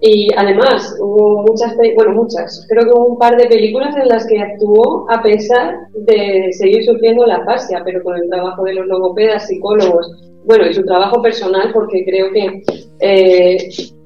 Y 0.00 0.28
además 0.36 0.94
hubo 1.00 1.42
muchas, 1.42 1.74
bueno, 1.94 2.12
muchas, 2.12 2.66
creo 2.68 2.84
que 2.84 2.90
hubo 2.90 3.12
un 3.12 3.18
par 3.18 3.34
de 3.36 3.46
películas 3.46 3.96
en 3.96 4.08
las 4.08 4.26
que 4.26 4.38
actuó 4.38 5.10
a 5.10 5.22
pesar 5.22 5.74
de 5.94 6.48
seguir 6.52 6.84
sufriendo 6.84 7.24
la 7.24 7.42
fascia, 7.44 7.80
pero 7.82 8.02
con 8.02 8.16
el 8.16 8.28
trabajo 8.28 8.62
de 8.64 8.74
los 8.74 8.86
logopedas, 8.86 9.46
psicólogos, 9.46 10.06
bueno, 10.44 10.66
y 10.66 10.74
su 10.74 10.84
trabajo 10.84 11.22
personal, 11.22 11.70
porque 11.72 12.04
creo 12.04 12.30
que 12.30 12.62
eh, 13.00 13.56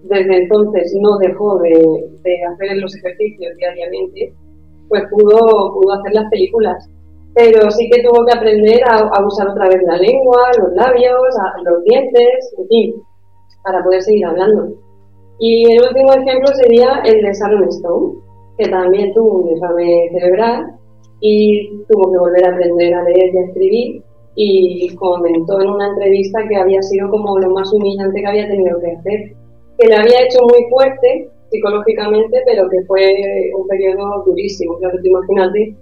desde 0.05 0.37
entonces 0.43 0.97
no 1.01 1.19
dejó 1.19 1.59
de, 1.59 1.71
de 2.23 2.45
hacer 2.45 2.77
los 2.77 2.95
ejercicios 2.95 3.57
diariamente 3.57 4.33
pues 4.91 5.05
pudo, 5.09 5.73
pudo 5.73 5.93
hacer 5.95 6.13
las 6.13 6.29
películas. 6.31 6.91
Pero 7.35 7.71
sí 7.71 7.89
que 7.91 8.03
tuvo 8.03 8.25
que 8.27 8.37
aprender 8.37 8.81
a, 8.91 9.25
usar 9.25 9.49
otra 9.49 9.69
vez 9.69 9.81
la 9.87 9.97
lengua, 9.97 10.51
los 10.59 10.73
labios, 10.75 11.21
los 11.65 11.85
dientes, 11.85 12.55
en 12.59 12.67
fin. 12.69 13.03
para 13.63 13.83
poder 13.85 14.03
seguir 14.03 14.27
hablando. 14.27 14.75
Y 15.39 15.73
el 15.73 15.83
último 15.83 16.13
ejemplo 16.13 16.49
sería 16.55 17.03
el 17.05 17.23
de 17.23 17.33
Sharon 17.33 17.69
Stone, 17.69 18.15
que 18.59 18.69
también 18.69 19.13
tuvo 19.15 19.41
un 19.41 19.55
derrame 19.55 20.11
cerebral 20.13 20.77
y 21.21 21.69
tuvo 21.89 22.11
que 22.13 22.19
volver 22.19 22.47
a 22.47 22.53
aprender 22.53 22.95
a 22.95 23.05
leer 23.05 23.35
y 23.35 23.39
a 23.39 23.47
escribir 23.47 24.05
y 24.35 24.95
comentó 24.97 25.61
en 25.61 25.69
una 25.69 25.89
entrevista 25.89 26.41
que 26.49 26.57
había 26.57 26.81
sido 26.83 27.11
como 27.11 27.39
lo 27.39 27.51
más 27.51 27.73
humillante 27.73 28.21
que 28.21 28.27
había 28.27 28.49
tenido 28.49 28.81
que 28.81 28.93
hacer, 28.93 29.33
que 29.79 29.89
le 29.89 29.97
había 29.97 30.25
hecho 30.25 30.39
muy 30.43 30.65
fuerte 30.71 31.31
psicológicamente, 31.51 32.43
pero 32.47 32.69
que 32.71 32.83
fue 32.87 33.03
un 33.57 33.67
periodo 33.67 34.23
durísimo. 34.25 34.79
Claro, 34.79 34.99
tú 35.03 35.09
imagínate 35.09 35.77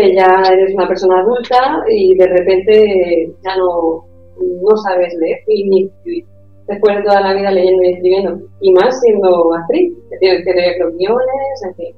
que 0.00 0.14
ya 0.14 0.42
eres 0.50 0.74
una 0.74 0.88
persona 0.88 1.20
adulta 1.20 1.84
y 1.88 2.14
de 2.16 2.26
repente 2.26 3.32
ya 3.44 3.56
no, 3.56 4.04
no 4.40 4.76
sabes 4.76 5.14
leer 5.20 5.38
ni 5.46 5.84
escribir. 5.84 6.24
Después 6.66 6.96
de 6.96 7.02
toda 7.02 7.20
la 7.20 7.34
vida 7.34 7.50
leyendo 7.50 7.82
y 7.82 7.92
escribiendo, 7.92 8.38
y 8.60 8.72
más 8.72 9.00
siendo 9.00 9.54
actriz, 9.54 9.92
que 10.08 10.18
tienes 10.18 10.44
que 10.44 10.52
leer 10.52 10.78
los 10.78 10.96
guiones, 10.96 11.62
en 11.66 11.74
fin. 11.74 11.96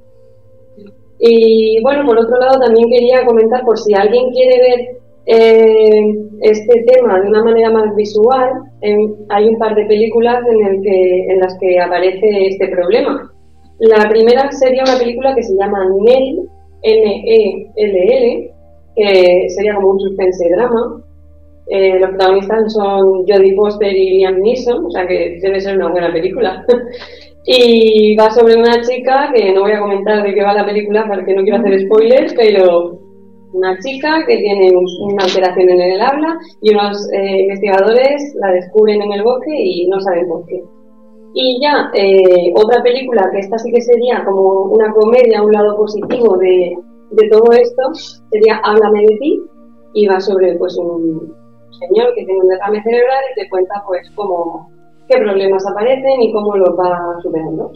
Y 1.19 1.81
bueno, 1.83 2.05
por 2.05 2.17
otro 2.17 2.37
lado 2.37 2.59
también 2.59 2.89
quería 2.89 3.25
comentar, 3.25 3.63
por 3.63 3.77
si 3.77 3.93
alguien 3.93 4.31
quiere 4.31 4.59
ver 4.61 4.97
eh, 5.25 6.15
este 6.41 6.83
tema 6.87 7.21
de 7.21 7.29
una 7.29 7.43
manera 7.43 7.69
más 7.69 7.95
visual, 7.95 8.49
hay 9.29 9.47
un 9.47 9.57
par 9.57 9.75
de 9.75 9.85
películas 9.85 10.43
en, 10.49 10.65
el 10.65 10.81
que, 10.81 11.25
en 11.29 11.39
las 11.39 11.57
que 11.59 11.79
aparece 11.79 12.47
este 12.47 12.67
problema. 12.69 13.31
La 13.79 14.09
primera 14.09 14.51
sería 14.51 14.83
una 14.83 14.97
película 14.97 15.35
que 15.35 15.43
se 15.43 15.55
llama 15.55 15.85
Nell, 16.01 16.49
N-E-L-L, 16.83 18.51
que 18.95 19.49
sería 19.49 19.75
como 19.75 19.91
un 19.91 19.99
suspense 19.99 20.49
drama. 20.49 21.03
Eh, 21.67 21.97
los 21.99 22.09
protagonistas 22.09 22.73
son 22.73 23.25
Jodie 23.25 23.55
Foster 23.55 23.95
y 23.95 24.17
Liam 24.17 24.41
Neeson, 24.41 24.85
o 24.85 24.91
sea 24.91 25.07
que 25.07 25.39
debe 25.41 25.61
ser 25.61 25.77
una 25.77 25.89
buena 25.89 26.11
película. 26.11 26.65
y 27.45 28.15
va 28.15 28.29
sobre 28.31 28.55
una 28.55 28.81
chica, 28.81 29.31
que 29.33 29.53
no 29.53 29.61
voy 29.61 29.71
a 29.71 29.79
comentar 29.79 30.23
de 30.23 30.33
qué 30.33 30.43
va 30.43 30.53
la 30.53 30.65
película 30.65 31.05
porque 31.07 31.33
no 31.33 31.43
quiero 31.43 31.59
hacer 31.59 31.81
spoilers, 31.81 32.33
pero 32.35 32.99
una 33.53 33.77
chica 33.79 34.23
que 34.27 34.37
tiene 34.37 34.71
una 34.99 35.23
alteración 35.23 35.69
en 35.69 35.81
el 35.81 36.01
habla 36.01 36.37
y 36.61 36.73
unos 36.73 37.07
eh, 37.13 37.41
investigadores 37.41 38.35
la 38.41 38.51
descubren 38.51 39.01
en 39.01 39.13
el 39.13 39.23
bosque 39.23 39.51
y 39.55 39.87
no 39.87 39.99
saben 40.01 40.27
por 40.27 40.45
qué. 40.47 40.61
Y 41.33 41.59
ya, 41.61 41.89
eh, 41.93 42.53
otra 42.55 42.83
película, 42.83 43.29
que 43.31 43.39
esta 43.39 43.57
sí 43.57 43.71
que 43.71 43.81
sería 43.81 44.23
como 44.23 44.63
una 44.65 44.91
comedia, 44.93 45.41
un 45.41 45.51
lado 45.51 45.75
positivo 45.75 46.37
de, 46.37 46.77
de 47.11 47.29
todo 47.29 47.51
esto, 47.51 47.81
sería 48.31 48.57
Háblame 48.63 49.01
de 49.01 49.17
ti, 49.17 49.43
y 49.93 50.07
va 50.07 50.19
sobre 50.19 50.55
pues 50.57 50.77
un 50.77 51.33
señor 51.79 52.13
que 52.15 52.25
tiene 52.25 52.39
un 52.41 52.49
derrame 52.49 52.81
cerebral 52.83 53.23
y 53.31 53.41
te 53.41 53.49
cuenta 53.49 53.83
pues 53.85 54.09
cómo, 54.15 54.69
qué 55.07 55.17
problemas 55.17 55.65
aparecen 55.67 56.21
y 56.21 56.31
cómo 56.31 56.55
los 56.57 56.69
va 56.71 56.99
superando. 57.21 57.71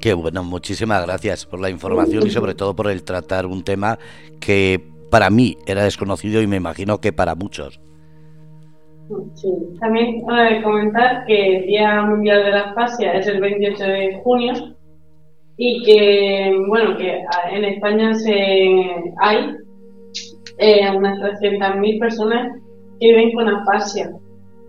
Qué 0.00 0.14
bueno, 0.14 0.44
muchísimas 0.44 1.04
gracias 1.04 1.44
por 1.44 1.60
la 1.60 1.70
información 1.70 2.26
y 2.26 2.30
sobre 2.30 2.54
todo 2.54 2.74
por 2.76 2.88
el 2.88 3.02
tratar 3.02 3.46
un 3.46 3.64
tema 3.64 3.98
que 4.40 4.80
para 5.10 5.28
mí 5.28 5.56
era 5.66 5.82
desconocido 5.82 6.40
y 6.40 6.46
me 6.46 6.56
imagino 6.56 6.98
que 6.98 7.12
para 7.12 7.34
muchos. 7.34 7.80
Sí. 9.34 9.48
También 9.80 10.16
eh, 10.18 10.62
comentar 10.62 11.24
que 11.26 11.56
el 11.56 11.66
Día 11.66 12.02
Mundial 12.02 12.44
de 12.44 12.50
la 12.50 12.60
Asfasia 12.60 13.12
es 13.12 13.26
el 13.26 13.40
28 13.40 13.84
de 13.84 14.20
junio 14.22 14.52
y 15.56 15.82
que, 15.84 16.56
bueno, 16.68 16.96
que 16.96 17.24
en 17.52 17.64
España 17.64 18.14
se, 18.14 18.32
hay 19.20 19.56
eh, 20.58 20.90
unas 20.96 21.18
300.000 21.18 21.98
personas 21.98 22.60
que 23.00 23.06
viven 23.06 23.32
con 23.32 23.48
asfasia 23.48 24.10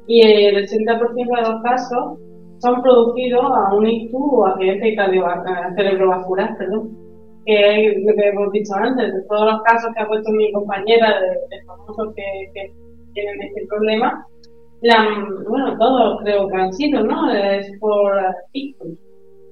y 0.07 0.21
el 0.21 0.67
80% 0.67 1.13
de 1.13 1.41
los 1.41 1.61
casos 1.63 2.19
son 2.59 2.81
producidos 2.81 3.45
a 3.45 3.75
un 3.75 3.87
ictus 3.87 4.21
o 4.21 4.45
accidente 4.47 4.95
cerebrovascular, 5.75 6.57
perdón, 6.57 6.97
que 7.45 7.87
es 7.87 8.03
lo 8.03 8.15
que 8.15 8.27
hemos 8.27 8.51
dicho 8.51 8.73
antes, 8.75 9.13
de 9.13 9.21
todos 9.29 9.51
los 9.51 9.61
casos 9.61 9.91
que 9.95 10.01
ha 10.01 10.07
puesto 10.07 10.31
mi 10.31 10.51
compañera 10.51 11.19
de, 11.19 11.63
famosos 11.65 12.13
que, 12.15 12.73
tienen 13.13 13.41
este 13.41 13.65
problema, 13.67 14.25
bueno, 15.47 15.77
todos 15.77 16.21
creo 16.23 16.47
que 16.47 16.55
han 16.55 16.73
sido, 16.73 17.03
¿no? 17.03 17.31
Es 17.31 17.69
por 17.79 18.13
ictus. 18.53 18.97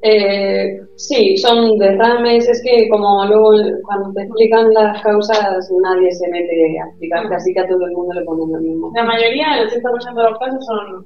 Eh, 0.03 0.80
sí, 0.95 1.36
son 1.38 1.78
derrames, 1.80 2.47
es 2.47 2.62
que 2.64 2.88
como 2.89 3.26
luego 3.26 3.49
cuando 3.84 4.14
te 4.14 4.22
explican 4.22 4.72
las 4.74 5.01
causas 5.01 5.70
nadie 5.82 6.12
se 6.12 6.30
mete 6.30 6.80
a 6.80 6.86
explicarte, 6.88 7.36
así 7.36 7.53
que 7.53 7.62
a 7.62 7.68
todo 7.68 7.84
el 7.86 7.93
mundo 7.93 8.14
le 8.14 8.26
ponen 8.26 8.51
lo 8.51 8.60
mismo. 8.60 8.91
La 8.95 9.03
mayoría, 9.03 9.60
el 9.60 9.68
80% 9.68 10.16
de 10.16 10.30
los 10.30 10.39
casos 10.39 10.66
son 10.66 11.05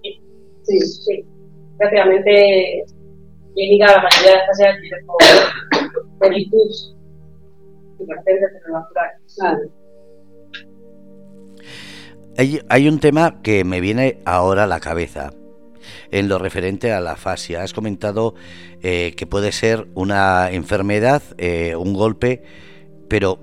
Sí, 0.63 0.79
sí. 0.79 1.25
Prácticamente 1.77 2.83
clínica 3.55 3.87
la 3.87 4.03
mayoría 4.03 4.31
de 4.31 4.37
estas 4.37 4.57
se 4.57 4.63
tiene 4.63 5.05
por 6.19 6.37
ictus 6.37 6.95
Hay, 12.37 12.87
un 12.87 12.99
tema 12.99 13.41
que 13.41 13.63
me 13.63 13.81
viene 13.81 14.19
ahora 14.25 14.63
a 14.63 14.67
la 14.67 14.79
cabeza 14.79 15.31
en 16.11 16.29
lo 16.29 16.39
referente 16.39 16.91
a 16.91 17.01
la 17.01 17.15
fascia. 17.15 17.61
Has 17.61 17.73
comentado 17.73 18.35
eh, 18.81 19.13
que 19.17 19.27
puede 19.27 19.51
ser 19.51 19.87
una 19.95 20.49
enfermedad, 20.51 21.21
eh, 21.37 21.75
un 21.75 21.93
golpe, 21.93 22.43
pero 23.07 23.39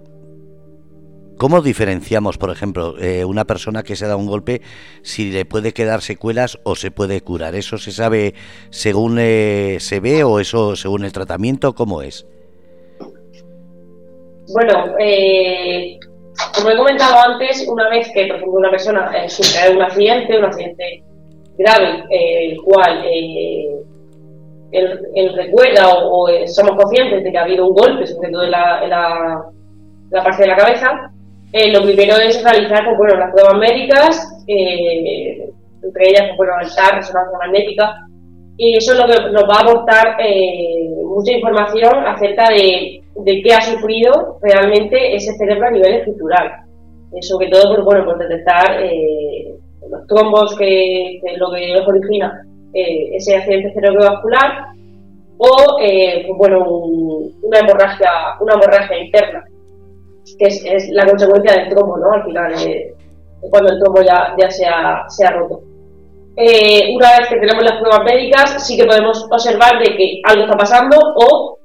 ¿Cómo 1.36 1.62
diferenciamos, 1.62 2.36
por 2.36 2.50
ejemplo, 2.50 2.98
eh, 2.98 3.24
una 3.24 3.44
persona 3.44 3.84
que 3.84 3.94
se 3.94 4.08
da 4.08 4.16
un 4.16 4.26
golpe, 4.26 4.60
si 5.02 5.30
le 5.30 5.44
puede 5.44 5.72
quedar 5.72 6.02
secuelas 6.02 6.58
o 6.64 6.74
se 6.74 6.90
puede 6.90 7.20
curar? 7.20 7.54
¿Eso 7.54 7.78
se 7.78 7.92
sabe 7.92 8.34
según 8.70 9.18
se 9.18 10.00
ve 10.02 10.24
o 10.24 10.40
eso 10.40 10.74
según 10.74 11.04
el 11.04 11.12
tratamiento? 11.12 11.76
¿Cómo 11.76 12.02
es? 12.02 12.26
Bueno, 14.52 14.94
eh, 14.98 15.98
como 16.54 16.70
he 16.70 16.76
comentado 16.76 17.32
antes, 17.32 17.66
una 17.68 17.88
vez 17.88 18.08
que, 18.12 18.26
por 18.26 18.36
ejemplo, 18.36 18.58
una 18.58 18.70
persona 18.70 19.28
sufre 19.28 19.74
un 19.74 19.82
accidente, 19.82 20.38
un 20.38 20.44
accidente 20.44 21.02
grave, 21.56 22.04
el 22.10 22.60
cual 22.62 23.04
él, 23.04 23.84
recuerda 25.34 25.88
o, 25.88 26.28
somos 26.46 26.76
conscientes 26.76 27.24
de 27.24 27.32
que 27.32 27.38
ha 27.38 27.42
habido 27.42 27.68
un 27.68 27.74
golpe, 27.74 28.06
sobre 28.06 28.30
todo 28.30 28.44
en 28.44 28.50
la 28.50 29.42
parte 30.22 30.42
de 30.42 30.48
la 30.48 30.56
cabeza, 30.56 31.10
eh, 31.52 31.72
lo 31.72 31.82
primero 31.82 32.16
es 32.16 32.42
realizar 32.42 32.84
pues, 32.84 32.98
bueno, 32.98 33.16
las 33.16 33.32
pruebas 33.32 33.56
médicas, 33.56 34.44
eh, 34.46 35.50
entre 35.82 36.08
ellas 36.10 36.24
pues, 36.36 36.36
bueno, 36.36 36.52
el 36.60 36.66
resonancia 36.66 37.38
magnética, 37.38 38.06
y 38.58 38.76
eso 38.76 38.92
es 38.92 38.98
lo 38.98 39.06
que 39.06 39.30
nos 39.30 39.44
va 39.44 39.56
a 39.56 39.62
aportar 39.62 40.16
eh, 40.20 40.90
mucha 41.04 41.32
información 41.32 42.06
acerca 42.06 42.50
de, 42.50 43.02
qué 43.24 43.54
ha 43.54 43.60
sufrido 43.62 44.38
realmente 44.42 45.14
ese 45.14 45.32
cerebro 45.34 45.68
a 45.68 45.70
nivel 45.70 45.94
estructural. 45.94 46.50
sobre 47.22 47.48
todo 47.48 47.74
por, 47.74 47.84
bueno, 47.84 48.04
por 48.04 48.18
detectar 48.18 48.78
los 49.88 50.06
trombos 50.06 50.54
que, 50.56 51.18
que, 51.24 51.36
lo 51.38 51.50
que 51.50 51.74
origina 51.86 52.44
ese 52.74 53.36
accidente 53.36 53.72
cerebrovascular 53.72 54.68
o 55.38 55.76
pues, 55.78 56.36
bueno, 56.36 56.64
una, 56.68 57.58
hemorragia, 57.60 58.10
una 58.40 58.54
hemorragia 58.54 58.98
interna 58.98 59.44
que 60.36 60.46
es, 60.46 60.88
la 60.90 61.06
consecuencia 61.06 61.52
del 61.52 61.68
trombo, 61.70 61.96
¿no? 61.96 62.12
Al 62.12 62.24
final, 62.24 62.52
eh, 62.66 62.94
cuando 63.40 63.72
el 63.72 63.78
trombo 63.80 64.02
ya, 64.02 64.34
ya 64.38 64.50
se, 64.50 64.66
ha, 64.66 65.08
se 65.08 65.24
ha 65.24 65.30
roto. 65.30 65.62
Eh, 66.40 66.94
una 66.94 67.18
vez 67.18 67.28
que 67.28 67.40
tenemos 67.40 67.64
las 67.64 67.80
pruebas 67.80 68.04
médicas, 68.04 68.66
sí 68.66 68.76
que 68.76 68.84
podemos 68.84 69.26
observar 69.30 69.78
de 69.80 69.96
que 69.96 70.20
algo 70.24 70.44
está 70.44 70.56
pasando 70.56 70.96
o 70.96 71.58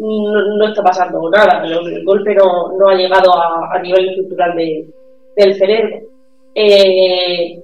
no, 0.00 0.68
está 0.68 0.82
pasando 0.82 1.28
nada, 1.30 1.64
el, 1.64 2.04
golpe 2.04 2.34
no, 2.34 2.72
no, 2.78 2.88
ha 2.88 2.94
llegado 2.94 3.32
a, 3.34 3.80
nivel 3.82 4.10
estructural 4.10 4.54
del 4.54 5.54
cerebro. 5.54 5.98
Eh, 6.54 7.62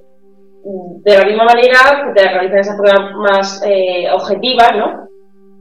de 0.63 1.17
la 1.17 1.25
misma 1.25 1.45
manera, 1.45 2.11
de 2.13 2.23
realizar 2.23 2.59
esas 2.59 2.77
pruebas 2.77 3.13
más 3.13 3.63
objetivas, 4.11 4.75
¿no? 4.75 5.05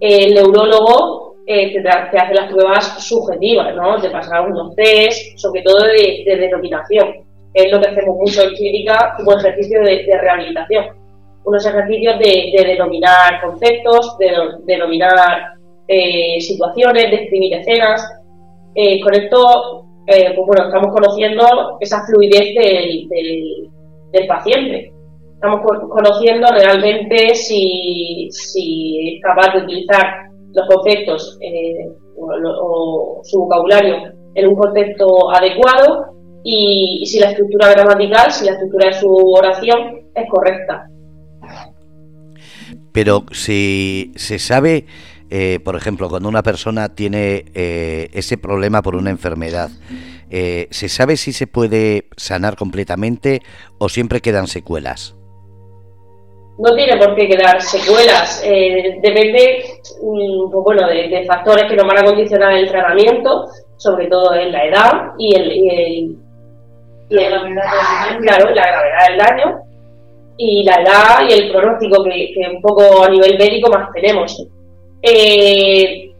el 0.00 0.34
neurólogo 0.34 1.36
eh, 1.46 1.72
te, 1.72 1.88
hace 1.88 2.34
las 2.34 2.50
pruebas 2.50 3.06
subjetivas, 3.06 3.74
¿no? 3.74 3.98
De 3.98 4.10
pasar 4.10 4.48
unos 4.50 4.74
test, 4.76 5.38
sobre 5.38 5.62
todo 5.62 5.84
de, 5.84 6.24
denominación. 6.26 7.24
Es 7.54 7.72
lo 7.72 7.80
que 7.80 7.88
hacemos 7.88 8.16
mucho 8.16 8.42
en 8.42 8.54
clínica 8.54 9.14
como 9.16 9.38
ejercicio 9.38 9.80
de, 9.82 10.06
rehabilitación. 10.20 10.86
Unos 11.44 11.64
ejercicios 11.66 12.18
de, 12.18 12.64
denominar 12.66 13.40
conceptos, 13.42 14.16
de 14.18 14.32
denominar 14.64 15.54
eh, 15.88 16.40
situaciones, 16.40 17.10
describir 17.10 17.54
escenas. 17.54 18.02
Eh, 18.74 19.00
con 19.00 19.14
esto, 19.14 19.86
pues 20.06 20.46
bueno, 20.46 20.66
estamos 20.66 20.92
conociendo 20.92 21.78
esa 21.80 22.04
fluidez 22.06 22.54
del, 22.54 24.26
paciente. 24.26 24.92
Estamos 25.34 25.60
conociendo 25.90 26.46
realmente 26.48 27.34
si, 27.34 28.28
si 28.30 29.16
es 29.16 29.22
capaz 29.22 29.52
de 29.52 29.64
utilizar 29.64 30.24
los 30.54 30.66
conceptos 30.68 31.38
eh, 31.40 31.88
o, 32.16 33.20
su 33.22 33.40
vocabulario 33.40 33.96
en 34.34 34.48
un 34.48 34.54
contexto 34.54 35.30
adecuado 35.30 36.13
y, 36.44 37.04
si 37.06 37.18
la 37.18 37.30
estructura 37.30 37.70
gramatical, 37.70 38.30
si 38.30 38.44
la 38.44 38.52
estructura 38.52 38.88
de 38.88 39.00
su 39.00 39.08
oración 39.08 40.02
es 40.14 40.30
correcta. 40.30 40.86
pero 42.92 43.24
si 43.32 44.12
se 44.14 44.38
sabe, 44.38 44.84
eh, 45.30 45.58
por 45.64 45.74
ejemplo, 45.74 46.08
cuando 46.08 46.28
una 46.28 46.42
persona 46.42 46.94
tiene 46.94 47.46
eh, 47.54 48.08
ese 48.12 48.36
problema 48.36 48.82
por 48.82 48.94
una 48.94 49.10
enfermedad, 49.10 49.70
eh, 50.30 50.68
¿se 50.70 50.88
sabe 50.88 51.16
si 51.16 51.32
se 51.32 51.46
puede 51.46 52.08
sanar 52.16 52.56
completamente 52.56 53.40
o 53.78 53.88
siempre 53.88 54.20
quedan 54.20 54.46
secuelas? 54.46 55.16
No 56.56 56.72
tiene 56.76 56.96
por 56.98 57.16
qué 57.16 57.26
quedar 57.26 57.60
secuelas. 57.60 58.42
depende 58.42 59.64
mm, 60.00 60.52
pues 60.52 60.64
bueno, 60.64 60.86
de, 60.86 61.24
factores 61.26 61.64
que 61.64 61.74
nos 61.74 61.86
van 61.86 61.98
a 61.98 62.04
condicionar 62.04 62.52
el 62.52 62.68
tratamiento, 62.68 63.46
sobre 63.76 64.06
todo 64.06 64.34
en 64.34 64.52
la 64.52 64.64
edad 64.66 64.92
y 65.18 65.34
el, 65.34 65.52
y 65.52 66.16
la 67.14 67.28
gravedad 67.28 68.18
claro, 68.20 68.50
la 68.54 68.66
gravedad 68.66 69.08
del 69.08 69.18
daño 69.18 69.64
y 70.36 70.64
la 70.64 70.82
edad 70.82 71.28
y 71.28 71.32
el 71.32 71.52
pronóstico 71.52 72.02
que, 72.04 72.34
un 72.52 72.60
poco 72.60 73.04
a 73.04 73.08
nivel 73.08 73.38
médico 73.38 73.70
más 73.70 73.92
tenemos. 73.92 74.46
Eh, 75.02 76.10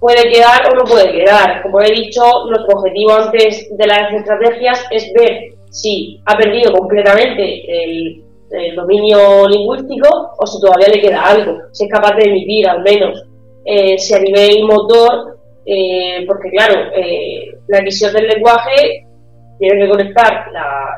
puede 0.00 0.30
quedar 0.30 0.70
o 0.70 0.74
no 0.74 0.84
puede 0.84 1.12
quedar. 1.12 1.62
Como 1.62 1.80
he 1.80 1.90
dicho, 1.90 2.22
nuestro 2.48 2.78
objetivo 2.78 3.12
antes 3.12 3.68
de 3.76 3.86
las 3.86 4.12
estrategias 4.12 4.84
es 4.90 5.12
ver 5.14 5.54
si 5.70 6.20
ha 6.24 6.36
perdido 6.36 6.72
completamente 6.72 7.84
el, 7.84 8.24
dominio 8.74 9.46
lingüístico 9.46 10.32
o 10.38 10.46
si 10.46 10.58
todavía 10.58 10.88
le 10.88 11.02
queda 11.02 11.22
algo, 11.22 11.58
si 11.70 11.84
es 11.84 11.90
capaz 11.90 12.16
de 12.16 12.30
emitir 12.30 12.66
al 12.66 12.82
menos. 12.82 13.22
Eh, 13.64 13.98
si 13.98 14.14
a 14.14 14.20
nivel 14.20 14.64
motor, 14.64 15.36
eh, 15.66 16.24
porque 16.26 16.50
claro, 16.50 16.90
la 17.66 17.78
emisión 17.78 18.14
del 18.14 18.26
lenguaje 18.26 19.06
tiene 19.58 19.80
que 19.80 19.90
conectar 19.90 20.46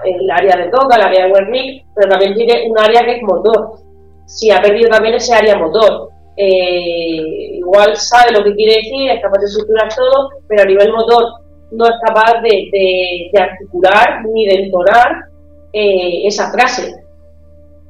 el 0.05 0.31
área 0.31 0.57
de 0.57 0.71
toca, 0.71 0.97
el 0.97 1.03
área 1.03 1.27
de 1.27 1.33
Wernicke, 1.33 1.85
pero 1.95 2.11
también 2.11 2.35
tiene 2.35 2.69
un 2.69 2.79
área 2.79 3.05
que 3.05 3.17
es 3.17 3.23
motor. 3.23 3.79
Si 4.27 4.51
ha 4.51 4.61
perdido 4.61 4.91
también 4.91 5.15
ese 5.15 5.35
área 5.35 5.57
motor, 5.57 6.11
eh, 6.37 7.57
igual 7.59 7.97
sabe 7.97 8.33
lo 8.33 8.45
que 8.45 8.55
quiere 8.55 8.77
decir, 8.77 9.11
es 9.11 9.23
capaz 9.23 9.39
de 9.39 9.47
estructurar 9.47 9.89
todo, 9.95 10.31
pero 10.47 10.63
a 10.63 10.67
nivel 10.67 10.93
motor 10.93 11.25
no 11.73 11.85
es 11.87 11.95
capaz 12.07 12.41
de, 12.43 13.31
articular 13.39 14.25
ni 14.27 14.47
de 14.47 14.65
entonar 14.65 15.25
eh, 15.73 16.27
esa 16.27 16.51
frase. 16.53 16.95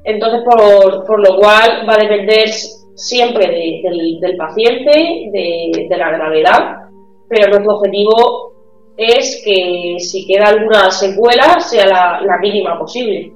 Entonces, 0.03 0.41
por, 0.43 1.19
lo 1.19 1.35
cual 1.37 1.87
va 1.87 1.95
a 1.95 1.97
depender 1.97 2.49
siempre 2.95 3.47
del, 3.81 4.37
paciente, 4.37 4.91
de, 5.31 5.87
de 5.89 5.97
la 5.97 6.11
gravedad, 6.11 6.77
pero 7.29 7.49
nuestro 7.49 7.75
objetivo 7.75 8.50
es 8.97 9.41
que 9.43 9.95
si 9.99 10.25
queda 10.27 10.47
alguna 10.47 10.91
secuela 10.91 11.59
sea 11.59 11.85
la, 11.85 12.37
mínima 12.41 12.77
posible. 12.77 13.31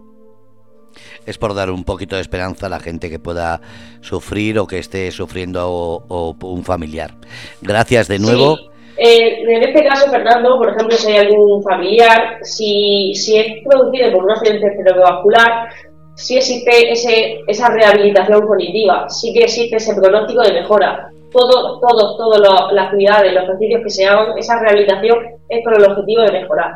Es 1.26 1.38
por 1.38 1.56
dar 1.56 1.72
un 1.72 1.84
poquito 1.84 2.16
de 2.16 2.22
esperanza 2.22 2.68
a 2.68 2.70
la 2.70 2.80
gente 2.80 3.10
que 3.10 3.18
pueda 3.18 3.60
sufrir 4.02 4.60
o 4.60 4.68
que 4.68 4.78
esté 4.78 5.12
sufriendo 5.12 5.68
o, 5.68 6.36
un 6.44 6.64
familiar. 6.64 7.16
Gracias 7.62 8.08
de 8.08 8.20
nuevo. 8.20 8.58
Eh, 8.98 9.42
en 9.42 9.64
este 9.64 9.84
caso, 9.84 10.10
Fernando, 10.10 10.58
por 10.58 10.70
ejemplo, 10.70 10.96
si 10.96 11.12
hay 11.12 11.18
algún 11.18 11.62
familiar, 11.64 12.38
si, 12.44 13.14
si 13.16 13.38
es 13.38 13.48
producido 13.68 14.14
por 14.14 14.24
un 14.24 14.32
accidente 14.32 14.70
cerebrovascular, 14.78 15.68
sí 16.16 16.38
existe 16.38 16.92
ese, 16.94 17.40
esa 17.48 17.70
rehabilitación 17.70 18.42
cognitiva, 18.48 19.10
sí 19.10 19.34
que 19.34 19.44
existe 19.44 19.78
ese 19.78 19.96
pronóstico 19.96 20.44
de 20.44 20.54
mejora 20.54 21.10
todo, 21.32 21.80
todo, 21.80 22.18
todas 22.18 22.72
las 22.72 22.86
actividades, 22.86 23.34
los 23.34 23.44
ejercicios 23.44 23.82
que 23.84 23.90
se 23.90 24.06
hagan, 24.06 24.38
esa 24.38 24.60
rehabilitación 24.60 25.18
es 25.50 25.64
con 25.64 25.76
el 25.76 25.92
objetivo 25.92 26.22
de 26.24 26.32
mejorar. 26.32 26.72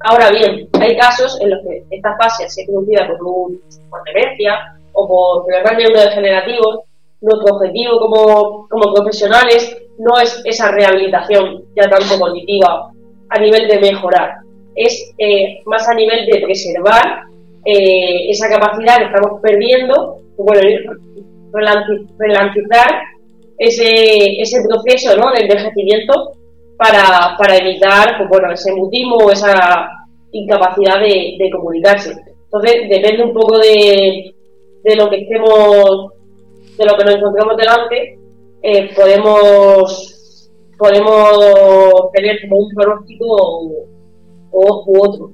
Ahora 0.00 0.30
bien, 0.30 0.68
hay 0.80 0.96
casos 0.96 1.40
en 1.40 1.50
los 1.50 1.60
que 1.62 1.82
esta 1.90 2.16
fase 2.16 2.48
se 2.48 2.64
producida 2.66 3.06
por, 3.06 3.22
un, 3.22 3.60
por 3.90 4.02
demencia 4.04 4.76
o 4.92 5.08
por 5.08 5.46
problemas 5.46 5.76
neurodegenerativos. 5.78 6.80
Nuestro 7.20 7.56
objetivo 7.56 7.98
como, 8.00 8.68
como 8.68 8.94
profesionales 8.94 9.76
no 9.98 10.18
es 10.20 10.42
esa 10.44 10.70
rehabilitación 10.72 11.64
ya 11.74 11.88
tanto 11.88 12.18
cognitiva 12.18 12.90
a 13.30 13.38
nivel 13.38 13.66
de 13.66 13.78
mejorar, 13.78 14.36
es 14.74 15.14
eh, 15.18 15.62
más 15.66 15.88
a 15.88 15.94
nivel 15.94 16.26
de 16.26 16.40
preservar 16.40 17.24
eh, 17.64 18.30
esa 18.30 18.48
capacidad 18.48 18.98
que 18.98 19.04
estamos 19.04 19.40
perdiendo, 19.40 20.18
bueno, 20.36 20.60
relanzar 21.52 23.02
ese, 23.58 24.40
ese 24.40 24.62
proceso 24.66 25.16
¿no? 25.16 25.30
de 25.32 25.42
envejecimiento 25.42 26.32
para, 26.76 27.36
para 27.38 27.56
evitar 27.56 28.16
pues, 28.18 28.28
bueno, 28.28 28.52
ese 28.52 28.72
mutismo 28.74 29.16
o 29.16 29.30
esa 29.30 29.88
incapacidad 30.32 31.00
de, 31.00 31.50
comunicarse. 31.50 32.12
Entonces, 32.44 32.88
depende 32.88 33.24
un 33.24 33.32
poco 33.32 33.58
de, 33.58 34.34
de, 34.82 34.96
lo 34.96 35.08
que 35.08 35.22
estemos, 35.22 36.12
de 36.76 36.84
lo 36.84 36.96
que 36.96 37.04
nos 37.04 37.14
encontramos 37.14 37.56
delante, 37.56 38.18
eh, 38.62 38.90
podemos, 38.94 40.50
podemos 40.78 42.10
tener 42.12 42.40
como 42.42 42.58
un 42.58 42.74
pronóstico 42.74 43.26
o, 43.26 43.86
o 44.50 44.84
u 44.86 45.04
otro. 45.04 45.30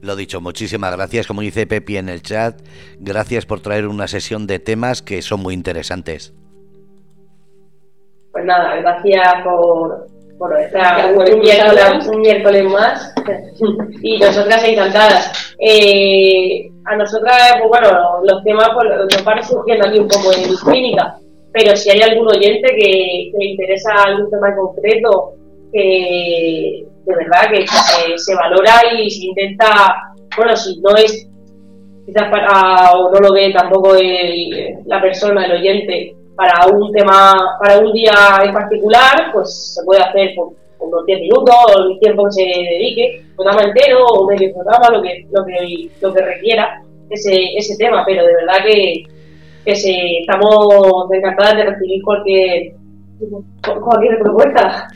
Lo 0.00 0.16
dicho, 0.16 0.40
muchísimas 0.40 0.96
gracias. 0.96 1.26
Como 1.26 1.42
dice 1.42 1.66
Pepi 1.66 1.98
en 1.98 2.08
el 2.08 2.22
chat, 2.22 2.60
gracias 2.98 3.44
por 3.44 3.60
traer 3.60 3.86
una 3.86 4.08
sesión 4.08 4.46
de 4.46 4.58
temas 4.58 5.02
que 5.02 5.20
son 5.20 5.40
muy 5.40 5.52
interesantes. 5.52 6.32
Pues 8.32 8.44
nada, 8.44 8.76
gracias 8.76 9.42
por, 9.44 10.06
por 10.38 10.58
estar 10.58 11.12
un, 11.12 12.20
miércoles, 12.20 12.64
más. 12.64 13.14
Y 14.02 14.18
nosotras 14.18 14.64
encantadas. 14.64 15.54
Eh, 15.58 16.70
a 16.86 16.96
nosotras, 16.96 17.56
pues 17.58 17.68
bueno, 17.68 18.20
los 18.24 18.42
temas 18.44 18.70
pues, 18.74 18.88
nos 18.88 19.24
van 19.24 19.44
surgiendo 19.44 19.86
aquí 19.86 19.98
un 19.98 20.08
poco 20.08 20.32
en 20.32 20.56
clínica, 20.56 21.18
pero 21.52 21.76
si 21.76 21.90
hay 21.90 22.00
algún 22.00 22.28
oyente 22.28 22.68
que, 22.74 23.30
le 23.38 23.44
interesa 23.44 23.92
algún 24.06 24.30
tema 24.30 24.48
en 24.48 24.56
concreto, 24.56 25.34
que 25.72 26.86
de 27.04 27.14
verdad 27.14 27.50
que 27.52 27.66
se 28.16 28.34
valora 28.34 28.80
y 28.98 29.10
se 29.10 29.26
intenta, 29.26 29.94
bueno, 30.36 30.56
si 30.56 30.80
no 30.80 30.96
es 30.96 31.28
quizás 32.06 32.30
para, 32.30 32.92
o 32.92 33.12
no 33.12 33.20
lo 33.20 33.34
ve 33.34 33.52
tampoco 33.52 33.94
la 34.86 35.00
persona, 35.00 35.44
el 35.44 35.52
oyente, 35.52 36.14
para 36.40 36.74
un 36.74 36.90
tema, 36.92 37.34
para 37.60 37.80
un 37.80 37.92
día 37.92 38.14
en 38.42 38.54
particular, 38.54 39.30
pues 39.30 39.74
se 39.74 39.84
puede 39.84 40.00
hacer 40.00 40.34
por, 40.34 40.54
unos 40.78 41.04
10 41.04 41.20
minutos, 41.20 41.54
o 41.54 41.82
el 41.82 41.98
tiempo 42.00 42.24
que 42.24 42.30
se 42.30 42.42
dedique, 42.42 43.22
un 43.28 43.36
programa 43.36 43.64
entero 43.64 44.06
o 44.06 44.26
medio 44.26 44.50
programa, 44.54 44.88
lo 44.88 45.02
que, 45.02 45.26
lo 45.30 45.44
que, 45.44 45.90
lo 46.00 46.14
que 46.14 46.22
requiera 46.22 46.82
ese, 47.10 47.36
ese 47.58 47.76
tema, 47.76 48.02
pero 48.06 48.24
de 48.24 48.34
verdad 48.36 48.64
que, 48.64 49.02
que 49.66 49.76
se, 49.76 50.20
estamos 50.20 51.12
encantadas 51.12 51.58
de 51.58 51.64
recibir 51.64 52.02
cualquier 52.02 52.72
cualquier 53.80 54.18
propuesta. 54.20 54.88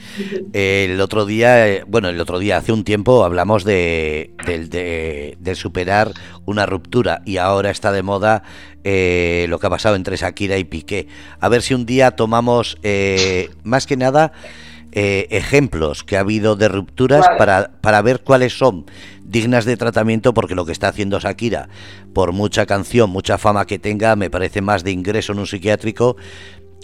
El 0.53 1.01
otro 1.01 1.27
día, 1.27 1.69
eh, 1.69 1.85
bueno, 1.87 2.09
el 2.09 2.21
otro 2.21 2.39
día, 2.39 2.57
hace 2.57 2.73
un 2.73 2.85
tiempo, 2.85 3.25
hablamos 3.25 3.65
de, 3.65 4.35
de, 4.47 5.55
superar 5.55 6.13
una 6.47 6.67
ruptura 6.67 7.23
y 7.25 7.37
ahora 7.37 7.71
está 7.71 7.93
de 7.93 8.03
moda 8.03 8.43
eh, 8.83 9.47
lo 9.49 9.59
que 9.59 9.67
ha 9.67 9.71
pasado 9.71 9.97
entre 9.97 10.17
Shakira 10.17 10.59
y 10.59 10.65
Piqué. 10.65 11.07
A 11.41 11.49
ver 11.49 11.63
si 11.63 11.75
un 11.75 11.87
día 11.87 12.13
tomamos, 12.13 12.79
eh, 12.83 13.51
más 13.63 13.87
que 13.87 13.97
nada, 13.97 14.33
ejemplos 14.97 16.05
que 16.05 16.17
ha 16.17 16.21
habido 16.21 16.55
de 16.55 16.69
rupturas 16.69 17.27
para, 17.37 17.73
para 17.81 18.01
ver 18.01 18.21
cuáles 18.23 18.57
son 18.57 18.87
dignas 19.25 19.65
de 19.65 19.77
tratamiento 19.77 20.33
porque 20.35 20.55
lo 20.55 20.65
que 20.65 20.71
está 20.71 20.87
haciendo 20.87 21.19
Shakira, 21.19 21.69
por 22.13 22.31
mucha 22.31 22.65
canción, 22.67 23.11
mucha 23.11 23.37
fama 23.37 23.67
que 23.67 23.81
tenga, 23.81 24.15
me 24.15 24.31
parece 24.31 24.61
más 24.61 24.85
de 24.85 24.93
ingreso 24.93 25.33
en 25.33 25.41
un 25.41 25.49
psiquiátrico 25.49 26.17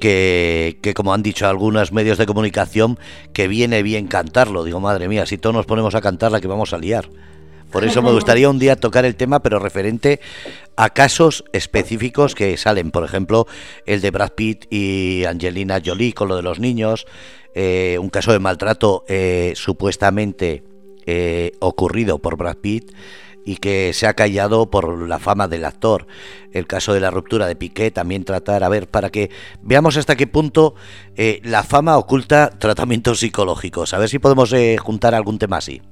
que, 0.01 0.92
como 0.96 1.14
han 1.14 1.22
dicho 1.22 1.46
algunos 1.46 1.92
medios 1.92 2.18
de 2.18 2.26
comunicación, 2.26 2.98
que 3.32 3.46
viene 3.46 3.82
bien 3.82 4.09
cantarlo. 4.09 4.64
Digo, 4.64 4.80
madre 4.80 5.09
mía, 5.09 5.26
si 5.26 5.38
todos 5.38 5.55
nos 5.55 5.66
ponemos 5.66 5.94
a 5.94 6.01
cantarla, 6.01 6.40
que 6.40 6.48
vamos 6.48 6.72
a 6.72 6.78
liar. 6.78 7.09
Por 7.70 7.84
eso 7.84 8.03
me 8.03 8.11
gustaría 8.11 8.51
un 8.51 8.59
día 8.59 8.74
tocar 8.74 9.05
el 9.05 9.14
tema, 9.14 9.42
pero 9.42 9.61
referente 9.61 10.18
a 10.74 10.90
casos 10.90 11.44
específicos 11.53 12.34
que 12.34 12.57
salen. 12.57 12.90
Por 12.90 13.05
ejemplo, 13.05 13.46
el 13.86 14.01
de 14.01 14.11
Brad 14.11 14.32
Pitt 14.32 14.66
y 14.70 15.24
Angelina 15.24 15.80
Jolie 15.84 16.12
con 16.12 16.26
lo 16.26 16.34
de 16.34 16.42
los 16.42 16.59
niños. 16.59 17.07
Eh, 17.55 17.96
un 18.01 18.11
caso 18.11 18.32
de 18.32 18.40
maltrato 18.40 19.05
eh, 19.09 19.53
supuestamente 19.55 20.64
eh, 21.07 21.53
ocurrido 21.61 22.18
por 22.18 22.36
Brad 22.36 22.57
Pitt 22.57 22.92
y 23.51 23.57
que 23.57 23.92
se 23.94 24.07
ha 24.07 24.14
callado 24.14 24.70
por 24.70 25.09
la 25.09 25.18
fama 25.18 25.48
del 25.48 25.64
actor. 25.64 26.07
El 26.53 26.68
caso 26.68 26.94
de 26.94 27.01
la 27.01 27.11
ruptura 27.11 27.48
de 27.48 27.57
Piqué 27.57 27.90
también 27.90 28.24
tratar, 28.24 28.62
a 28.62 28.68
ver, 28.68 28.86
para 28.86 29.11
que 29.11 29.28
veamos 29.61 29.96
hasta 29.96 30.14
qué 30.14 30.28
punto 30.28 30.76
eh, 31.16 31.40
la 31.42 31.64
fama 31.64 31.98
oculta 31.98 32.51
tratamientos 32.51 33.18
psicológicos. 33.18 33.92
A 33.92 33.98
ver 33.98 34.09
si 34.09 34.20
podemos 34.20 34.53
eh, 34.53 34.76
juntar 34.78 35.16
algún 35.16 35.40
tema 35.40 35.57
así. 35.57 35.82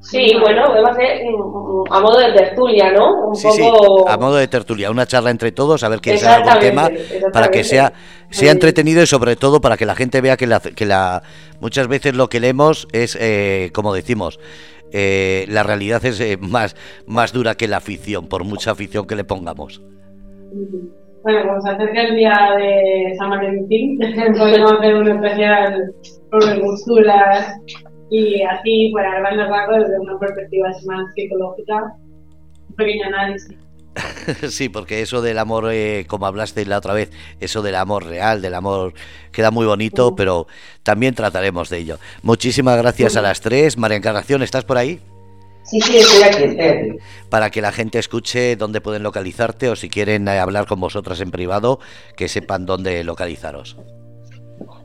Sí, 0.00 0.32
bueno, 0.40 0.64
podemos 0.68 0.90
hacer 0.90 1.24
mm, 1.24 1.92
a 1.92 2.00
modo 2.00 2.20
de 2.20 2.32
tertulia, 2.32 2.92
¿no? 2.92 3.30
Un 3.30 3.34
sí, 3.34 3.48
poco... 3.48 4.04
sí, 4.06 4.12
a 4.12 4.16
modo 4.16 4.36
de 4.36 4.46
tertulia, 4.46 4.92
una 4.92 5.06
charla 5.06 5.30
entre 5.30 5.50
todos, 5.50 5.82
a 5.82 5.88
ver 5.88 6.00
qué 6.00 6.14
es 6.14 6.24
algún 6.24 6.60
tema 6.60 6.88
para 7.32 7.48
que 7.48 7.64
sea, 7.64 7.92
sea 8.30 8.52
entretenido 8.52 9.02
y 9.02 9.08
sobre 9.08 9.34
todo 9.34 9.60
para 9.60 9.76
que 9.76 9.86
la 9.86 9.96
gente 9.96 10.20
vea 10.20 10.36
que 10.36 10.46
la, 10.46 10.60
que 10.60 10.86
la 10.86 11.24
muchas 11.60 11.88
veces 11.88 12.14
lo 12.14 12.28
que 12.28 12.38
leemos 12.38 12.86
es, 12.92 13.18
eh, 13.20 13.70
como 13.74 13.92
decimos, 13.92 14.38
eh, 14.92 15.46
la 15.48 15.62
realidad 15.62 16.04
es 16.04 16.20
eh, 16.20 16.36
más, 16.40 16.76
más 17.06 17.32
dura 17.32 17.54
que 17.54 17.68
la 17.68 17.80
ficción, 17.80 18.28
por 18.28 18.44
mucha 18.44 18.72
afición 18.72 19.06
que 19.06 19.16
le 19.16 19.24
pongamos. 19.24 19.82
Bueno, 21.22 21.42
como 21.46 21.60
se 21.60 21.70
acerca 21.70 22.02
el 22.02 22.16
día 22.16 22.34
de 22.56 23.14
San 23.18 23.30
Valentín, 23.30 23.98
podemos 24.38 24.72
hacer 24.72 24.94
un 24.94 25.08
especial 25.08 25.92
sobre 26.30 26.60
posturas 26.60 27.60
y 28.10 28.42
así, 28.42 28.90
para 28.94 29.20
grandes 29.20 29.48
rasgos, 29.48 29.78
desde 29.80 30.00
una 30.00 30.18
perspectiva 30.18 30.68
más 30.86 31.12
psicológica, 31.14 31.94
un 32.68 32.74
pequeño 32.76 33.06
análisis. 33.06 33.67
Sí, 34.50 34.68
porque 34.68 35.02
eso 35.02 35.22
del 35.22 35.38
amor, 35.38 35.68
eh, 35.72 36.04
como 36.08 36.26
hablaste 36.26 36.64
la 36.66 36.78
otra 36.78 36.94
vez, 36.94 37.10
eso 37.40 37.62
del 37.62 37.74
amor 37.74 38.04
real, 38.06 38.42
del 38.42 38.54
amor, 38.54 38.94
queda 39.32 39.50
muy 39.50 39.66
bonito, 39.66 40.14
pero 40.14 40.46
también 40.82 41.14
trataremos 41.14 41.68
de 41.70 41.78
ello. 41.78 41.98
Muchísimas 42.22 42.76
gracias 42.78 43.16
a 43.16 43.22
las 43.22 43.40
tres. 43.40 43.76
María 43.76 43.96
Encarnación, 43.96 44.42
¿estás 44.42 44.64
por 44.64 44.78
ahí? 44.78 45.00
Sí, 45.64 45.80
sí, 45.80 45.98
estoy 45.98 46.22
aquí, 46.22 46.44
estoy 46.44 46.66
aquí. 46.66 46.98
Para 47.28 47.50
que 47.50 47.60
la 47.60 47.72
gente 47.72 47.98
escuche 47.98 48.56
dónde 48.56 48.80
pueden 48.80 49.02
localizarte 49.02 49.68
o 49.68 49.76
si 49.76 49.90
quieren 49.90 50.26
eh, 50.28 50.38
hablar 50.38 50.66
con 50.66 50.80
vosotras 50.80 51.20
en 51.20 51.30
privado, 51.30 51.78
que 52.16 52.28
sepan 52.28 52.64
dónde 52.64 53.04
localizaros. 53.04 53.76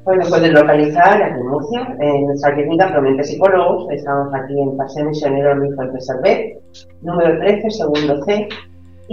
Bueno, 0.03 0.25
pueden 0.27 0.53
localizar 0.53 1.23
aquí 1.23 1.39
en 1.39 1.47
Murcia, 1.47 1.95
en 2.01 2.25
nuestra 2.25 2.53
clínica 2.53 2.91
Promente 2.91 3.23
Psicólogos. 3.23 3.89
Estamos 3.91 4.33
aquí 4.33 4.59
en 4.59 4.75
Paseo 4.75 5.05
Misionero 5.05 5.55
Luis 5.55 5.73
Salvé, 5.99 6.59
número 7.01 7.39
13, 7.39 7.71
segundo 7.71 8.21
C, 8.25 8.49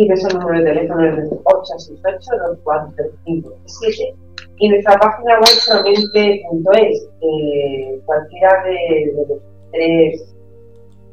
y 0.01 0.09
nuestro 0.09 0.39
número 0.39 0.61
de 0.61 0.67
teléfono 0.73 1.05
es 1.05 1.31
868-2435-7. 1.31 4.15
Y 4.59 4.69
nuestra 4.71 4.99
página 4.99 5.39
web 5.41 5.59
promente.es, 5.69 7.09
eh, 7.21 8.01
cualquiera 8.07 8.65
de, 8.65 9.13
de 9.15 9.27
los 9.29 9.39
tres, 9.73 10.35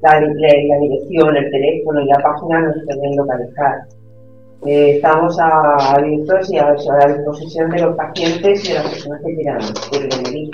la, 0.02 0.22
la, 0.22 0.22
la 0.22 0.78
dirección, 0.80 1.36
el 1.36 1.52
teléfono 1.52 2.00
y 2.02 2.08
la 2.08 2.20
página 2.20 2.62
nos 2.62 2.78
pueden 2.86 3.18
localizar. 3.18 3.80
Eh, 4.66 4.96
estamos 4.96 5.38
abiertos 5.40 6.50
y 6.50 6.58
a, 6.58 6.74
la 6.74 7.08
disposición 7.14 7.70
de 7.70 7.82
los 7.82 7.96
pacientes 7.96 8.66
y 8.66 8.70
de 8.70 8.74
las 8.76 8.90
personas 8.90 9.22
que 9.26 9.36
quieran, 9.36 9.62
que 9.92 10.00
venir. 10.24 10.50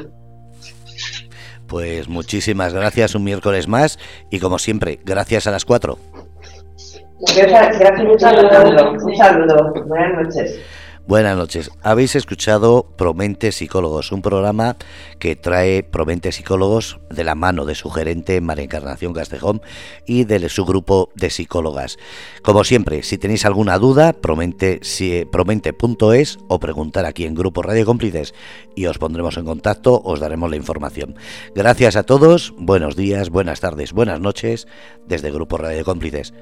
Pues 1.67 2.09
muchísimas 2.09 2.73
gracias 2.73 3.13
un 3.15 3.23
miércoles 3.23 3.67
más 3.67 3.99
y 4.31 4.39
como 4.39 4.57
siempre, 4.57 4.99
gracias 5.05 5.45
a 5.45 5.51
las 5.51 5.65
cuatro. 5.65 5.99
Gracias, 7.25 7.79
gracias, 7.79 8.01
un 8.01 8.19
saludo, 8.19 8.91
un 8.91 9.15
saludo, 9.15 9.73
buenas 9.87 10.23
noches. 10.23 10.59
Buenas 11.05 11.35
noches. 11.35 11.69
Habéis 11.81 12.15
escuchado 12.15 12.87
Promente 12.97 13.51
Psicólogos, 13.51 14.13
un 14.13 14.21
programa 14.21 14.77
que 15.19 15.35
trae 15.35 15.83
Promente 15.83 16.31
Psicólogos 16.31 16.99
de 17.09 17.25
la 17.25 17.35
mano 17.35 17.65
de 17.65 17.75
su 17.75 17.89
gerente 17.89 18.39
María 18.39 18.63
Encarnación 18.63 19.11
Castejón 19.11 19.61
y 20.05 20.23
de 20.23 20.47
su 20.47 20.63
grupo 20.63 21.09
de 21.15 21.29
psicólogas. 21.29 21.97
Como 22.41 22.63
siempre, 22.63 23.03
si 23.03 23.17
tenéis 23.17 23.45
alguna 23.45 23.77
duda, 23.79 24.15
si, 24.81 25.25
promente.es 25.25 26.37
o 26.47 26.59
preguntar 26.59 27.05
aquí 27.05 27.25
en 27.25 27.35
Grupo 27.35 27.63
Radio 27.63 27.85
Cómplices 27.85 28.33
y 28.73 28.85
os 28.85 28.97
pondremos 28.97 29.35
en 29.35 29.43
contacto, 29.43 30.01
os 30.05 30.21
daremos 30.21 30.49
la 30.49 30.55
información. 30.55 31.15
Gracias 31.53 31.97
a 31.97 32.03
todos, 32.03 32.53
buenos 32.57 32.95
días, 32.95 33.29
buenas 33.29 33.59
tardes, 33.59 33.91
buenas 33.91 34.21
noches 34.21 34.67
desde 35.05 35.31
Grupo 35.31 35.57
Radio 35.57 35.83
Cómplices. 35.83 36.33